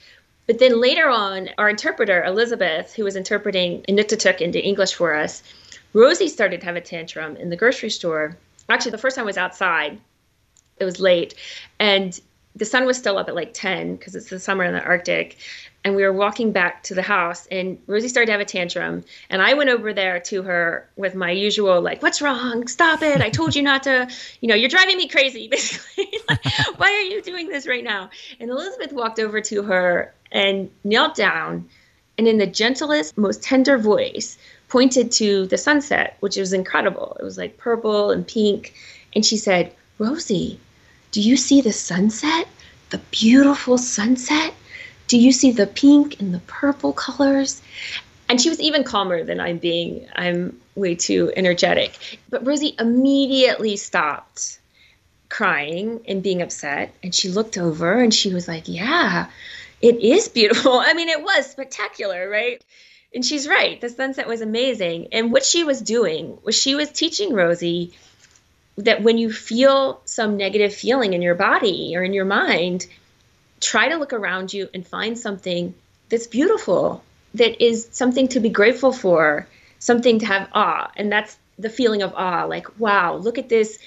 But 0.46 0.58
then 0.58 0.80
later 0.80 1.08
on, 1.08 1.48
our 1.58 1.70
interpreter, 1.70 2.22
Elizabeth, 2.22 2.94
who 2.94 3.04
was 3.04 3.16
interpreting 3.16 3.82
Inuktitut 3.88 4.40
into 4.40 4.62
English 4.62 4.94
for 4.94 5.14
us, 5.14 5.42
Rosie 5.94 6.28
started 6.28 6.60
to 6.60 6.66
have 6.66 6.76
a 6.76 6.80
tantrum 6.80 7.36
in 7.36 7.48
the 7.48 7.56
grocery 7.56 7.90
store. 7.90 8.36
Actually, 8.68 8.90
the 8.90 8.98
first 8.98 9.16
time 9.16 9.22
I 9.22 9.26
was 9.26 9.38
outside. 9.38 9.98
It 10.76 10.84
was 10.84 10.98
late, 10.98 11.34
and 11.78 12.20
the 12.56 12.64
sun 12.64 12.84
was 12.84 12.96
still 12.96 13.18
up 13.18 13.28
at 13.28 13.34
like 13.34 13.52
10 13.54 13.96
because 13.96 14.14
it's 14.14 14.28
the 14.28 14.38
summer 14.38 14.64
in 14.64 14.74
the 14.74 14.82
Arctic. 14.82 15.36
And 15.84 15.94
we 15.94 16.02
were 16.02 16.12
walking 16.12 16.50
back 16.50 16.82
to 16.84 16.94
the 16.94 17.02
house, 17.02 17.46
and 17.50 17.78
Rosie 17.86 18.08
started 18.08 18.26
to 18.26 18.32
have 18.32 18.40
a 18.40 18.46
tantrum. 18.46 19.04
And 19.28 19.42
I 19.42 19.52
went 19.52 19.68
over 19.68 19.92
there 19.92 20.18
to 20.20 20.42
her 20.42 20.88
with 20.96 21.14
my 21.14 21.30
usual, 21.30 21.82
like, 21.82 22.02
what's 22.02 22.22
wrong? 22.22 22.66
Stop 22.68 23.02
it. 23.02 23.20
I 23.20 23.28
told 23.28 23.54
you 23.54 23.62
not 23.62 23.82
to, 23.82 24.08
you 24.40 24.48
know, 24.48 24.54
you're 24.54 24.70
driving 24.70 24.96
me 24.96 25.08
crazy, 25.08 25.46
basically. 25.50 26.10
like, 26.28 26.44
why 26.78 26.90
are 26.90 27.02
you 27.02 27.20
doing 27.20 27.48
this 27.48 27.66
right 27.66 27.84
now? 27.84 28.08
And 28.40 28.50
Elizabeth 28.50 28.92
walked 28.92 29.20
over 29.20 29.42
to 29.42 29.62
her 29.62 30.14
and 30.32 30.70
knelt 30.84 31.16
down, 31.16 31.68
and 32.16 32.26
in 32.26 32.38
the 32.38 32.46
gentlest, 32.46 33.18
most 33.18 33.42
tender 33.42 33.76
voice, 33.76 34.38
pointed 34.74 35.12
to 35.12 35.46
the 35.46 35.56
sunset, 35.56 36.16
which 36.18 36.36
was 36.36 36.52
incredible. 36.52 37.16
It 37.20 37.22
was 37.22 37.38
like 37.38 37.58
purple 37.58 38.10
and 38.10 38.26
pink. 38.26 38.74
And 39.14 39.24
she 39.24 39.36
said, 39.36 39.72
Rosie, 39.98 40.58
do 41.12 41.20
you 41.20 41.36
see 41.36 41.60
the 41.60 41.72
sunset? 41.72 42.48
The 42.90 42.98
beautiful 43.12 43.78
sunset? 43.78 44.52
Do 45.06 45.16
you 45.16 45.30
see 45.30 45.52
the 45.52 45.68
pink 45.68 46.18
and 46.18 46.34
the 46.34 46.40
purple 46.48 46.92
colors? 46.92 47.62
And 48.28 48.40
she 48.40 48.48
was 48.48 48.58
even 48.58 48.82
calmer 48.82 49.22
than 49.22 49.38
I'm 49.38 49.58
being. 49.58 50.08
I'm 50.16 50.60
way 50.74 50.96
too 50.96 51.32
energetic. 51.36 52.18
But 52.28 52.44
Rosie 52.44 52.74
immediately 52.76 53.76
stopped 53.76 54.58
crying 55.28 56.00
and 56.08 56.20
being 56.20 56.42
upset. 56.42 56.92
And 57.00 57.14
she 57.14 57.28
looked 57.28 57.56
over 57.56 58.00
and 58.00 58.12
she 58.12 58.34
was 58.34 58.48
like, 58.48 58.64
Yeah, 58.66 59.30
it 59.80 60.00
is 60.00 60.26
beautiful. 60.26 60.80
I 60.80 60.94
mean, 60.94 61.10
it 61.10 61.22
was 61.22 61.48
spectacular, 61.48 62.28
right? 62.28 62.60
And 63.14 63.24
she's 63.24 63.48
right. 63.48 63.80
The 63.80 63.88
sunset 63.88 64.26
was 64.26 64.40
amazing. 64.40 65.08
And 65.12 65.32
what 65.32 65.44
she 65.44 65.64
was 65.64 65.80
doing 65.80 66.38
was 66.42 66.60
she 66.60 66.74
was 66.74 66.90
teaching 66.90 67.32
Rosie 67.32 67.92
that 68.76 69.02
when 69.02 69.18
you 69.18 69.32
feel 69.32 70.00
some 70.04 70.36
negative 70.36 70.74
feeling 70.74 71.12
in 71.12 71.22
your 71.22 71.36
body 71.36 71.96
or 71.96 72.02
in 72.02 72.12
your 72.12 72.24
mind, 72.24 72.86
try 73.60 73.88
to 73.88 73.96
look 73.96 74.12
around 74.12 74.52
you 74.52 74.68
and 74.74 74.86
find 74.86 75.16
something 75.16 75.74
that's 76.08 76.26
beautiful, 76.26 77.04
that 77.34 77.64
is 77.64 77.88
something 77.92 78.28
to 78.28 78.40
be 78.40 78.48
grateful 78.48 78.92
for, 78.92 79.46
something 79.78 80.18
to 80.18 80.26
have 80.26 80.48
awe. 80.52 80.90
And 80.96 81.10
that's 81.10 81.38
the 81.58 81.70
feeling 81.70 82.02
of 82.02 82.12
awe 82.14 82.44
like, 82.44 82.80
wow, 82.80 83.14
look 83.14 83.38
at 83.38 83.48
this 83.48 83.78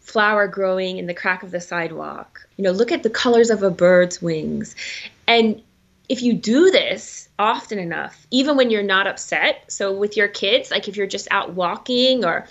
flower 0.00 0.48
growing 0.48 0.98
in 0.98 1.06
the 1.06 1.14
crack 1.14 1.44
of 1.44 1.52
the 1.52 1.60
sidewalk. 1.60 2.46
You 2.56 2.64
know, 2.64 2.72
look 2.72 2.90
at 2.90 3.04
the 3.04 3.10
colors 3.10 3.50
of 3.50 3.62
a 3.62 3.70
bird's 3.70 4.20
wings. 4.20 4.74
And 5.28 5.62
if 6.08 6.22
you 6.22 6.34
do 6.34 6.70
this 6.70 7.28
often 7.38 7.78
enough, 7.78 8.26
even 8.30 8.56
when 8.56 8.70
you're 8.70 8.82
not 8.82 9.06
upset, 9.06 9.64
so 9.68 9.92
with 9.92 10.16
your 10.16 10.28
kids, 10.28 10.70
like 10.70 10.88
if 10.88 10.96
you're 10.96 11.06
just 11.06 11.28
out 11.30 11.52
walking 11.52 12.24
or 12.24 12.46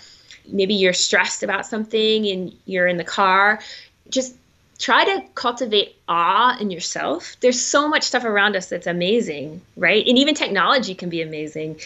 maybe 0.46 0.74
you're 0.74 0.92
stressed 0.92 1.42
about 1.42 1.66
something 1.66 2.26
and 2.26 2.56
you're 2.64 2.86
in 2.86 2.96
the 2.96 3.04
car, 3.04 3.60
just 4.08 4.34
try 4.78 5.04
to 5.04 5.22
cultivate 5.34 5.94
awe 6.08 6.58
in 6.58 6.70
yourself. 6.70 7.36
There's 7.40 7.60
so 7.64 7.88
much 7.88 8.02
stuff 8.02 8.24
around 8.24 8.56
us 8.56 8.66
that's 8.66 8.88
amazing, 8.88 9.60
right? 9.76 10.04
And 10.06 10.18
even 10.18 10.34
technology 10.34 10.94
can 10.94 11.08
be 11.08 11.22
amazing. 11.22 11.80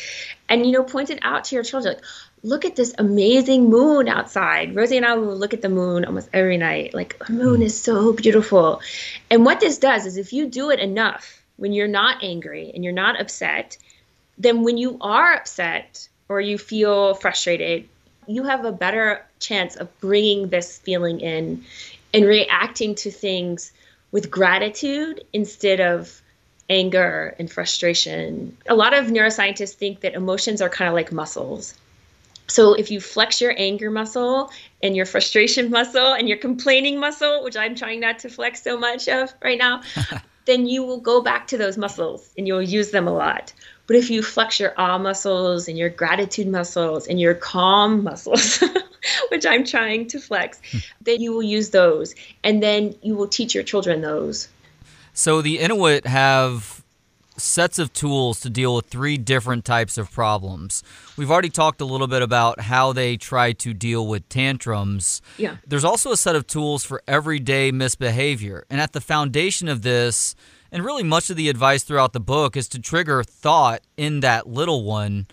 And 0.48 0.64
you 0.64 0.72
know, 0.72 0.82
point 0.82 1.10
it 1.10 1.18
out 1.22 1.44
to 1.44 1.54
your 1.54 1.64
children 1.64 1.94
like, 1.94 2.04
look 2.42 2.64
at 2.64 2.76
this 2.76 2.94
amazing 2.96 3.68
moon 3.68 4.08
outside. 4.08 4.74
Rosie 4.74 4.96
and 4.96 5.04
I 5.04 5.14
will 5.14 5.36
look 5.36 5.52
at 5.52 5.62
the 5.62 5.68
moon 5.68 6.04
almost 6.04 6.30
every 6.32 6.56
night. 6.56 6.94
Like, 6.94 7.18
the 7.26 7.32
moon 7.32 7.56
hmm. 7.56 7.62
is 7.62 7.80
so 7.80 8.12
beautiful. 8.12 8.80
And 9.30 9.44
what 9.44 9.60
this 9.60 9.78
does 9.78 10.06
is 10.06 10.16
if 10.16 10.32
you 10.32 10.46
do 10.46 10.70
it 10.70 10.80
enough, 10.80 11.42
when 11.56 11.72
you're 11.72 11.88
not 11.88 12.22
angry 12.22 12.70
and 12.74 12.84
you're 12.84 12.92
not 12.92 13.20
upset, 13.20 13.78
then 14.38 14.62
when 14.62 14.76
you 14.76 14.98
are 15.00 15.34
upset 15.34 16.08
or 16.28 16.40
you 16.40 16.58
feel 16.58 17.14
frustrated, 17.14 17.88
you 18.26 18.44
have 18.44 18.64
a 18.64 18.72
better 18.72 19.24
chance 19.38 19.76
of 19.76 20.00
bringing 20.00 20.48
this 20.48 20.78
feeling 20.78 21.20
in 21.20 21.64
and 22.12 22.24
reacting 22.24 22.94
to 22.96 23.10
things 23.10 23.72
with 24.10 24.30
gratitude 24.30 25.24
instead 25.32 25.80
of 25.80 26.20
anger 26.68 27.34
and 27.38 27.50
frustration. 27.50 28.56
A 28.68 28.74
lot 28.74 28.94
of 28.94 29.06
neuroscientists 29.06 29.74
think 29.74 30.00
that 30.00 30.14
emotions 30.14 30.60
are 30.60 30.68
kind 30.68 30.88
of 30.88 30.94
like 30.94 31.12
muscles. 31.12 31.74
So 32.48 32.74
if 32.74 32.90
you 32.90 33.00
flex 33.00 33.40
your 33.40 33.54
anger 33.56 33.90
muscle 33.90 34.50
and 34.82 34.96
your 34.96 35.06
frustration 35.06 35.70
muscle 35.78 36.12
and 36.12 36.28
your 36.28 36.38
complaining 36.38 36.98
muscle, 36.98 37.42
which 37.44 37.56
I'm 37.56 37.74
trying 37.74 38.00
not 38.00 38.20
to 38.20 38.28
flex 38.28 38.62
so 38.62 38.78
much 38.78 39.08
of 39.08 39.32
right 39.42 39.58
now, 39.58 39.82
then 40.46 40.66
you 40.66 40.82
will 40.82 41.00
go 41.00 41.20
back 41.20 41.48
to 41.48 41.58
those 41.58 41.76
muscles 41.76 42.28
and 42.38 42.46
you'll 42.46 42.62
use 42.62 42.90
them 42.90 43.06
a 43.06 43.12
lot. 43.12 43.52
But 43.86 43.96
if 43.96 44.10
you 44.10 44.22
flex 44.22 44.58
your 44.58 44.72
awe 44.76 44.98
muscles 44.98 45.68
and 45.68 45.76
your 45.76 45.90
gratitude 45.90 46.48
muscles 46.48 47.06
and 47.06 47.20
your 47.20 47.34
calm 47.34 48.02
muscles, 48.02 48.62
which 49.28 49.46
I'm 49.46 49.64
trying 49.64 50.08
to 50.08 50.20
flex, 50.20 50.60
then 51.00 51.20
you 51.20 51.32
will 51.32 51.42
use 51.42 51.70
those 51.70 52.14
and 52.42 52.62
then 52.62 52.94
you 53.02 53.14
will 53.14 53.28
teach 53.28 53.54
your 53.54 53.64
children 53.64 54.00
those. 54.00 54.48
So 55.12 55.42
the 55.42 55.58
Inuit 55.58 56.06
have 56.06 56.82
sets 57.36 57.78
of 57.78 57.92
tools 57.92 58.40
to 58.40 58.50
deal 58.50 58.74
with 58.74 58.86
three 58.86 59.16
different 59.16 59.64
types 59.64 59.98
of 59.98 60.10
problems. 60.10 60.82
We've 61.16 61.30
already 61.30 61.50
talked 61.50 61.80
a 61.80 61.84
little 61.84 62.06
bit 62.06 62.22
about 62.22 62.60
how 62.60 62.92
they 62.92 63.16
try 63.16 63.52
to 63.52 63.74
deal 63.74 64.06
with 64.06 64.28
tantrums. 64.28 65.22
Yeah. 65.36 65.56
There's 65.66 65.84
also 65.84 66.12
a 66.12 66.16
set 66.16 66.36
of 66.36 66.46
tools 66.46 66.84
for 66.84 67.02
everyday 67.06 67.72
misbehavior. 67.72 68.64
And 68.70 68.80
at 68.80 68.92
the 68.92 69.00
foundation 69.00 69.68
of 69.68 69.82
this, 69.82 70.34
and 70.72 70.84
really 70.84 71.02
much 71.02 71.30
of 71.30 71.36
the 71.36 71.48
advice 71.48 71.82
throughout 71.82 72.12
the 72.12 72.20
book, 72.20 72.56
is 72.56 72.68
to 72.70 72.78
trigger 72.78 73.22
thought 73.22 73.82
in 73.96 74.20
that 74.20 74.48
little 74.48 74.84
one. 74.84 75.26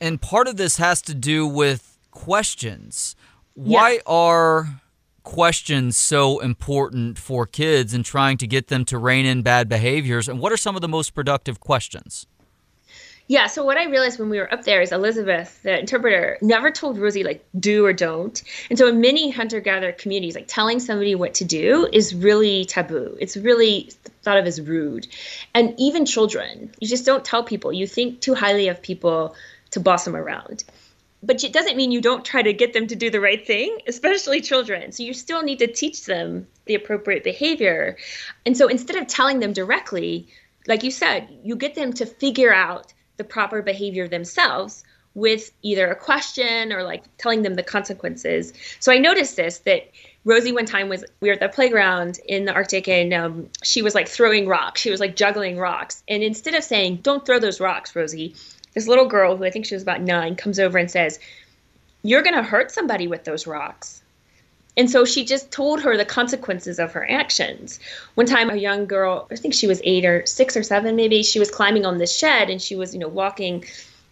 And 0.00 0.20
part 0.20 0.48
of 0.48 0.56
this 0.56 0.76
has 0.76 1.00
to 1.02 1.14
do 1.14 1.46
with 1.46 1.98
questions. 2.10 3.16
Why 3.54 3.92
yeah. 3.92 4.00
are 4.06 4.80
questions 5.26 5.96
so 5.96 6.38
important 6.38 7.18
for 7.18 7.46
kids 7.46 7.92
and 7.92 8.04
trying 8.04 8.38
to 8.38 8.46
get 8.46 8.68
them 8.68 8.84
to 8.84 8.96
rein 8.96 9.26
in 9.26 9.42
bad 9.42 9.68
behaviors? 9.68 10.28
And 10.28 10.38
what 10.38 10.52
are 10.52 10.56
some 10.56 10.76
of 10.76 10.82
the 10.82 10.88
most 10.88 11.14
productive 11.14 11.58
questions? 11.58 12.26
Yeah, 13.26 13.48
so 13.48 13.64
what 13.64 13.76
I 13.76 13.86
realized 13.86 14.20
when 14.20 14.30
we 14.30 14.38
were 14.38 14.52
up 14.54 14.62
there 14.62 14.80
is 14.80 14.92
Elizabeth, 14.92 15.60
the 15.64 15.80
interpreter, 15.80 16.38
never 16.42 16.70
told 16.70 16.96
Rosie 16.96 17.24
like 17.24 17.44
do 17.58 17.84
or 17.84 17.92
don't. 17.92 18.40
And 18.70 18.78
so 18.78 18.86
in 18.86 19.00
many 19.00 19.32
hunter 19.32 19.58
gatherer 19.58 19.90
communities, 19.90 20.36
like 20.36 20.46
telling 20.46 20.78
somebody 20.78 21.16
what 21.16 21.34
to 21.34 21.44
do 21.44 21.88
is 21.92 22.14
really 22.14 22.64
taboo. 22.64 23.16
It's 23.20 23.36
really 23.36 23.90
thought 24.22 24.38
of 24.38 24.46
as 24.46 24.60
rude. 24.60 25.08
And 25.54 25.74
even 25.76 26.06
children, 26.06 26.70
you 26.78 26.86
just 26.86 27.04
don't 27.04 27.24
tell 27.24 27.42
people. 27.42 27.72
You 27.72 27.88
think 27.88 28.20
too 28.20 28.36
highly 28.36 28.68
of 28.68 28.80
people 28.80 29.34
to 29.70 29.80
boss 29.80 30.04
them 30.04 30.14
around 30.14 30.62
but 31.26 31.42
it 31.42 31.52
doesn't 31.52 31.76
mean 31.76 31.90
you 31.90 32.00
don't 32.00 32.24
try 32.24 32.40
to 32.40 32.52
get 32.52 32.72
them 32.72 32.86
to 32.86 32.96
do 32.96 33.10
the 33.10 33.20
right 33.20 33.44
thing, 33.44 33.78
especially 33.86 34.40
children. 34.40 34.92
So 34.92 35.02
you 35.02 35.12
still 35.12 35.42
need 35.42 35.58
to 35.58 35.66
teach 35.66 36.04
them 36.04 36.46
the 36.66 36.76
appropriate 36.76 37.24
behavior. 37.24 37.96
And 38.46 38.56
so 38.56 38.68
instead 38.68 38.96
of 38.96 39.08
telling 39.08 39.40
them 39.40 39.52
directly, 39.52 40.28
like 40.68 40.84
you 40.84 40.90
said, 40.90 41.28
you 41.42 41.56
get 41.56 41.74
them 41.74 41.92
to 41.94 42.06
figure 42.06 42.54
out 42.54 42.92
the 43.16 43.24
proper 43.24 43.60
behavior 43.60 44.06
themselves 44.06 44.84
with 45.14 45.50
either 45.62 45.88
a 45.88 45.96
question 45.96 46.72
or 46.72 46.82
like 46.82 47.02
telling 47.16 47.42
them 47.42 47.54
the 47.54 47.62
consequences. 47.62 48.52
So 48.78 48.92
I 48.92 48.98
noticed 48.98 49.34
this 49.34 49.58
that 49.60 49.90
Rosie 50.24 50.52
one 50.52 50.66
time 50.66 50.88
was 50.88 51.04
we 51.20 51.28
were 51.28 51.34
at 51.34 51.40
the 51.40 51.48
playground 51.48 52.18
in 52.26 52.44
the 52.44 52.52
Arctic 52.52 52.86
and 52.86 53.14
um, 53.14 53.48
she 53.62 53.80
was 53.80 53.94
like 53.94 54.08
throwing 54.08 54.46
rocks. 54.46 54.80
She 54.80 54.90
was 54.90 55.00
like 55.00 55.16
juggling 55.16 55.56
rocks. 55.56 56.02
And 56.06 56.22
instead 56.22 56.54
of 56.54 56.64
saying, 56.64 56.96
"Don't 56.96 57.24
throw 57.24 57.38
those 57.38 57.60
rocks, 57.60 57.96
Rosie," 57.96 58.34
this 58.76 58.86
little 58.86 59.06
girl 59.06 59.36
who 59.36 59.44
I 59.44 59.50
think 59.50 59.64
she 59.64 59.74
was 59.74 59.82
about 59.82 60.02
9 60.02 60.36
comes 60.36 60.60
over 60.60 60.76
and 60.76 60.90
says, 60.90 61.18
"You're 62.02 62.22
going 62.22 62.36
to 62.36 62.42
hurt 62.42 62.70
somebody 62.70 63.08
with 63.08 63.24
those 63.24 63.46
rocks." 63.46 64.02
And 64.76 64.90
so 64.90 65.06
she 65.06 65.24
just 65.24 65.50
told 65.50 65.80
her 65.80 65.96
the 65.96 66.04
consequences 66.04 66.78
of 66.78 66.92
her 66.92 67.10
actions. 67.10 67.80
One 68.16 68.26
time, 68.26 68.50
a 68.50 68.56
young 68.56 68.84
girl, 68.84 69.26
I 69.30 69.36
think 69.36 69.54
she 69.54 69.66
was 69.66 69.80
eight 69.82 70.04
or 70.04 70.26
six 70.26 70.54
or 70.58 70.62
seven, 70.62 70.94
maybe, 70.94 71.22
she 71.22 71.38
was 71.38 71.50
climbing 71.50 71.86
on 71.86 71.96
this 71.96 72.14
shed 72.14 72.50
and 72.50 72.60
she 72.60 72.76
was, 72.76 72.92
you 72.92 73.00
know, 73.00 73.08
walking, 73.08 73.64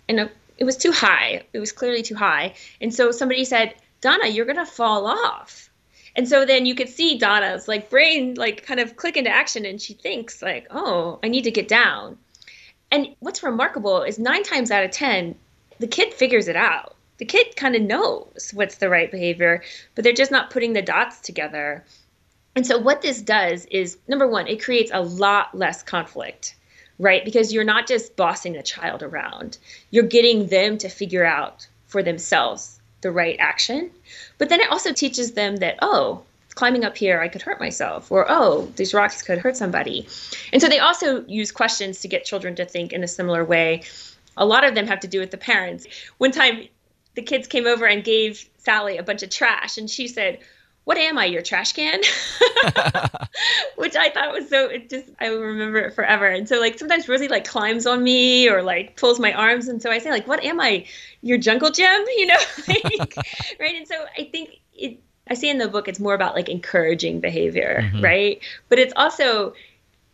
and 0.08 0.20
uh, 0.20 0.28
it 0.56 0.64
was 0.64 0.78
too 0.78 0.92
high. 0.92 1.42
It 1.52 1.58
was 1.58 1.70
clearly 1.70 2.02
too 2.02 2.14
high. 2.14 2.54
And 2.80 2.94
so 2.94 3.10
somebody 3.10 3.44
said, 3.44 3.74
Donna, 4.00 4.28
you're 4.28 4.46
going 4.46 4.56
to 4.56 4.64
fall 4.64 5.06
off. 5.06 5.68
And 6.16 6.26
so 6.26 6.46
then 6.46 6.64
you 6.64 6.74
could 6.74 6.88
see 6.88 7.18
Donna's 7.18 7.68
like 7.68 7.90
brain 7.90 8.34
like 8.34 8.64
kind 8.64 8.80
of 8.80 8.96
click 8.96 9.18
into 9.18 9.30
action 9.30 9.66
and 9.66 9.82
she 9.82 9.94
thinks 9.94 10.40
like, 10.40 10.68
"Oh, 10.70 11.18
I 11.22 11.28
need 11.28 11.42
to 11.44 11.50
get 11.50 11.66
down." 11.66 12.18
And 12.94 13.16
what's 13.18 13.42
remarkable 13.42 14.02
is 14.02 14.20
9 14.20 14.44
times 14.44 14.70
out 14.70 14.84
of 14.84 14.92
10 14.92 15.34
the 15.80 15.88
kid 15.88 16.14
figures 16.14 16.46
it 16.46 16.54
out. 16.54 16.94
The 17.18 17.24
kid 17.24 17.56
kind 17.56 17.74
of 17.74 17.82
knows 17.82 18.52
what's 18.54 18.76
the 18.76 18.88
right 18.88 19.10
behavior, 19.10 19.64
but 19.94 20.04
they're 20.04 20.12
just 20.12 20.30
not 20.30 20.50
putting 20.50 20.72
the 20.72 20.82
dots 20.82 21.18
together. 21.18 21.84
And 22.54 22.64
so 22.64 22.78
what 22.78 23.02
this 23.02 23.20
does 23.20 23.66
is 23.66 23.98
number 24.06 24.28
1, 24.28 24.46
it 24.46 24.62
creates 24.62 24.92
a 24.94 25.02
lot 25.02 25.52
less 25.52 25.82
conflict 25.82 26.54
right? 26.98 27.24
Because 27.24 27.52
you're 27.52 27.64
not 27.64 27.86
just 27.86 28.16
bossing 28.16 28.52
the 28.52 28.62
child 28.62 29.02
around, 29.02 29.58
you're 29.90 30.04
getting 30.04 30.46
them 30.46 30.78
to 30.78 30.88
figure 30.88 31.24
out 31.24 31.66
for 31.86 32.02
themselves 32.02 32.80
the 33.00 33.10
right 33.10 33.36
action. 33.40 33.90
But 34.38 34.48
then 34.48 34.60
it 34.60 34.70
also 34.70 34.92
teaches 34.92 35.32
them 35.32 35.56
that, 35.56 35.78
oh, 35.82 36.22
climbing 36.54 36.84
up 36.84 36.96
here, 36.96 37.20
I 37.20 37.28
could 37.28 37.42
hurt 37.42 37.60
myself, 37.60 38.10
or 38.10 38.26
oh, 38.28 38.72
these 38.76 38.94
rocks 38.94 39.22
could 39.22 39.38
hurt 39.38 39.56
somebody. 39.56 40.06
And 40.52 40.60
so 40.60 40.68
they 40.68 40.78
also 40.78 41.24
use 41.26 41.50
questions 41.50 42.00
to 42.00 42.08
get 42.08 42.24
children 42.24 42.54
to 42.56 42.64
think 42.64 42.92
in 42.92 43.02
a 43.02 43.08
similar 43.08 43.44
way. 43.44 43.82
A 44.36 44.44
lot 44.44 44.64
of 44.64 44.74
them 44.74 44.86
have 44.86 45.00
to 45.00 45.08
do 45.08 45.20
with 45.20 45.30
the 45.30 45.36
parents. 45.36 45.86
One 46.18 46.32
time, 46.32 46.68
the 47.14 47.22
kids 47.22 47.46
came 47.46 47.66
over 47.66 47.86
and 47.86 48.02
gave 48.02 48.48
Sally 48.58 48.98
a 48.98 49.02
bunch 49.02 49.22
of 49.22 49.30
trash, 49.30 49.78
and 49.78 49.88
she 49.88 50.08
said, 50.08 50.40
what 50.84 50.98
am 50.98 51.16
I, 51.18 51.24
your 51.24 51.42
trash 51.42 51.72
can? 51.72 52.00
Which 53.76 53.96
I 53.96 54.10
thought 54.10 54.32
was 54.32 54.48
so, 54.48 54.66
it 54.66 54.90
just, 54.90 55.08
I 55.18 55.28
remember 55.28 55.78
it 55.78 55.94
forever. 55.94 56.26
And 56.26 56.48
so, 56.48 56.60
like, 56.60 56.78
sometimes 56.78 57.08
Rosie, 57.08 57.28
like, 57.28 57.46
climbs 57.46 57.86
on 57.86 58.02
me 58.02 58.48
or, 58.48 58.62
like, 58.62 58.96
pulls 58.96 59.18
my 59.18 59.32
arms. 59.32 59.68
And 59.68 59.80
so 59.80 59.90
I 59.90 59.98
say, 59.98 60.10
like, 60.10 60.28
what 60.28 60.44
am 60.44 60.60
I, 60.60 60.84
your 61.22 61.38
jungle 61.38 61.70
gym? 61.70 62.04
You 62.16 62.26
know? 62.26 62.36
like, 62.68 63.16
right? 63.58 63.74
And 63.74 63.88
so 63.88 64.04
I 64.16 64.24
think 64.24 64.60
it, 64.74 65.00
I 65.28 65.34
say 65.34 65.48
in 65.48 65.58
the 65.58 65.68
book, 65.68 65.88
it's 65.88 66.00
more 66.00 66.14
about, 66.14 66.34
like, 66.34 66.48
encouraging 66.48 67.20
behavior, 67.20 67.80
mm-hmm. 67.82 68.02
right? 68.02 68.40
But 68.68 68.78
it's 68.78 68.92
also, 68.96 69.54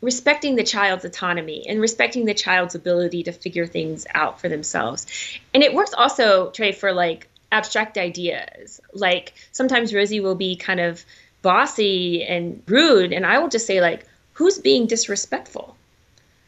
respecting 0.01 0.57
the 0.57 0.65
child's 0.65 1.05
autonomy 1.05 1.67
and 1.69 1.81
respecting 1.81 2.25
the 2.25 2.35
child's 2.35 2.75
ability 2.75 3.23
to 3.25 3.33
figure 3.33 3.67
things 3.67 4.07
out 4.15 4.41
for 4.41 4.49
themselves. 4.49 5.07
And 5.53 5.63
it 5.63 5.75
works 5.75 5.93
also, 5.95 6.51
Trey, 6.51 6.73
for 6.73 6.93
like 6.93 7.29
abstract 7.53 7.99
ideas. 7.99 8.81
Like 8.93 9.35
sometimes 9.53 9.95
Rosie 9.95 10.21
will 10.21 10.35
be 10.35 10.57
kind 10.57 10.81
of 10.81 11.05
bossy 11.43 12.25
and 12.25 12.63
rude, 12.67 13.13
and 13.13 13.27
I 13.27 13.39
will 13.39 13.49
just 13.49 13.67
say, 13.67 13.81
like, 13.81 14.07
who's 14.33 14.59
being 14.59 14.87
disrespectful? 14.87 15.77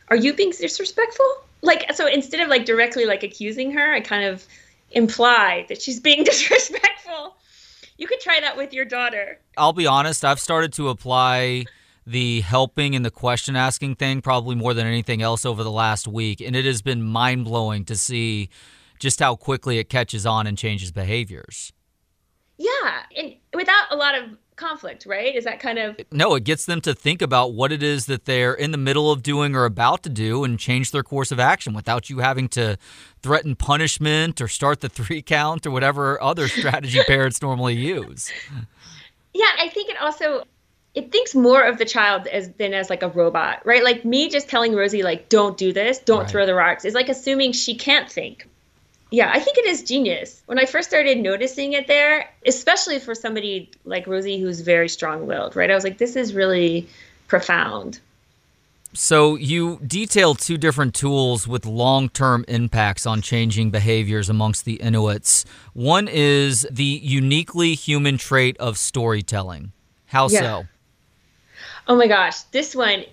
Are 0.09 0.17
you 0.17 0.35
being 0.35 0.51
disrespectful? 0.51 1.27
Like, 1.63 1.93
so 1.95 2.07
instead 2.07 2.41
of 2.41 2.49
like 2.49 2.65
directly 2.65 3.07
like 3.07 3.23
accusing 3.23 3.73
her, 3.73 3.93
I 3.93 4.01
kind 4.01 4.25
of 4.25 4.45
imply 4.91 5.67
that 5.69 5.81
she's 5.81 6.01
being 6.01 6.25
disrespectful. 6.25 7.37
You 8.03 8.09
could 8.09 8.19
try 8.19 8.41
that 8.41 8.57
with 8.57 8.73
your 8.73 8.85
daughter. 8.85 9.39
I'll 9.57 9.73
be 9.73 9.87
honest, 9.87 10.25
I've 10.25 10.41
started 10.41 10.73
to 10.73 10.89
apply 10.89 11.67
the 12.05 12.41
helping 12.41 12.97
and 12.97 13.05
the 13.05 13.13
question 13.13 13.55
asking 13.55 13.95
thing 13.95 14.21
probably 14.21 14.57
more 14.57 14.75
than 14.75 14.89
anything 14.89 15.23
else 15.23 15.47
over 15.47 15.63
the 15.63 15.71
last 15.71 16.09
week. 16.09 16.41
And 16.41 16.57
it 16.57 16.65
has 16.65 16.83
been 16.83 17.01
mind 17.01 17.45
blowing 17.45 17.85
to 17.85 17.95
see 17.95 18.49
just 18.99 19.21
how 19.21 19.37
quickly 19.37 19.79
it 19.79 19.89
catches 19.89 20.27
on 20.27 20.49
and 20.49 20.59
changes 20.59 20.91
behaviors. 20.91 21.73
Yeah, 22.59 23.05
and 23.17 23.37
without 23.55 23.85
a 23.93 23.95
lot 23.95 24.19
of 24.19 24.31
conflict, 24.63 25.07
right? 25.07 25.35
Is 25.35 25.45
that 25.45 25.61
kind 25.61 25.79
of 25.79 25.97
No, 26.11 26.35
it 26.35 26.45
gets 26.45 26.67
them 26.67 26.81
to 26.83 26.95
think 26.95 27.21
about 27.21 27.53
what 27.55 27.73
it 27.73 27.83
is 27.83 28.07
that 28.07 28.25
they're 28.25 28.55
in 28.55 28.71
the 28.71 28.79
middle 28.79 29.11
of 29.11 29.23
doing 29.23 29.55
or 29.55 29.65
about 29.65 30.03
to 30.05 30.09
do 30.09 30.45
and 30.45 30.59
change 30.59 30.91
their 30.91 31.03
course 31.03 31.33
of 31.33 31.41
action 31.41 31.75
without 31.75 32.09
you 32.09 32.19
having 32.19 32.49
to 32.51 32.79
threaten 33.23 33.57
punishment 33.57 34.41
or 34.41 34.49
start 34.49 34.81
the 34.81 34.89
three 34.99 35.23
count 35.23 35.67
or 35.67 35.71
whatever 35.71 36.23
other 36.23 36.49
strategy 36.49 37.01
parents 37.07 37.43
normally 37.43 37.75
use. 37.75 38.33
Yeah, 39.35 39.51
I 39.59 39.69
think 39.69 39.91
it 39.91 40.01
also 40.01 40.45
it 40.95 41.11
thinks 41.11 41.35
more 41.35 41.63
of 41.63 41.79
the 41.79 41.87
child 41.87 42.27
as 42.27 42.51
than 42.53 42.75
as 42.75 42.91
like 42.91 43.03
a 43.03 43.09
robot, 43.09 43.65
right? 43.65 43.83
Like 43.83 44.05
me 44.05 44.29
just 44.29 44.49
telling 44.49 44.75
Rosie 44.75 45.03
like 45.03 45.29
don't 45.29 45.57
do 45.57 45.73
this, 45.73 45.99
don't 45.99 46.21
right. 46.21 46.31
throw 46.31 46.47
the 46.47 46.55
rocks 46.55 46.85
is 46.85 46.95
like 46.95 47.09
assuming 47.09 47.53
she 47.53 47.75
can't 47.75 48.11
think 48.11 48.47
yeah, 49.13 49.31
I 49.31 49.41
think 49.41 49.59
it 49.59 49.67
is 49.67 49.83
genius. 49.83 50.43
When 50.47 50.59
I 50.59 50.65
first 50.65 50.89
started 50.89 51.19
noticing 51.19 51.75
it 51.75 51.87
there, 51.87 52.31
especially 52.47 52.99
for 52.99 53.15
somebody 53.15 53.71
like 53.85 54.07
Rosie 54.07 54.41
who's 54.41 54.63
very 54.63 54.89
strong-willed, 54.89 55.55
right? 55.55 55.71
I 55.71 55.75
was 55.75 55.85
like 55.85 55.99
this 55.99 56.17
is 56.17 56.35
really 56.35 56.89
profound. 57.29 58.01
So 58.95 59.37
you 59.37 59.81
detail 59.87 60.35
two 60.35 60.57
different 60.57 60.95
tools 60.95 61.47
with 61.47 61.67
long-term 61.67 62.47
impacts 62.49 63.05
on 63.05 63.21
changing 63.21 63.71
behaviors 63.71 64.31
amongst 64.31 64.65
the 64.65 64.75
Inuits. 64.77 65.45
One 65.75 66.09
is 66.09 66.67
the 66.71 66.85
uniquely 67.03 67.75
human 67.75 68.17
trait 68.17 68.57
of 68.59 68.79
storytelling. 68.79 69.73
How 70.07 70.29
yeah. 70.29 70.41
so? 70.41 70.67
Oh 71.87 71.97
my 71.97 72.07
gosh, 72.07 72.41
this 72.45 72.75
one 72.75 73.05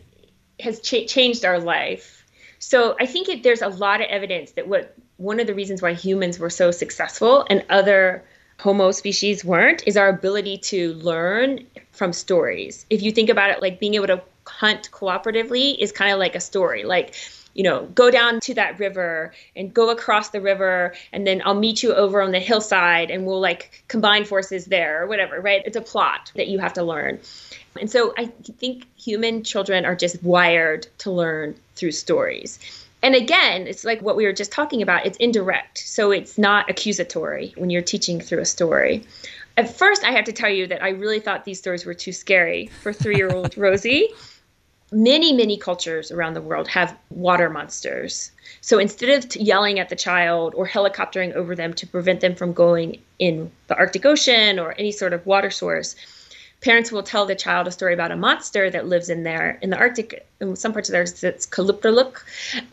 has 0.61 0.79
cha- 0.79 1.05
changed 1.05 1.43
our 1.43 1.59
life. 1.59 2.25
So 2.59 2.95
I 2.99 3.05
think 3.05 3.27
it, 3.27 3.43
there's 3.43 3.61
a 3.61 3.69
lot 3.69 3.99
of 3.99 4.07
evidence 4.07 4.51
that 4.51 4.67
what 4.67 4.95
one 5.19 5.39
of 5.41 5.47
the 5.47 5.53
reasons 5.53 5.81
why 5.81 5.93
humans 5.93 6.39
were 6.39 6.49
so 6.49 6.71
successful 6.71 7.45
and 7.49 7.63
other 7.69 8.23
Homo 8.59 8.91
species 8.91 9.45
weren't 9.45 9.83
is 9.85 9.95
our 9.95 10.09
ability 10.09 10.57
to 10.57 10.93
learn 10.95 11.65
from 11.91 12.11
stories. 12.13 12.85
If 12.89 13.01
you 13.01 13.11
think 13.11 13.29
about 13.29 13.51
it, 13.51 13.61
like 13.61 13.79
being 13.79 13.95
able 13.95 14.07
to 14.07 14.21
hunt 14.47 14.89
cooperatively 14.91 15.77
is 15.77 15.91
kind 15.91 16.11
of 16.11 16.19
like 16.19 16.35
a 16.35 16.39
story. 16.39 16.83
Like, 16.83 17.15
you 17.53 17.63
know, 17.63 17.85
go 17.87 18.09
down 18.09 18.39
to 18.41 18.53
that 18.55 18.79
river 18.79 19.33
and 19.55 19.73
go 19.73 19.89
across 19.89 20.29
the 20.29 20.39
river, 20.39 20.93
and 21.11 21.27
then 21.27 21.41
I'll 21.45 21.55
meet 21.55 21.83
you 21.83 21.93
over 21.93 22.21
on 22.21 22.31
the 22.31 22.39
hillside 22.39 23.11
and 23.11 23.25
we'll 23.25 23.41
like 23.41 23.83
combine 23.89 24.23
forces 24.23 24.65
there 24.65 25.03
or 25.03 25.07
whatever, 25.07 25.41
right? 25.41 25.63
It's 25.65 25.77
a 25.77 25.81
plot 25.81 26.31
that 26.35 26.47
you 26.47 26.59
have 26.59 26.73
to 26.73 26.83
learn. 26.83 27.19
And 27.79 27.91
so 27.91 28.13
I 28.17 28.25
think 28.25 28.87
human 28.97 29.43
children 29.43 29.85
are 29.85 29.95
just 29.95 30.21
wired 30.23 30.87
to 30.99 31.11
learn 31.11 31.55
through 31.75 31.91
stories 31.91 32.59
and 33.01 33.15
again, 33.15 33.67
it's 33.67 33.85
like 33.85 34.01
what 34.01 34.15
we 34.15 34.25
were 34.25 34.33
just 34.33 34.51
talking 34.51 34.81
about, 34.81 35.05
it's 35.05 35.17
indirect. 35.17 35.77
So 35.77 36.11
it's 36.11 36.37
not 36.37 36.69
accusatory 36.69 37.53
when 37.57 37.69
you're 37.69 37.81
teaching 37.81 38.19
through 38.19 38.39
a 38.39 38.45
story. 38.45 39.03
At 39.57 39.75
first, 39.75 40.03
I 40.03 40.11
have 40.11 40.25
to 40.25 40.33
tell 40.33 40.49
you 40.49 40.67
that 40.67 40.83
I 40.83 40.89
really 40.89 41.19
thought 41.19 41.45
these 41.45 41.59
stories 41.59 41.85
were 41.85 41.93
too 41.93 42.11
scary 42.11 42.67
for 42.81 42.91
three 42.91 43.15
year 43.15 43.29
old 43.29 43.57
Rosie. 43.57 44.09
Many, 44.91 45.33
many 45.33 45.55
cultures 45.55 46.11
around 46.11 46.33
the 46.33 46.41
world 46.41 46.67
have 46.67 46.97
water 47.09 47.49
monsters. 47.49 48.31
So 48.61 48.79
instead 48.79 49.23
of 49.23 49.35
yelling 49.35 49.79
at 49.79 49.89
the 49.89 49.95
child 49.95 50.55
or 50.55 50.67
helicoptering 50.67 51.33
over 51.33 51.55
them 51.55 51.73
to 51.75 51.85
prevent 51.85 52.21
them 52.21 52.35
from 52.35 52.53
going 52.53 52.99
in 53.19 53.51
the 53.67 53.77
Arctic 53.77 54.05
Ocean 54.05 54.57
or 54.57 54.73
any 54.79 54.91
sort 54.91 55.13
of 55.13 55.25
water 55.25 55.51
source, 55.51 55.95
parents 56.61 56.91
will 56.91 57.03
tell 57.03 57.25
the 57.25 57.35
child 57.35 57.67
a 57.67 57.71
story 57.71 57.93
about 57.93 58.11
a 58.11 58.17
monster 58.17 58.69
that 58.69 58.87
lives 58.87 59.09
in 59.09 59.23
there 59.23 59.57
in 59.61 59.69
the 59.69 59.77
Arctic. 59.77 60.27
In 60.41 60.55
some 60.55 60.73
parts 60.73 60.89
of 60.89 60.93
there, 60.93 61.03
it's 61.03 61.45
Qalipuq. 61.45 62.21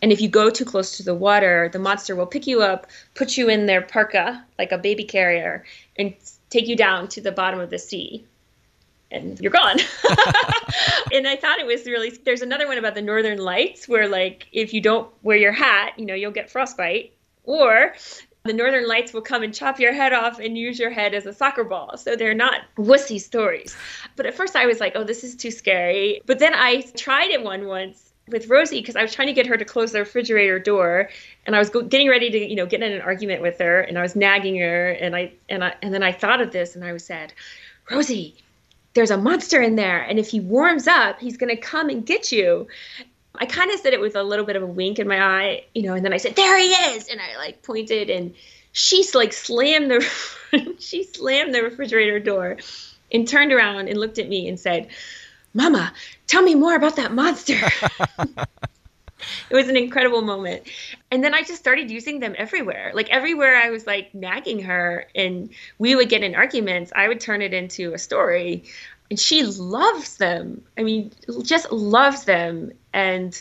And 0.02 0.12
if 0.12 0.20
you 0.20 0.28
go 0.28 0.50
too 0.50 0.64
close 0.64 0.96
to 0.96 1.02
the 1.02 1.14
water, 1.14 1.68
the 1.72 1.78
monster 1.78 2.16
will 2.16 2.26
pick 2.26 2.46
you 2.46 2.62
up, 2.62 2.86
put 3.14 3.36
you 3.36 3.48
in 3.48 3.66
their 3.66 3.82
parka 3.82 4.44
like 4.58 4.72
a 4.72 4.78
baby 4.78 5.04
carrier, 5.04 5.64
and 5.96 6.14
take 6.50 6.66
you 6.66 6.76
down 6.76 7.08
to 7.08 7.20
the 7.20 7.32
bottom 7.32 7.60
of 7.60 7.70
the 7.70 7.78
sea. 7.78 8.24
And 9.12 9.40
you're 9.40 9.52
gone. 9.52 9.78
and 11.12 11.28
I 11.28 11.36
thought 11.36 11.60
it 11.60 11.66
was 11.66 11.86
really. 11.86 12.10
There's 12.10 12.42
another 12.42 12.66
one 12.66 12.76
about 12.76 12.96
the 12.96 13.02
Northern 13.02 13.38
Lights 13.38 13.86
where, 13.86 14.08
like, 14.08 14.48
if 14.52 14.74
you 14.74 14.80
don't 14.80 15.08
wear 15.22 15.36
your 15.36 15.52
hat, 15.52 15.92
you 15.96 16.06
know, 16.06 16.14
you'll 16.14 16.32
get 16.32 16.50
frostbite. 16.50 17.12
Or 17.44 17.94
the 18.46 18.52
northern 18.52 18.88
lights 18.88 19.12
will 19.12 19.22
come 19.22 19.42
and 19.42 19.54
chop 19.54 19.78
your 19.78 19.92
head 19.92 20.12
off 20.12 20.38
and 20.38 20.56
use 20.56 20.78
your 20.78 20.90
head 20.90 21.14
as 21.14 21.26
a 21.26 21.32
soccer 21.32 21.64
ball. 21.64 21.96
So 21.96 22.16
they're 22.16 22.34
not 22.34 22.62
wussy 22.76 23.20
stories. 23.20 23.76
But 24.16 24.26
at 24.26 24.34
first 24.34 24.56
I 24.56 24.66
was 24.66 24.80
like, 24.80 24.92
oh, 24.94 25.04
this 25.04 25.24
is 25.24 25.34
too 25.34 25.50
scary. 25.50 26.20
But 26.26 26.38
then 26.38 26.54
I 26.54 26.82
tried 26.96 27.30
it 27.30 27.42
one 27.42 27.66
once 27.66 28.06
with 28.28 28.48
Rosie 28.48 28.80
because 28.80 28.96
I 28.96 29.02
was 29.02 29.14
trying 29.14 29.28
to 29.28 29.34
get 29.34 29.46
her 29.46 29.56
to 29.56 29.64
close 29.64 29.92
the 29.92 30.00
refrigerator 30.00 30.58
door, 30.58 31.10
and 31.46 31.54
I 31.54 31.58
was 31.58 31.70
go- 31.70 31.82
getting 31.82 32.08
ready 32.08 32.30
to, 32.30 32.38
you 32.38 32.56
know, 32.56 32.66
get 32.66 32.82
in 32.82 32.92
an 32.92 33.00
argument 33.00 33.42
with 33.42 33.58
her, 33.58 33.80
and 33.80 33.98
I 33.98 34.02
was 34.02 34.16
nagging 34.16 34.58
her, 34.58 34.90
and 34.90 35.14
I 35.14 35.32
and 35.48 35.62
I 35.62 35.74
and 35.82 35.94
then 35.94 36.02
I 36.02 36.12
thought 36.12 36.40
of 36.40 36.52
this, 36.52 36.74
and 36.74 36.84
I 36.84 36.96
said, 36.96 37.32
Rosie, 37.90 38.34
there's 38.94 39.10
a 39.10 39.16
monster 39.16 39.60
in 39.60 39.76
there, 39.76 40.00
and 40.00 40.18
if 40.18 40.28
he 40.28 40.40
warms 40.40 40.88
up, 40.88 41.20
he's 41.20 41.36
gonna 41.36 41.56
come 41.56 41.88
and 41.88 42.04
get 42.04 42.32
you. 42.32 42.66
I 43.40 43.46
kind 43.46 43.70
of 43.70 43.80
said 43.80 43.92
it 43.92 44.00
with 44.00 44.16
a 44.16 44.22
little 44.22 44.44
bit 44.44 44.56
of 44.56 44.62
a 44.62 44.66
wink 44.66 44.98
in 44.98 45.08
my 45.08 45.20
eye, 45.20 45.64
you 45.74 45.82
know, 45.82 45.94
and 45.94 46.04
then 46.04 46.12
I 46.12 46.18
said, 46.18 46.36
"There 46.36 46.58
he 46.58 46.68
is," 46.68 47.08
and 47.08 47.20
I 47.20 47.36
like 47.38 47.62
pointed, 47.62 48.10
and 48.10 48.34
she's 48.72 49.14
like 49.14 49.32
slammed 49.32 49.90
the 49.90 50.76
she 50.78 51.04
slammed 51.04 51.54
the 51.54 51.62
refrigerator 51.62 52.20
door, 52.20 52.56
and 53.12 53.26
turned 53.26 53.52
around 53.52 53.88
and 53.88 53.98
looked 53.98 54.18
at 54.18 54.28
me 54.28 54.48
and 54.48 54.58
said, 54.58 54.88
"Mama, 55.54 55.92
tell 56.26 56.42
me 56.42 56.54
more 56.54 56.74
about 56.74 56.96
that 56.96 57.12
monster." 57.12 57.58
it 59.50 59.54
was 59.54 59.68
an 59.68 59.76
incredible 59.76 60.22
moment. 60.22 60.64
And 61.10 61.22
then 61.22 61.34
I 61.34 61.42
just 61.42 61.58
started 61.58 61.90
using 61.90 62.20
them 62.20 62.34
everywhere. 62.36 62.92
Like 62.94 63.08
everywhere 63.10 63.56
I 63.56 63.70
was 63.70 63.86
like 63.86 64.14
nagging 64.14 64.62
her 64.62 65.06
and 65.14 65.50
we 65.78 65.94
would 65.94 66.08
get 66.08 66.22
in 66.22 66.34
arguments, 66.34 66.92
I 66.94 67.08
would 67.08 67.20
turn 67.20 67.42
it 67.42 67.54
into 67.54 67.94
a 67.94 67.98
story. 67.98 68.64
And 69.10 69.18
she 69.18 69.44
loves 69.44 70.16
them. 70.16 70.62
I 70.76 70.82
mean, 70.82 71.12
just 71.42 71.70
loves 71.70 72.24
them. 72.24 72.72
And 72.92 73.40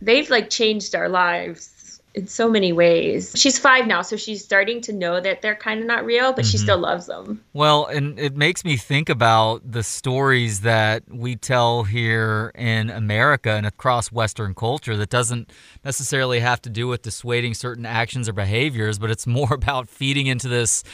they've 0.00 0.28
like 0.30 0.50
changed 0.50 0.94
our 0.94 1.08
lives 1.08 2.00
in 2.16 2.26
so 2.26 2.48
many 2.48 2.72
ways. 2.72 3.32
She's 3.36 3.58
five 3.58 3.86
now, 3.86 4.00
so 4.00 4.16
she's 4.16 4.42
starting 4.42 4.80
to 4.82 4.92
know 4.92 5.20
that 5.20 5.42
they're 5.42 5.54
kind 5.54 5.80
of 5.80 5.86
not 5.86 6.06
real, 6.06 6.32
but 6.32 6.46
mm-hmm. 6.46 6.50
she 6.50 6.56
still 6.56 6.78
loves 6.78 7.06
them. 7.06 7.44
Well, 7.52 7.84
and 7.84 8.18
it 8.18 8.34
makes 8.34 8.64
me 8.64 8.78
think 8.78 9.10
about 9.10 9.70
the 9.70 9.82
stories 9.82 10.62
that 10.62 11.02
we 11.10 11.36
tell 11.36 11.82
here 11.82 12.52
in 12.54 12.88
America 12.88 13.50
and 13.50 13.66
across 13.66 14.10
Western 14.10 14.54
culture 14.54 14.96
that 14.96 15.10
doesn't 15.10 15.52
necessarily 15.84 16.40
have 16.40 16.62
to 16.62 16.70
do 16.70 16.88
with 16.88 17.02
dissuading 17.02 17.52
certain 17.52 17.84
actions 17.84 18.30
or 18.30 18.32
behaviors, 18.32 18.98
but 18.98 19.10
it's 19.10 19.26
more 19.26 19.52
about 19.52 19.86
feeding 19.86 20.26
into 20.26 20.48
this 20.48 20.84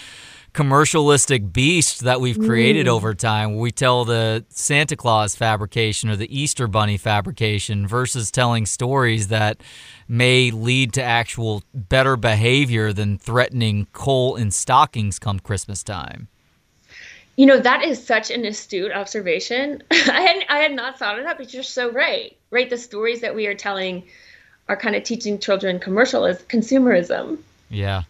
commercialistic 0.55 1.53
beast 1.53 2.01
that 2.01 2.21
we've 2.21 2.39
created 2.39 2.87
mm. 2.87 2.91
over 2.91 3.15
time. 3.15 3.57
We 3.57 3.71
tell 3.71 4.05
the 4.05 4.45
Santa 4.51 4.97
Claus 4.97 5.35
fabrication 5.35 6.11
or 6.11 6.17
the 6.17 6.37
Easter 6.37 6.67
Bunny 6.67 6.99
fabrication 6.99 7.87
versus 7.87 8.31
telling 8.31 8.67
stories 8.67 9.29
that 9.29 9.63
may 10.09 10.51
lead 10.51 10.93
to 10.95 11.03
actual 11.03 11.63
better 11.73 12.17
behavior 12.17 12.93
than 12.93 13.17
threatening 13.17 13.87
coal 13.93 14.37
in 14.37 14.51
stockings 14.51 15.19
come 15.19 15.41
Christmas 15.41 15.83
time. 15.83 16.29
You 17.37 17.47
know, 17.47 17.59
that 17.59 17.83
is 17.83 18.05
such 18.05 18.31
an 18.31 18.45
astute 18.45 18.93
observation. 18.93 19.83
I 19.91 20.21
had 20.21 20.45
I 20.51 20.59
had 20.59 20.73
not 20.73 20.99
thought 20.99 21.19
of 21.19 21.25
that, 21.25 21.39
but 21.39 21.55
you're 21.55 21.63
so 21.63 21.91
right. 21.91 22.37
Right? 22.51 22.69
The 22.69 22.77
stories 22.77 23.23
that 23.23 23.35
we 23.35 23.47
are 23.47 23.55
telling 23.55 24.03
are 24.69 24.77
kind 24.77 24.95
of 24.95 25.03
teaching 25.03 25.39
children 25.39 25.79
commercialism, 25.79 26.45
consumerism. 26.49 27.39
Yeah. 27.73 28.03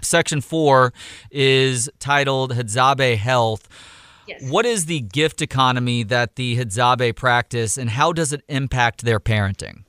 Section 0.00 0.40
four 0.40 0.92
is 1.30 1.90
titled 1.98 2.54
Hadzabe 2.54 3.16
Health. 3.16 3.68
Yes. 4.28 4.42
What 4.50 4.64
is 4.64 4.86
the 4.86 5.00
gift 5.00 5.42
economy 5.42 6.02
that 6.04 6.36
the 6.36 6.56
Hadzabe 6.56 7.16
practice 7.16 7.76
and 7.76 7.90
how 7.90 8.12
does 8.12 8.32
it 8.32 8.42
impact 8.48 9.04
their 9.04 9.18
parenting? 9.18 9.84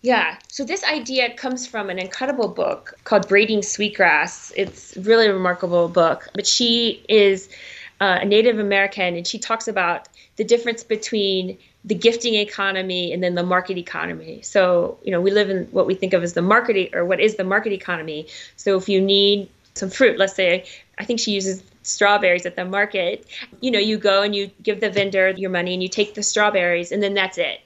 Yeah, 0.00 0.38
so 0.48 0.64
this 0.64 0.84
idea 0.84 1.34
comes 1.34 1.66
from 1.66 1.90
an 1.90 1.98
incredible 1.98 2.48
book 2.48 2.94
called 3.04 3.28
Braiding 3.28 3.62
Sweetgrass. 3.62 4.52
It's 4.56 4.96
really 4.96 5.26
a 5.26 5.34
remarkable 5.34 5.88
book, 5.88 6.28
but 6.34 6.46
she 6.46 7.04
is 7.08 7.48
uh, 8.00 8.18
a 8.22 8.24
Native 8.24 8.58
American 8.58 9.16
and 9.16 9.26
she 9.26 9.38
talks 9.38 9.66
about 9.66 10.08
the 10.36 10.44
difference 10.44 10.84
between 10.84 11.58
the 11.84 11.94
gifting 11.94 12.34
economy 12.34 13.12
and 13.12 13.22
then 13.22 13.34
the 13.34 13.42
market 13.42 13.78
economy. 13.78 14.42
So, 14.42 14.98
you 15.02 15.10
know, 15.10 15.20
we 15.20 15.30
live 15.30 15.48
in 15.48 15.64
what 15.66 15.86
we 15.86 15.94
think 15.94 16.12
of 16.12 16.22
as 16.22 16.32
the 16.34 16.42
market 16.42 16.94
or 16.94 17.04
what 17.04 17.20
is 17.20 17.36
the 17.36 17.44
market 17.44 17.72
economy. 17.72 18.26
So, 18.56 18.76
if 18.76 18.88
you 18.88 19.00
need 19.00 19.48
some 19.74 19.90
fruit, 19.90 20.18
let's 20.18 20.34
say, 20.34 20.66
I 20.98 21.04
think 21.04 21.20
she 21.20 21.32
uses 21.32 21.62
strawberries 21.82 22.44
at 22.44 22.56
the 22.56 22.64
market, 22.64 23.26
you 23.60 23.70
know, 23.70 23.78
you 23.78 23.96
go 23.96 24.22
and 24.22 24.34
you 24.34 24.50
give 24.62 24.80
the 24.80 24.90
vendor 24.90 25.30
your 25.30 25.50
money 25.50 25.72
and 25.72 25.82
you 25.82 25.88
take 25.88 26.14
the 26.14 26.22
strawberries 26.22 26.92
and 26.92 27.02
then 27.02 27.14
that's 27.14 27.38
it. 27.38 27.60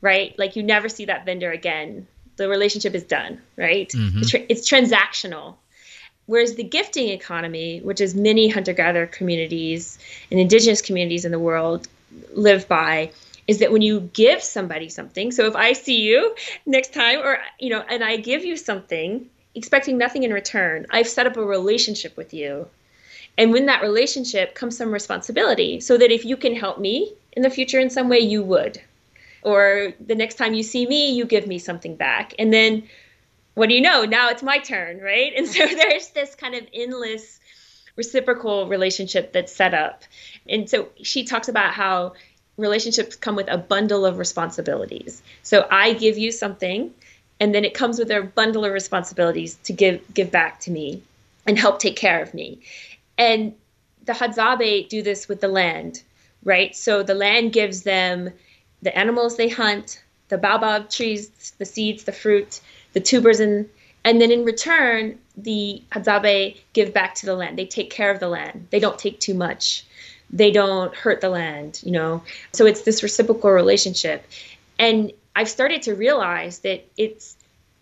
Right? 0.00 0.36
Like 0.38 0.56
you 0.56 0.62
never 0.62 0.88
see 0.88 1.04
that 1.06 1.24
vendor 1.24 1.50
again. 1.50 2.06
The 2.36 2.48
relationship 2.48 2.94
is 2.94 3.04
done, 3.04 3.40
right? 3.56 3.88
Mm-hmm. 3.88 4.18
It's, 4.18 4.30
tra- 4.30 4.46
it's 4.48 4.70
transactional. 4.70 5.56
Whereas 6.26 6.56
the 6.56 6.64
gifting 6.64 7.08
economy, 7.08 7.80
which 7.80 8.00
is 8.00 8.14
many 8.14 8.48
hunter 8.48 8.72
gatherer 8.72 9.06
communities 9.06 9.98
and 10.30 10.40
indigenous 10.40 10.82
communities 10.82 11.24
in 11.24 11.30
the 11.30 11.38
world 11.38 11.88
live 12.32 12.68
by, 12.68 13.10
is 13.48 13.58
that 13.58 13.72
when 13.72 13.82
you 13.82 14.00
give 14.12 14.42
somebody 14.42 14.88
something, 14.88 15.30
so 15.30 15.46
if 15.46 15.54
I 15.54 15.72
see 15.72 16.02
you 16.02 16.34
next 16.64 16.92
time 16.92 17.20
or 17.20 17.38
you 17.58 17.70
know 17.70 17.84
and 17.88 18.02
I 18.02 18.16
give 18.16 18.44
you 18.44 18.56
something 18.56 19.28
expecting 19.54 19.96
nothing 19.98 20.22
in 20.22 20.32
return, 20.32 20.86
I've 20.90 21.08
set 21.08 21.26
up 21.26 21.36
a 21.36 21.44
relationship 21.44 22.16
with 22.16 22.34
you. 22.34 22.68
And 23.38 23.52
when 23.52 23.66
that 23.66 23.82
relationship 23.82 24.54
comes 24.54 24.76
some 24.76 24.92
responsibility, 24.92 25.80
so 25.80 25.96
that 25.98 26.10
if 26.10 26.24
you 26.24 26.36
can 26.36 26.54
help 26.54 26.78
me 26.78 27.12
in 27.32 27.42
the 27.42 27.50
future 27.50 27.80
in 27.80 27.90
some 27.90 28.08
way, 28.08 28.20
you 28.20 28.42
would. 28.42 28.80
Or 29.42 29.92
the 30.00 30.14
next 30.14 30.36
time 30.36 30.54
you 30.54 30.62
see 30.62 30.86
me, 30.86 31.12
you 31.12 31.24
give 31.24 31.46
me 31.46 31.58
something 31.58 31.96
back. 31.96 32.34
And 32.38 32.52
then 32.52 32.84
what 33.54 33.68
do 33.68 33.74
you 33.74 33.80
know? 33.80 34.04
Now 34.04 34.28
it's 34.30 34.42
my 34.42 34.58
turn, 34.58 35.00
right? 35.00 35.32
And 35.36 35.46
so 35.46 35.66
there's 35.74 36.10
this 36.10 36.34
kind 36.34 36.54
of 36.54 36.66
endless 36.72 37.40
reciprocal 37.96 38.68
relationship 38.68 39.32
that's 39.32 39.52
set 39.52 39.74
up. 39.74 40.04
And 40.48 40.68
so 40.68 40.88
she 41.02 41.24
talks 41.24 41.48
about 41.48 41.72
how 41.72 42.14
relationships 42.56 43.16
come 43.16 43.36
with 43.36 43.48
a 43.48 43.58
bundle 43.58 44.06
of 44.06 44.18
responsibilities. 44.18 45.22
So 45.42 45.66
I 45.70 45.92
give 45.92 46.18
you 46.18 46.32
something, 46.32 46.92
and 47.40 47.54
then 47.54 47.64
it 47.64 47.74
comes 47.74 47.98
with 47.98 48.10
a 48.10 48.22
bundle 48.22 48.64
of 48.64 48.72
responsibilities 48.72 49.56
to 49.64 49.72
give 49.72 50.02
give 50.14 50.30
back 50.30 50.60
to 50.60 50.70
me 50.70 51.02
and 51.46 51.58
help 51.58 51.78
take 51.78 51.96
care 51.96 52.22
of 52.22 52.34
me. 52.34 52.60
And 53.18 53.54
the 54.04 54.12
Hadzabe 54.12 54.88
do 54.88 55.02
this 55.02 55.28
with 55.28 55.40
the 55.40 55.48
land, 55.48 56.02
right? 56.44 56.74
So 56.74 57.02
the 57.02 57.14
land 57.14 57.52
gives 57.52 57.82
them 57.82 58.30
the 58.82 58.96
animals 58.96 59.36
they 59.36 59.48
hunt, 59.48 60.02
the 60.28 60.38
baobab 60.38 60.90
trees, 60.90 61.54
the 61.58 61.64
seeds, 61.64 62.04
the 62.04 62.12
fruit, 62.12 62.60
the 62.92 63.00
tubers, 63.00 63.40
and 63.40 63.68
and 64.04 64.20
then 64.20 64.30
in 64.30 64.44
return, 64.44 65.18
the 65.36 65.82
Hadzabe 65.90 66.56
give 66.72 66.94
back 66.94 67.16
to 67.16 67.26
the 67.26 67.34
land. 67.34 67.58
They 67.58 67.66
take 67.66 67.90
care 67.90 68.12
of 68.12 68.20
the 68.20 68.28
land. 68.28 68.68
They 68.70 68.78
don't 68.78 68.98
take 68.98 69.18
too 69.18 69.34
much 69.34 69.84
they 70.30 70.50
don't 70.50 70.94
hurt 70.94 71.20
the 71.20 71.28
land, 71.28 71.80
you 71.84 71.92
know. 71.92 72.22
So 72.52 72.66
it's 72.66 72.82
this 72.82 73.02
reciprocal 73.02 73.50
relationship. 73.50 74.24
And 74.78 75.12
I've 75.34 75.48
started 75.48 75.82
to 75.82 75.94
realize 75.94 76.60
that 76.60 76.84
it's 76.96 77.36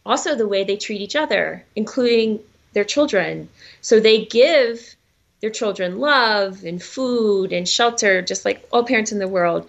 also 0.05 0.34
the 0.34 0.49
way 0.49 0.64
they 0.64 0.76
treat 0.76 1.01
each 1.01 1.16
other, 1.16 1.64
including 1.74 2.40
their 2.72 2.84
children. 2.84 3.49
So 3.80 4.01
they 4.01 4.24
give 4.24 4.95
their 5.40 5.51
children 5.51 5.99
love 5.99 6.64
and 6.64 6.82
food 6.82 7.53
and 7.53 7.68
shelter, 7.68 8.22
just 8.22 8.45
like 8.45 8.66
all 8.72 8.84
parents 8.84 9.12
in 9.12 9.18
the 9.18 9.28
world. 9.28 9.68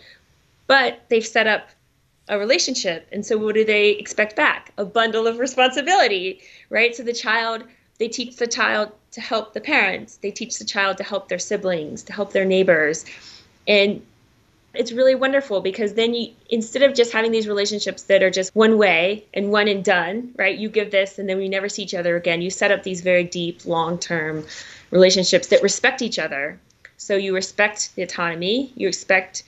But 0.68 1.04
they've 1.10 1.26
set 1.26 1.48
up 1.48 1.70
a 2.28 2.40
relationship. 2.40 3.08
And 3.12 3.26
so 3.26 3.38
what 3.38 3.56
do 3.56 3.64
they 3.64 3.92
expect 3.92 4.36
back? 4.36 4.72
A 4.78 4.86
bundle 4.86 5.28
of 5.28 5.40
responsibility, 5.40 6.42
right? 6.70 6.96
So 6.96 7.04
the 7.04 7.14
child 7.14 7.64
they 7.98 8.08
teach 8.08 8.36
the 8.36 8.48
child 8.48 8.92
to 9.16 9.22
help 9.22 9.54
the 9.54 9.62
parents. 9.62 10.18
They 10.18 10.32
teach 10.32 10.60
the 10.60 10.66
child 10.66 10.98
to 10.98 11.04
help 11.04 11.30
their 11.30 11.40
siblings, 11.40 12.04
to 12.04 12.14
help 12.14 12.34
their 12.34 12.46
neighbors. 12.46 13.06
And 13.66 14.06
it's 14.74 14.92
really 14.92 15.16
wonderful 15.16 15.62
because 15.62 15.94
then 15.94 16.14
you 16.14 16.34
instead 16.50 16.84
of 16.84 16.94
just 16.94 17.14
having 17.14 17.32
these 17.32 17.48
relationships 17.48 18.04
that 18.04 18.22
are 18.22 18.30
just 18.30 18.54
one 18.54 18.78
way 18.78 19.26
and 19.34 19.52
one 19.52 19.70
and 19.70 19.86
done, 19.86 20.34
right? 20.36 20.58
You 20.58 20.68
give 20.68 20.92
this 20.92 21.18
and 21.18 21.30
then 21.30 21.38
we 21.38 21.48
never 21.48 21.70
see 21.70 21.82
each 21.84 21.94
other 21.94 22.18
again. 22.18 22.42
You 22.42 22.50
set 22.50 22.72
up 22.72 22.84
these 22.84 23.00
very 23.00 23.24
deep, 23.24 23.66
long-term 23.66 24.46
relationships 24.92 25.48
that 25.48 25.64
respect 25.64 26.02
each 26.02 26.20
other. 26.20 26.60
So 26.98 27.16
you 27.16 27.34
respect 27.34 27.96
the 27.96 28.02
autonomy, 28.02 28.74
you 28.76 28.90
expect 28.90 29.44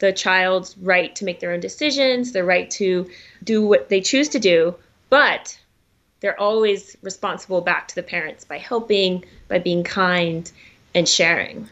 the 0.00 0.12
child's 0.12 0.76
right 0.76 1.16
to 1.16 1.24
make 1.24 1.40
their 1.40 1.52
own 1.52 1.60
decisions, 1.60 2.32
their 2.32 2.44
right 2.44 2.70
to 2.72 3.10
do 3.42 3.66
what 3.66 3.88
they 3.88 4.02
choose 4.02 4.28
to 4.30 4.38
do, 4.38 4.74
but 5.08 5.58
they're 6.20 6.38
always 6.40 6.96
responsible 7.02 7.60
back 7.60 7.88
to 7.88 7.94
the 7.94 8.02
parents 8.02 8.44
by 8.44 8.58
helping, 8.58 9.24
by 9.48 9.58
being 9.58 9.84
kind, 9.84 10.50
and 10.94 11.08
sharing. 11.08 11.68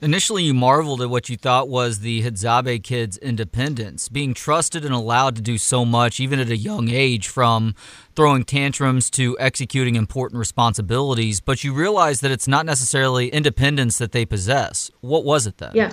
Initially, 0.00 0.42
you 0.42 0.52
marveled 0.52 1.00
at 1.00 1.08
what 1.08 1.30
you 1.30 1.36
thought 1.36 1.68
was 1.68 2.00
the 2.00 2.22
Hadzabe 2.22 2.82
kids' 2.82 3.16
independence, 3.16 4.08
being 4.08 4.34
trusted 4.34 4.84
and 4.84 4.92
allowed 4.92 5.34
to 5.36 5.40
do 5.40 5.56
so 5.56 5.84
much, 5.86 6.20
even 6.20 6.38
at 6.38 6.50
a 6.50 6.56
young 6.56 6.90
age, 6.90 7.28
from 7.28 7.74
throwing 8.14 8.44
tantrums 8.44 9.08
to 9.10 9.38
executing 9.38 9.96
important 9.96 10.38
responsibilities. 10.38 11.40
But 11.40 11.64
you 11.64 11.72
realize 11.72 12.20
that 12.20 12.30
it's 12.30 12.46
not 12.46 12.66
necessarily 12.66 13.28
independence 13.28 13.96
that 13.96 14.12
they 14.12 14.26
possess. 14.26 14.90
What 15.00 15.24
was 15.24 15.46
it 15.46 15.56
then? 15.56 15.72
Yeah. 15.74 15.92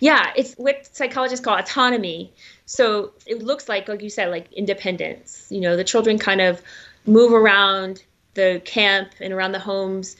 Yeah, 0.00 0.32
it's 0.36 0.52
what 0.54 0.94
psychologists 0.94 1.42
call 1.42 1.56
autonomy. 1.56 2.30
So 2.66 3.12
it 3.24 3.42
looks 3.42 3.70
like, 3.70 3.88
like 3.88 4.02
you 4.02 4.10
said, 4.10 4.28
like 4.28 4.52
independence. 4.52 5.46
You 5.48 5.60
know, 5.60 5.76
the 5.76 5.84
children 5.84 6.18
kind 6.18 6.42
of 6.42 6.60
move 7.06 7.32
around 7.32 8.02
the 8.34 8.62
camp 8.64 9.12
and 9.20 9.32
around 9.32 9.52
the 9.52 9.58
homes 9.58 10.16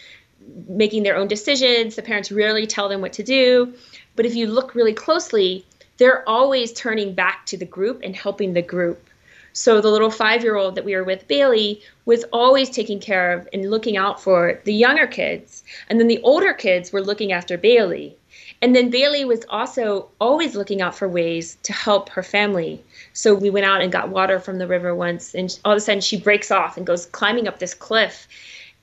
making 0.68 1.02
their 1.02 1.16
own 1.16 1.28
decisions. 1.28 1.96
The 1.96 2.02
parents 2.02 2.32
rarely 2.32 2.66
tell 2.66 2.88
them 2.88 3.00
what 3.00 3.12
to 3.14 3.22
do. 3.22 3.74
But 4.16 4.26
if 4.26 4.34
you 4.34 4.46
look 4.46 4.74
really 4.74 4.94
closely, 4.94 5.64
they're 5.98 6.28
always 6.28 6.72
turning 6.72 7.14
back 7.14 7.46
to 7.46 7.56
the 7.56 7.66
group 7.66 8.00
and 8.02 8.16
helping 8.16 8.54
the 8.54 8.62
group. 8.62 9.08
So 9.52 9.80
the 9.80 9.90
little 9.90 10.10
five 10.10 10.42
year 10.42 10.56
old 10.56 10.76
that 10.76 10.84
we 10.84 10.94
were 10.94 11.04
with, 11.04 11.26
Bailey, 11.28 11.82
was 12.04 12.24
always 12.32 12.70
taking 12.70 13.00
care 13.00 13.32
of 13.32 13.48
and 13.52 13.70
looking 13.70 13.96
out 13.96 14.22
for 14.22 14.60
the 14.64 14.72
younger 14.72 15.06
kids. 15.06 15.64
And 15.88 15.98
then 15.98 16.06
the 16.06 16.22
older 16.22 16.52
kids 16.52 16.92
were 16.92 17.02
looking 17.02 17.32
after 17.32 17.58
Bailey. 17.58 18.16
And 18.62 18.76
then 18.76 18.90
Bailey 18.90 19.24
was 19.24 19.44
also 19.48 20.08
always 20.20 20.54
looking 20.54 20.82
out 20.82 20.94
for 20.94 21.08
ways 21.08 21.56
to 21.62 21.72
help 21.72 22.10
her 22.10 22.22
family. 22.22 22.82
So 23.14 23.34
we 23.34 23.48
went 23.48 23.64
out 23.64 23.80
and 23.80 23.90
got 23.90 24.10
water 24.10 24.38
from 24.38 24.58
the 24.58 24.66
river 24.66 24.94
once, 24.94 25.34
and 25.34 25.58
all 25.64 25.72
of 25.72 25.78
a 25.78 25.80
sudden 25.80 26.02
she 26.02 26.20
breaks 26.20 26.50
off 26.50 26.76
and 26.76 26.86
goes 26.86 27.06
climbing 27.06 27.48
up 27.48 27.58
this 27.58 27.72
cliff. 27.72 28.28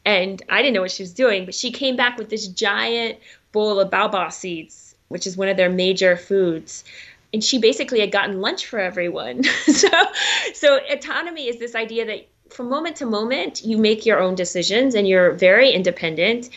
And 0.03 0.41
I 0.49 0.61
didn't 0.61 0.73
know 0.73 0.81
what 0.81 0.91
she 0.91 1.03
was 1.03 1.13
doing, 1.13 1.45
but 1.45 1.53
she 1.53 1.71
came 1.71 1.95
back 1.95 2.17
with 2.17 2.29
this 2.29 2.47
giant 2.47 3.19
bowl 3.51 3.79
of 3.79 3.91
baobab 3.91 4.31
seeds, 4.31 4.95
which 5.09 5.27
is 5.27 5.37
one 5.37 5.47
of 5.47 5.57
their 5.57 5.69
major 5.69 6.17
foods. 6.17 6.83
And 7.33 7.43
she 7.43 7.59
basically 7.59 7.99
had 7.99 8.11
gotten 8.11 8.41
lunch 8.41 8.65
for 8.65 8.79
everyone. 8.79 9.43
so, 9.65 9.89
so 10.53 10.79
autonomy 10.89 11.49
is 11.49 11.59
this 11.59 11.75
idea 11.75 12.05
that 12.05 12.27
from 12.49 12.69
moment 12.69 12.95
to 12.95 13.05
moment, 13.05 13.63
you 13.63 13.77
make 13.77 14.05
your 14.05 14.19
own 14.19 14.33
decisions 14.33 14.95
and 14.95 15.07
you're 15.07 15.33
very 15.33 15.69
independent 15.71 16.49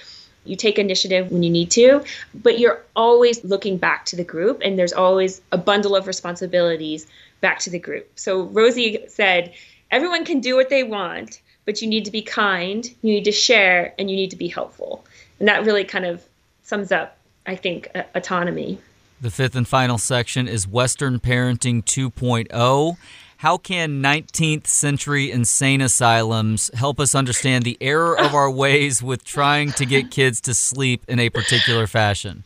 you 0.45 0.57
take 0.57 0.79
initiative 0.79 1.31
when 1.31 1.43
you 1.43 1.51
need 1.51 1.71
to, 1.73 2.03
but 2.35 2.59
you're 2.59 2.81
always 2.97 3.45
looking 3.45 3.77
back 3.77 4.05
to 4.07 4.17
the 4.17 4.25
group, 4.25 4.61
and 4.65 4.79
there's 4.79 4.93
always 4.93 5.41
a 5.53 5.59
bundle 5.59 5.95
of 5.95 6.07
responsibilities 6.07 7.07
back 7.41 7.59
to 7.61 7.71
the 7.71 7.79
group. 7.79 8.11
So 8.19 8.43
Rosie 8.43 9.05
said, 9.09 9.53
everyone 9.91 10.25
can 10.25 10.41
do 10.41 10.57
what 10.57 10.71
they 10.71 10.83
want, 10.83 11.41
but 11.65 11.83
you 11.83 11.89
need 11.89 12.05
to 12.07 12.11
be 12.11 12.23
kind, 12.23 12.87
you 13.03 13.13
need 13.13 13.25
to 13.25 13.33
share, 13.33 13.95
and 13.99 14.11
you 14.11 14.17
need 14.17 14.31
to 14.31 14.37
be 14.37 14.49
helpful. 14.49 15.05
And 15.39 15.49
that 15.49 15.65
really 15.65 15.85
kind 15.85 16.07
of 16.07 16.25
sums 16.63 16.91
up, 16.93 17.17
I 17.47 17.57
think, 17.57 17.89
autonomy. 18.15 18.79
The 19.21 19.31
fifth 19.31 19.55
and 19.55 19.69
final 19.69 19.99
section 19.99 20.49
is 20.49 20.67
Western 20.67 21.21
Parenting 21.21 21.85
2.0. 21.85 22.97
How 23.41 23.57
can 23.57 24.03
19th 24.03 24.67
century 24.67 25.31
insane 25.31 25.81
asylums 25.81 26.71
help 26.75 27.01
us 27.01 27.15
understand 27.15 27.65
the 27.65 27.79
error 27.81 28.15
of 28.15 28.35
our 28.35 28.51
ways 28.51 29.03
with 29.03 29.25
trying 29.25 29.73
to 29.73 29.87
get 29.87 30.11
kids 30.11 30.43
to 30.43 30.53
sleep 30.53 31.07
in 31.09 31.19
a 31.19 31.31
particular 31.31 31.87
fashion? 31.87 32.45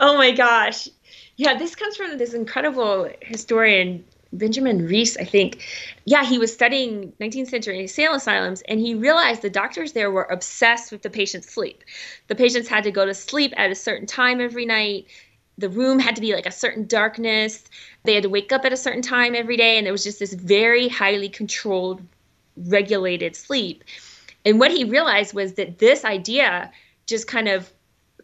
Oh 0.00 0.16
my 0.16 0.32
gosh. 0.32 0.88
Yeah, 1.36 1.56
this 1.56 1.76
comes 1.76 1.96
from 1.96 2.18
this 2.18 2.34
incredible 2.34 3.08
historian, 3.20 4.04
Benjamin 4.32 4.84
Reiss, 4.84 5.16
I 5.16 5.26
think. 5.26 5.62
Yeah, 6.06 6.24
he 6.24 6.40
was 6.40 6.52
studying 6.52 7.12
19th 7.20 7.46
century 7.46 7.78
insane 7.78 8.10
asylums 8.10 8.62
and 8.62 8.80
he 8.80 8.96
realized 8.96 9.42
the 9.42 9.50
doctors 9.50 9.92
there 9.92 10.10
were 10.10 10.24
obsessed 10.24 10.90
with 10.90 11.02
the 11.02 11.10
patient's 11.10 11.52
sleep. 11.52 11.84
The 12.26 12.34
patients 12.34 12.66
had 12.66 12.82
to 12.82 12.90
go 12.90 13.06
to 13.06 13.14
sleep 13.14 13.52
at 13.56 13.70
a 13.70 13.76
certain 13.76 14.08
time 14.08 14.40
every 14.40 14.66
night 14.66 15.06
the 15.58 15.68
room 15.68 15.98
had 15.98 16.14
to 16.16 16.20
be 16.20 16.34
like 16.34 16.46
a 16.46 16.52
certain 16.52 16.86
darkness. 16.86 17.64
They 18.04 18.14
had 18.14 18.22
to 18.22 18.28
wake 18.28 18.52
up 18.52 18.64
at 18.64 18.72
a 18.72 18.76
certain 18.76 19.02
time 19.02 19.34
every 19.34 19.56
day. 19.56 19.76
And 19.76 19.86
there 19.86 19.92
was 19.92 20.04
just 20.04 20.18
this 20.18 20.32
very 20.32 20.88
highly 20.88 21.28
controlled, 21.28 22.02
regulated 22.56 23.36
sleep. 23.36 23.84
And 24.44 24.58
what 24.58 24.70
he 24.70 24.84
realized 24.84 25.34
was 25.34 25.54
that 25.54 25.78
this 25.78 26.04
idea 26.04 26.72
just 27.06 27.26
kind 27.26 27.48
of 27.48 27.72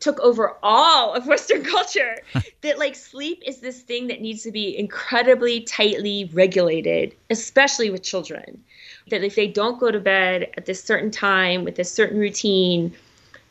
took 0.01 0.21
over 0.21 0.57
all 0.63 1.13
of 1.15 1.27
Western 1.27 1.65
culture. 1.75 2.19
that 2.63 2.79
like 2.79 2.95
sleep 2.95 3.43
is 3.47 3.61
this 3.61 3.81
thing 3.83 4.07
that 4.09 4.21
needs 4.21 4.43
to 4.43 4.53
be 4.53 4.77
incredibly 4.77 5.61
tightly 5.61 6.31
regulated, 6.33 7.15
especially 7.31 7.91
with 7.91 8.03
children. 8.03 8.63
That 9.11 9.25
if 9.25 9.35
they 9.35 9.49
don't 9.49 9.81
go 9.81 9.91
to 9.91 10.01
bed 10.01 10.51
at 10.57 10.67
this 10.67 10.83
certain 10.83 11.11
time 11.11 11.65
with 11.65 11.79
a 11.79 11.85
certain 11.85 12.19
routine, 12.19 12.95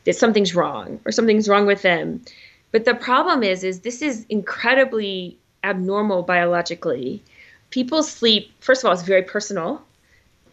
that 0.06 0.16
something's 0.16 0.56
wrong 0.56 1.00
or 1.06 1.12
something's 1.12 1.50
wrong 1.50 1.66
with 1.66 1.82
them. 1.82 2.22
But 2.72 2.86
the 2.86 2.96
problem 2.96 3.44
is, 3.44 3.64
is 3.64 3.82
this 3.82 4.02
is 4.02 4.26
incredibly 4.30 5.38
abnormal 5.64 6.24
biologically. 6.24 7.24
People 7.70 8.04
sleep, 8.04 8.52
first 8.60 8.84
of 8.84 8.88
all, 8.88 8.94
it's 8.94 9.04
very 9.04 9.24
personal. 9.24 9.82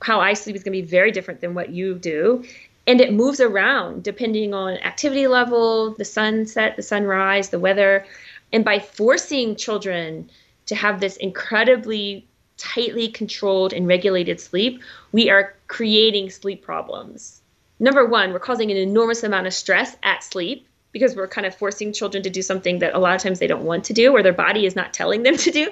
How 0.00 0.20
I 0.20 0.34
sleep 0.34 0.56
is 0.56 0.62
going 0.62 0.76
to 0.76 0.82
be 0.82 0.86
very 0.86 1.10
different 1.10 1.40
than 1.40 1.54
what 1.54 1.70
you 1.70 1.94
do. 1.94 2.44
And 2.86 3.00
it 3.00 3.12
moves 3.12 3.40
around 3.40 4.02
depending 4.02 4.52
on 4.52 4.74
activity 4.78 5.26
level, 5.26 5.94
the 5.94 6.04
sunset, 6.04 6.76
the 6.76 6.82
sunrise, 6.82 7.48
the 7.48 7.58
weather. 7.58 8.06
And 8.52 8.64
by 8.64 8.78
forcing 8.78 9.56
children 9.56 10.30
to 10.66 10.74
have 10.74 11.00
this 11.00 11.16
incredibly 11.16 12.26
tightly 12.56 13.08
controlled 13.08 13.72
and 13.72 13.86
regulated 13.88 14.40
sleep, 14.40 14.82
we 15.12 15.30
are 15.30 15.54
creating 15.66 16.30
sleep 16.30 16.62
problems. 16.62 17.40
Number 17.80 18.06
one, 18.06 18.32
we're 18.32 18.38
causing 18.38 18.70
an 18.70 18.76
enormous 18.76 19.22
amount 19.24 19.46
of 19.46 19.54
stress 19.54 19.96
at 20.02 20.22
sleep 20.22 20.66
because 20.94 21.16
we're 21.16 21.28
kind 21.28 21.44
of 21.44 21.54
forcing 21.54 21.92
children 21.92 22.22
to 22.22 22.30
do 22.30 22.40
something 22.40 22.78
that 22.78 22.94
a 22.94 22.98
lot 22.98 23.16
of 23.16 23.20
times 23.20 23.40
they 23.40 23.48
don't 23.48 23.64
want 23.64 23.84
to 23.84 23.92
do 23.92 24.12
or 24.12 24.22
their 24.22 24.32
body 24.32 24.64
is 24.64 24.76
not 24.76 24.94
telling 24.94 25.24
them 25.24 25.36
to 25.36 25.50
do. 25.50 25.70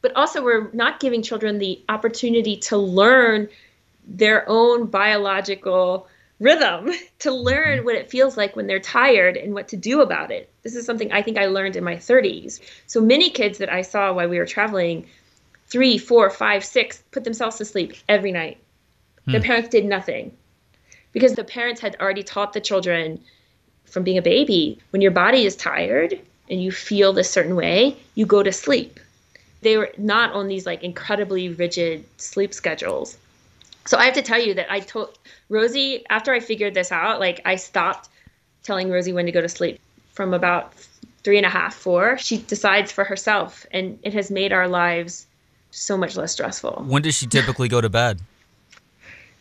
But 0.00 0.16
also, 0.16 0.42
we're 0.42 0.70
not 0.72 0.98
giving 0.98 1.22
children 1.22 1.58
the 1.58 1.82
opportunity 1.88 2.56
to 2.68 2.76
learn 2.76 3.48
their 4.06 4.48
own 4.48 4.86
biological 4.86 6.08
rhythm, 6.40 6.90
to 7.18 7.30
learn 7.32 7.84
what 7.84 7.96
it 7.96 8.10
feels 8.10 8.36
like 8.36 8.56
when 8.56 8.66
they're 8.66 8.80
tired 8.80 9.36
and 9.36 9.52
what 9.52 9.68
to 9.68 9.76
do 9.76 10.00
about 10.00 10.30
it. 10.30 10.50
This 10.62 10.74
is 10.74 10.86
something 10.86 11.12
I 11.12 11.22
think 11.22 11.36
I 11.36 11.46
learned 11.46 11.76
in 11.76 11.84
my 11.84 11.96
30s. 11.96 12.60
So 12.86 13.00
many 13.00 13.28
kids 13.30 13.58
that 13.58 13.72
I 13.72 13.82
saw 13.82 14.12
while 14.12 14.28
we 14.28 14.38
were 14.38 14.46
traveling, 14.46 15.06
three, 15.66 15.98
four, 15.98 16.30
five, 16.30 16.64
six, 16.64 17.02
put 17.10 17.24
themselves 17.24 17.58
to 17.58 17.66
sleep 17.66 17.94
every 18.08 18.32
night. 18.32 18.56
Hmm. 19.26 19.32
Their 19.32 19.42
parents 19.42 19.68
did 19.68 19.84
nothing 19.84 20.34
because 21.12 21.34
the 21.34 21.44
parents 21.44 21.80
had 21.80 21.96
already 22.00 22.22
taught 22.22 22.54
the 22.54 22.60
children 22.60 23.20
from 23.86 24.02
being 24.02 24.18
a 24.18 24.22
baby. 24.22 24.78
When 24.90 25.02
your 25.02 25.10
body 25.10 25.44
is 25.44 25.56
tired 25.56 26.18
and 26.50 26.62
you 26.62 26.70
feel 26.70 27.12
this 27.12 27.30
certain 27.30 27.56
way, 27.56 27.96
you 28.14 28.26
go 28.26 28.42
to 28.42 28.52
sleep. 28.52 29.00
They 29.62 29.76
were 29.76 29.90
not 29.98 30.32
on 30.32 30.48
these 30.48 30.66
like 30.66 30.82
incredibly 30.82 31.48
rigid 31.48 32.04
sleep 32.18 32.52
schedules. 32.54 33.16
So 33.86 33.96
I 33.96 34.04
have 34.04 34.14
to 34.14 34.22
tell 34.22 34.40
you 34.40 34.54
that 34.54 34.70
I 34.70 34.80
told 34.80 35.18
Rosie 35.48 36.04
after 36.10 36.32
I 36.32 36.40
figured 36.40 36.74
this 36.74 36.92
out, 36.92 37.20
like 37.20 37.40
I 37.44 37.56
stopped 37.56 38.08
telling 38.62 38.90
Rosie 38.90 39.12
when 39.12 39.26
to 39.26 39.32
go 39.32 39.40
to 39.40 39.48
sleep 39.48 39.80
from 40.12 40.34
about 40.34 40.74
three 41.22 41.36
and 41.36 41.46
a 41.46 41.50
half, 41.50 41.74
four. 41.74 42.18
She 42.18 42.38
decides 42.38 42.92
for 42.92 43.04
herself, 43.04 43.66
and 43.72 43.98
it 44.02 44.12
has 44.12 44.30
made 44.30 44.52
our 44.52 44.68
lives 44.68 45.26
so 45.70 45.96
much 45.96 46.16
less 46.16 46.32
stressful. 46.32 46.84
When 46.86 47.02
does 47.02 47.14
she 47.14 47.26
typically 47.26 47.68
go 47.68 47.80
to 47.80 47.88
bed? 47.88 48.20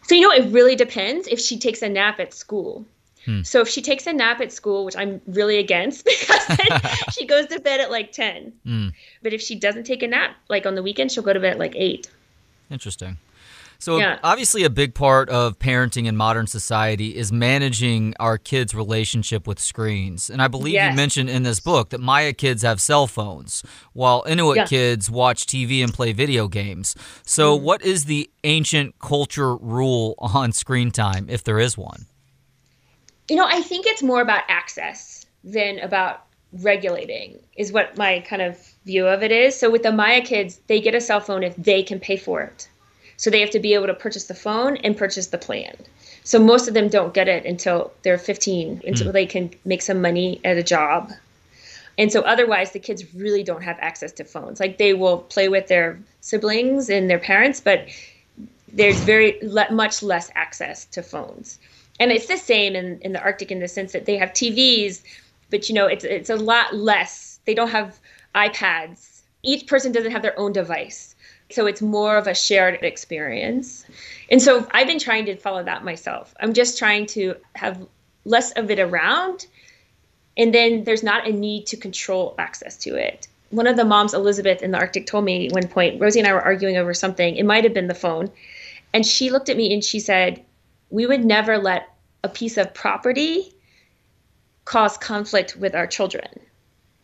So, 0.03 0.15
you 0.15 0.21
know, 0.21 0.31
it 0.31 0.51
really 0.51 0.75
depends 0.75 1.27
if 1.27 1.39
she 1.39 1.57
takes 1.57 1.81
a 1.81 1.89
nap 1.89 2.19
at 2.19 2.33
school. 2.33 2.85
Hmm. 3.25 3.41
So 3.43 3.61
if 3.61 3.67
she 3.67 3.81
takes 3.81 4.05
a 4.07 4.13
nap 4.13 4.39
at 4.41 4.51
school, 4.51 4.85
which 4.85 4.95
I'm 4.95 5.21
really 5.27 5.57
against 5.57 6.05
because 6.59 6.59
she 7.13 7.25
goes 7.25 7.47
to 7.47 7.59
bed 7.59 7.79
at 7.79 7.91
like 7.91 8.11
10. 8.11 8.53
Hmm. 8.65 8.87
But 9.21 9.33
if 9.33 9.41
she 9.41 9.55
doesn't 9.55 9.85
take 9.85 10.03
a 10.03 10.07
nap, 10.07 10.35
like 10.49 10.65
on 10.65 10.75
the 10.75 10.83
weekend, 10.83 11.11
she'll 11.11 11.23
go 11.23 11.33
to 11.33 11.39
bed 11.39 11.53
at 11.53 11.59
like 11.59 11.75
8. 11.75 12.09
Interesting. 12.69 13.17
So, 13.77 13.97
yeah. 13.97 14.19
obviously, 14.23 14.63
a 14.63 14.69
big 14.69 14.95
part 14.95 15.29
of 15.29 15.59
parenting 15.59 16.05
in 16.05 16.15
modern 16.15 16.47
society 16.47 17.15
is 17.15 17.31
managing 17.31 18.13
our 18.19 18.37
kids' 18.37 18.73
relationship 18.73 19.45
with 19.47 19.59
screens. 19.59 20.29
And 20.29 20.41
I 20.41 20.47
believe 20.47 20.73
yes. 20.73 20.91
you 20.91 20.95
mentioned 20.95 21.29
in 21.29 21.43
this 21.43 21.59
book 21.59 21.89
that 21.89 21.99
Maya 21.99 22.33
kids 22.33 22.63
have 22.63 22.81
cell 22.81 23.05
phones, 23.05 23.63
while 23.93 24.23
Inuit 24.27 24.55
yeah. 24.55 24.65
kids 24.65 25.11
watch 25.11 25.45
TV 25.45 25.83
and 25.83 25.93
play 25.93 26.13
video 26.13 26.47
games. 26.47 26.95
So, 27.25 27.57
mm. 27.57 27.61
what 27.61 27.81
is 27.81 28.05
the 28.05 28.29
ancient 28.43 28.97
culture 28.99 29.55
rule 29.55 30.15
on 30.17 30.51
screen 30.51 30.91
time, 30.91 31.27
if 31.29 31.43
there 31.43 31.59
is 31.59 31.77
one? 31.77 32.05
You 33.29 33.35
know, 33.35 33.47
I 33.47 33.61
think 33.61 33.85
it's 33.85 34.03
more 34.03 34.21
about 34.21 34.43
access 34.47 35.25
than 35.43 35.79
about 35.79 36.25
regulating, 36.61 37.39
is 37.57 37.71
what 37.71 37.97
my 37.97 38.19
kind 38.21 38.41
of 38.41 38.57
view 38.85 39.07
of 39.07 39.23
it 39.23 39.31
is. 39.31 39.57
So 39.57 39.69
with 39.69 39.83
the 39.83 39.91
Maya 39.91 40.21
kids, 40.21 40.59
they 40.67 40.79
get 40.79 40.95
a 40.95 41.01
cell 41.01 41.19
phone 41.19 41.43
if 41.43 41.55
they 41.55 41.83
can 41.83 41.99
pay 41.99 42.17
for 42.17 42.41
it. 42.41 42.69
So 43.17 43.29
they 43.29 43.39
have 43.41 43.51
to 43.51 43.59
be 43.59 43.73
able 43.73 43.87
to 43.87 43.93
purchase 43.93 44.25
the 44.25 44.35
phone 44.35 44.77
and 44.77 44.97
purchase 44.97 45.27
the 45.27 45.37
plan. 45.37 45.75
So 46.23 46.39
most 46.39 46.67
of 46.67 46.73
them 46.73 46.89
don't 46.89 47.13
get 47.13 47.27
it 47.27 47.45
until 47.45 47.91
they're 48.03 48.17
15, 48.17 48.81
until 48.85 49.07
mm. 49.07 49.13
they 49.13 49.25
can 49.25 49.51
make 49.63 49.81
some 49.81 50.01
money 50.01 50.41
at 50.43 50.57
a 50.57 50.63
job. 50.63 51.11
And 51.97 52.11
so 52.11 52.21
otherwise, 52.21 52.71
the 52.71 52.79
kids 52.79 53.15
really 53.15 53.43
don't 53.43 53.63
have 53.63 53.77
access 53.79 54.11
to 54.13 54.25
phones. 54.25 54.59
Like 54.59 54.77
they 54.77 54.93
will 54.93 55.19
play 55.19 55.47
with 55.47 55.67
their 55.67 55.97
siblings 56.21 56.89
and 56.89 57.09
their 57.09 57.19
parents, 57.19 57.61
but 57.61 57.87
there's 58.73 58.99
very 59.01 59.37
le- 59.41 59.71
much 59.71 60.03
less 60.03 60.29
access 60.35 60.85
to 60.85 61.01
phones 61.01 61.59
and 61.99 62.11
it's 62.11 62.27
the 62.27 62.37
same 62.37 62.75
in, 62.75 62.99
in 63.01 63.13
the 63.13 63.21
Arctic 63.21 63.51
in 63.51 63.59
the 63.59 63.67
sense 63.67 63.93
that 63.93 64.05
they 64.05 64.17
have 64.17 64.29
TVs, 64.31 65.01
but 65.49 65.69
you 65.69 65.75
know 65.75 65.87
it's 65.87 66.03
it's 66.03 66.29
a 66.29 66.35
lot 66.35 66.75
less. 66.75 67.39
They 67.45 67.53
don't 67.53 67.69
have 67.69 67.99
iPads. 68.33 69.21
Each 69.43 69.67
person 69.67 69.91
doesn't 69.91 70.11
have 70.11 70.21
their 70.21 70.37
own 70.39 70.51
device, 70.51 71.15
so 71.51 71.67
it's 71.67 71.81
more 71.81 72.17
of 72.17 72.27
a 72.27 72.33
shared 72.33 72.83
experience. 72.83 73.85
And 74.29 74.41
so 74.41 74.67
I've 74.71 74.87
been 74.87 74.99
trying 74.99 75.25
to 75.25 75.35
follow 75.37 75.63
that 75.63 75.83
myself. 75.83 76.33
I'm 76.39 76.53
just 76.53 76.77
trying 76.77 77.05
to 77.07 77.35
have 77.53 77.85
less 78.25 78.51
of 78.53 78.71
it 78.71 78.79
around, 78.79 79.45
and 80.35 80.53
then 80.53 80.83
there's 80.83 81.03
not 81.03 81.27
a 81.27 81.31
need 81.31 81.67
to 81.67 81.77
control 81.77 82.35
access 82.39 82.75
to 82.77 82.95
it. 82.95 83.27
One 83.51 83.67
of 83.67 83.77
the 83.77 83.85
moms, 83.85 84.13
Elizabeth 84.13 84.63
in 84.63 84.71
the 84.71 84.79
Arctic, 84.79 85.05
told 85.05 85.23
me 85.23 85.49
one 85.51 85.67
point. 85.67 86.01
Rosie 86.01 86.19
and 86.19 86.27
I 86.27 86.33
were 86.33 86.41
arguing 86.41 86.77
over 86.77 86.93
something. 86.93 87.35
It 87.35 87.45
might 87.45 87.63
have 87.63 87.73
been 87.73 87.87
the 87.87 87.93
phone, 87.93 88.31
and 88.91 89.05
she 89.05 89.29
looked 89.29 89.49
at 89.49 89.55
me 89.55 89.71
and 89.73 89.83
she 89.83 89.99
said 89.99 90.43
we 90.89 91.05
would 91.05 91.25
never 91.25 91.57
let 91.57 91.95
a 92.23 92.29
piece 92.29 92.57
of 92.57 92.73
property 92.73 93.53
cause 94.65 94.97
conflict 94.97 95.55
with 95.55 95.75
our 95.75 95.87
children. 95.87 96.27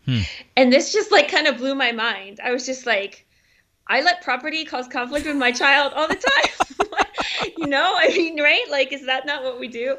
Hmm. 0.05 0.21
And 0.57 0.73
this 0.73 0.91
just 0.91 1.11
like 1.11 1.29
kind 1.29 1.47
of 1.47 1.57
blew 1.57 1.75
my 1.75 1.91
mind. 1.91 2.39
I 2.43 2.51
was 2.51 2.65
just 2.65 2.85
like, 2.85 3.25
I 3.87 4.01
let 4.01 4.23
property 4.23 4.65
cause 4.65 4.87
conflict 4.87 5.25
with 5.25 5.35
my 5.35 5.51
child 5.51 5.93
all 5.95 6.07
the 6.07 6.15
time. 6.15 7.05
you 7.57 7.67
know, 7.67 7.95
I 7.97 8.07
mean, 8.09 8.41
right? 8.41 8.65
Like, 8.69 8.91
is 8.91 9.05
that 9.05 9.25
not 9.25 9.43
what 9.43 9.59
we 9.59 9.67
do? 9.67 9.97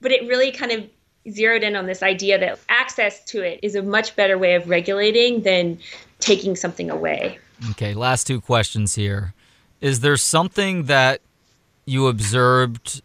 But 0.00 0.12
it 0.12 0.26
really 0.26 0.50
kind 0.50 0.72
of 0.72 0.88
zeroed 1.30 1.62
in 1.62 1.76
on 1.76 1.86
this 1.86 2.02
idea 2.02 2.38
that 2.38 2.58
access 2.68 3.24
to 3.24 3.42
it 3.42 3.60
is 3.62 3.74
a 3.74 3.82
much 3.82 4.16
better 4.16 4.38
way 4.38 4.54
of 4.54 4.68
regulating 4.68 5.42
than 5.42 5.78
taking 6.20 6.56
something 6.56 6.90
away. 6.90 7.38
Okay, 7.70 7.94
last 7.94 8.26
two 8.26 8.40
questions 8.40 8.94
here. 8.94 9.34
Is 9.80 10.00
there 10.00 10.16
something 10.16 10.84
that 10.84 11.20
you 11.84 12.08
observed 12.08 13.02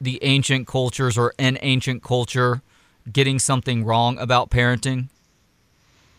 the 0.00 0.18
ancient 0.22 0.66
cultures 0.66 1.18
or 1.18 1.34
an 1.38 1.58
ancient 1.62 2.02
culture 2.02 2.62
getting 3.10 3.38
something 3.38 3.84
wrong 3.84 4.18
about 4.18 4.50
parenting? 4.50 5.08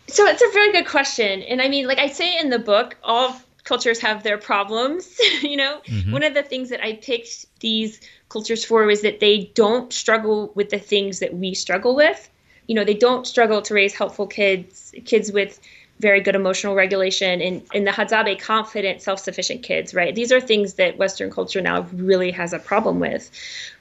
So 0.08 0.26
it's 0.26 0.42
a 0.42 0.52
very 0.54 0.72
good 0.72 0.88
question. 0.88 1.44
And 1.44 1.62
I 1.62 1.70
mean, 1.70 1.88
like 1.88 2.00
I 2.00 2.08
say 2.08 2.40
in 2.40 2.50
the 2.50 2.60
book, 2.60 2.98
all 3.04 3.40
cultures 3.64 4.00
have 4.00 4.24
their 4.24 4.38
problems. 4.38 5.18
you 5.42 5.56
know, 5.56 5.82
mm-hmm. 5.86 6.12
one 6.12 6.24
of 6.24 6.34
the 6.34 6.44
things 6.44 6.70
that 6.70 6.84
I 6.84 6.94
picked 6.94 7.46
these 7.60 8.02
cultures 8.30 8.66
for 8.66 8.86
was 8.86 9.02
that 9.02 9.20
they 9.20 9.52
don't 9.54 9.94
struggle 9.94 10.52
with 10.56 10.70
the 10.70 10.80
things 10.80 11.20
that 11.20 11.36
we 11.36 11.54
struggle 11.54 11.96
with. 11.96 12.30
You 12.68 12.76
know, 12.76 12.84
they 12.84 12.94
don't 12.94 13.26
struggle 13.26 13.62
to 13.64 13.74
raise 13.74 13.94
helpful 13.94 14.28
kids, 14.28 14.94
kids 15.06 15.32
with 15.32 15.60
very 16.00 16.22
good 16.22 16.36
emotional 16.36 16.76
regulation 16.76 17.42
and 17.42 17.62
in 17.74 17.84
the 17.84 17.92
Hadzabe 17.92 18.40
confident, 18.40 19.02
self-sufficient 19.02 19.64
kids, 19.64 19.94
right? 19.94 20.16
These 20.16 20.32
are 20.32 20.40
things 20.40 20.76
that 20.76 20.98
Western 20.98 21.30
culture 21.30 21.62
now 21.62 21.82
really 21.94 22.32
has 22.32 22.54
a 22.54 22.60
problem 22.60 23.00
with. 23.00 23.30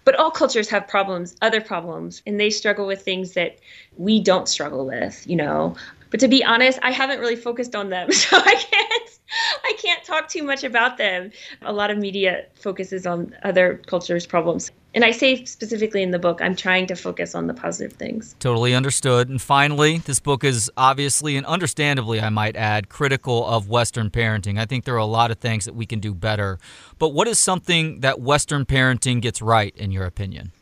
But 0.05 0.17
all 0.17 0.31
cultures 0.31 0.69
have 0.71 0.89
problems, 0.89 1.37
other 1.43 1.61
problems, 1.61 2.23
and 2.27 2.41
they 2.41 2.51
struggle 2.51 2.87
with 2.87 3.03
things 3.03 3.33
that 3.35 3.59
we 3.97 4.21
don't 4.21 4.49
struggle 4.49 4.85
with, 4.87 5.25
you 5.27 5.37
know. 5.37 5.77
But 6.11 6.21
to 6.21 6.29
be 6.29 6.43
honest, 6.43 6.79
I 6.83 6.91
haven't 6.91 7.21
really 7.21 7.37
focused 7.37 7.77
on 7.77 7.91
them, 7.91 8.11
so 8.13 8.37
I 8.37 8.55
can't 8.55 9.19
I 9.65 9.75
can't 9.79 10.03
talk 10.05 10.29
too 10.29 10.43
much 10.43 10.65
about 10.65 10.97
them. 10.97 11.31
A 11.63 11.73
lot 11.73 11.91
of 11.91 11.99
media 11.99 12.47
focuses 12.55 13.07
on 13.07 13.37
other 13.43 13.81
cultures' 13.87 14.27
problems. 14.27 14.71
And 14.95 15.05
I 15.05 15.11
say 15.11 15.45
specifically 15.45 16.03
in 16.03 16.13
the 16.13 16.19
book, 16.19 16.41
I'm 16.41 16.57
trying 16.57 16.87
to 16.87 16.97
focus 16.97 17.35
on 17.35 17.47
the 17.47 17.55
positive 17.55 17.93
things. 17.93 18.35
Totally 18.41 18.75
understood. 18.75 19.29
And 19.29 19.41
finally, 19.41 19.99
this 19.99 20.19
book 20.19 20.45
is 20.45 20.71
obviously 20.77 21.37
and 21.37 21.45
understandably, 21.45 22.21
I 22.21 22.31
might 22.31 22.57
add, 22.57 22.89
critical 22.89 23.47
of 23.47 23.69
Western 23.69 24.11
parenting. 24.11 24.59
I 24.59 24.65
think 24.65 24.85
there 24.85 24.95
are 24.95 24.99
a 24.99 25.05
lot 25.05 25.31
of 25.31 25.39
things 25.39 25.67
that 25.67 25.75
we 25.75 25.85
can 25.85 26.01
do 26.01 26.15
better. 26.15 26.59
But 26.99 27.11
what 27.11 27.29
is 27.29 27.39
something 27.39 28.01
that 28.01 28.21
Western 28.21 28.65
parenting 28.65 29.21
gets 29.21 29.43
right, 29.43 29.77
in 29.77 29.93
your 29.93 30.05
opinion? 30.05 30.53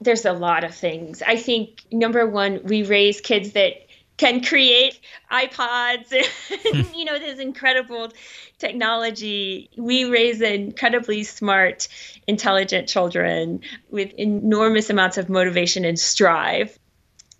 There's 0.00 0.24
a 0.24 0.32
lot 0.32 0.62
of 0.62 0.74
things. 0.74 1.22
I 1.26 1.36
think 1.36 1.82
number 1.90 2.26
one, 2.26 2.60
we 2.64 2.84
raise 2.84 3.20
kids 3.20 3.52
that 3.52 3.85
can 4.16 4.42
create 4.42 4.98
iPods 5.30 6.12
and 6.12 6.86
you 6.96 7.04
know 7.04 7.18
this 7.18 7.38
incredible 7.38 8.12
technology. 8.58 9.70
We 9.76 10.04
raise 10.04 10.40
incredibly 10.40 11.24
smart, 11.24 11.88
intelligent 12.26 12.88
children 12.88 13.60
with 13.90 14.12
enormous 14.14 14.90
amounts 14.90 15.18
of 15.18 15.28
motivation 15.28 15.84
and 15.84 15.98
strive. 15.98 16.78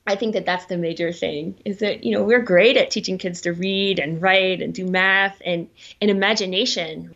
I 0.08 0.14
think 0.14 0.34
that 0.34 0.46
that's 0.46 0.66
the 0.66 0.76
major 0.76 1.12
thing 1.12 1.56
is 1.64 1.78
that 1.78 2.04
you 2.04 2.12
know 2.12 2.22
we're 2.22 2.42
great 2.42 2.76
at 2.76 2.90
teaching 2.90 3.18
kids 3.18 3.40
to 3.42 3.52
read 3.52 3.98
and 3.98 4.22
write 4.22 4.62
and 4.62 4.72
do 4.72 4.86
math 4.86 5.40
and 5.44 5.68
and 6.00 6.10
imagination. 6.10 7.14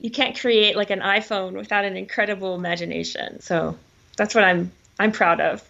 You 0.00 0.10
can't 0.10 0.38
create 0.38 0.76
like 0.76 0.90
an 0.90 1.00
iPhone 1.00 1.52
without 1.52 1.86
an 1.86 1.96
incredible 1.96 2.54
imagination. 2.54 3.40
So 3.40 3.78
that's 4.16 4.34
what 4.34 4.44
I'm 4.44 4.70
I'm 4.98 5.12
proud 5.12 5.40
of. 5.40 5.62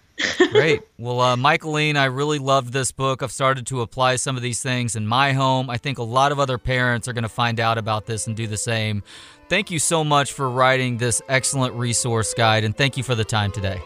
Great. 0.51 0.83
Well, 0.99 1.21
uh, 1.21 1.37
Michaeleen, 1.37 1.97
I 1.97 2.05
really 2.05 2.39
loved 2.39 2.73
this 2.73 2.93
book. 2.93 3.23
I've 3.23 3.33
started 3.33 3.67
to 3.69 3.81
apply 3.81 4.17
some 4.17 4.37
of 4.37 4.43
these 4.43 4.63
things 4.63 4.97
in 4.97 5.07
my 5.07 5.33
home. 5.33 5.69
I 5.69 5.77
think 5.77 5.99
a 5.99 6.03
lot 6.03 6.33
of 6.33 6.39
other 6.39 6.59
parents 6.59 7.09
are 7.09 7.13
going 7.13 7.23
to 7.23 7.29
find 7.29 7.59
out 7.59 7.79
about 7.79 8.07
this 8.07 8.27
and 8.27 8.37
do 8.37 8.47
the 8.47 8.57
same. 8.57 9.03
Thank 9.49 9.71
you 9.71 9.79
so 9.79 10.05
much 10.05 10.33
for 10.33 10.49
writing 10.49 10.99
this 10.99 11.21
excellent 11.29 11.75
resource 11.75 12.33
guide, 12.35 12.65
and 12.65 12.77
thank 12.77 12.97
you 12.97 13.03
for 13.03 13.15
the 13.15 13.25
time 13.25 13.53
today. 13.53 13.83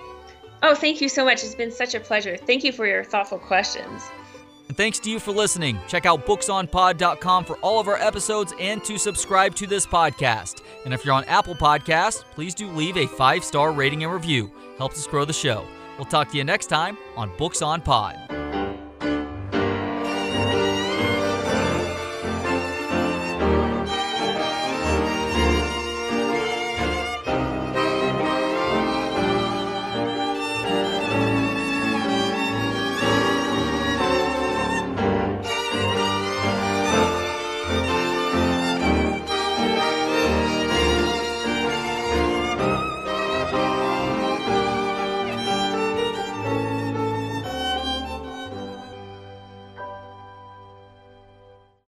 Oh, 0.62 0.74
thank 0.74 1.00
you 1.00 1.08
so 1.08 1.24
much. 1.24 1.44
It's 1.44 1.54
been 1.54 1.72
such 1.72 1.94
a 1.94 2.00
pleasure. 2.00 2.36
Thank 2.36 2.64
you 2.64 2.72
for 2.72 2.86
your 2.86 3.04
thoughtful 3.04 3.38
questions. 3.38 4.02
And 4.68 4.76
thanks 4.76 4.98
to 5.00 5.10
you 5.10 5.18
for 5.18 5.32
listening. 5.32 5.78
Check 5.88 6.04
out 6.04 6.26
booksonpod.com 6.26 7.44
for 7.44 7.56
all 7.58 7.80
of 7.80 7.88
our 7.88 7.96
episodes 7.96 8.52
and 8.60 8.84
to 8.84 8.98
subscribe 8.98 9.54
to 9.56 9.66
this 9.66 9.86
podcast. 9.86 10.62
And 10.84 10.92
if 10.92 11.04
you're 11.04 11.14
on 11.14 11.24
Apple 11.24 11.54
Podcasts, 11.54 12.22
please 12.32 12.54
do 12.54 12.68
leave 12.70 12.96
a 12.96 13.06
five 13.06 13.44
star 13.44 13.72
rating 13.72 14.04
and 14.04 14.12
review. 14.12 14.52
Helps 14.76 14.98
us 14.98 15.06
grow 15.06 15.24
the 15.24 15.32
show. 15.32 15.66
We'll 15.98 16.06
talk 16.06 16.28
to 16.30 16.36
you 16.36 16.44
next 16.44 16.66
time 16.66 16.96
on 17.16 17.36
Books 17.36 17.60
on 17.60 17.82
Pod. 17.82 18.14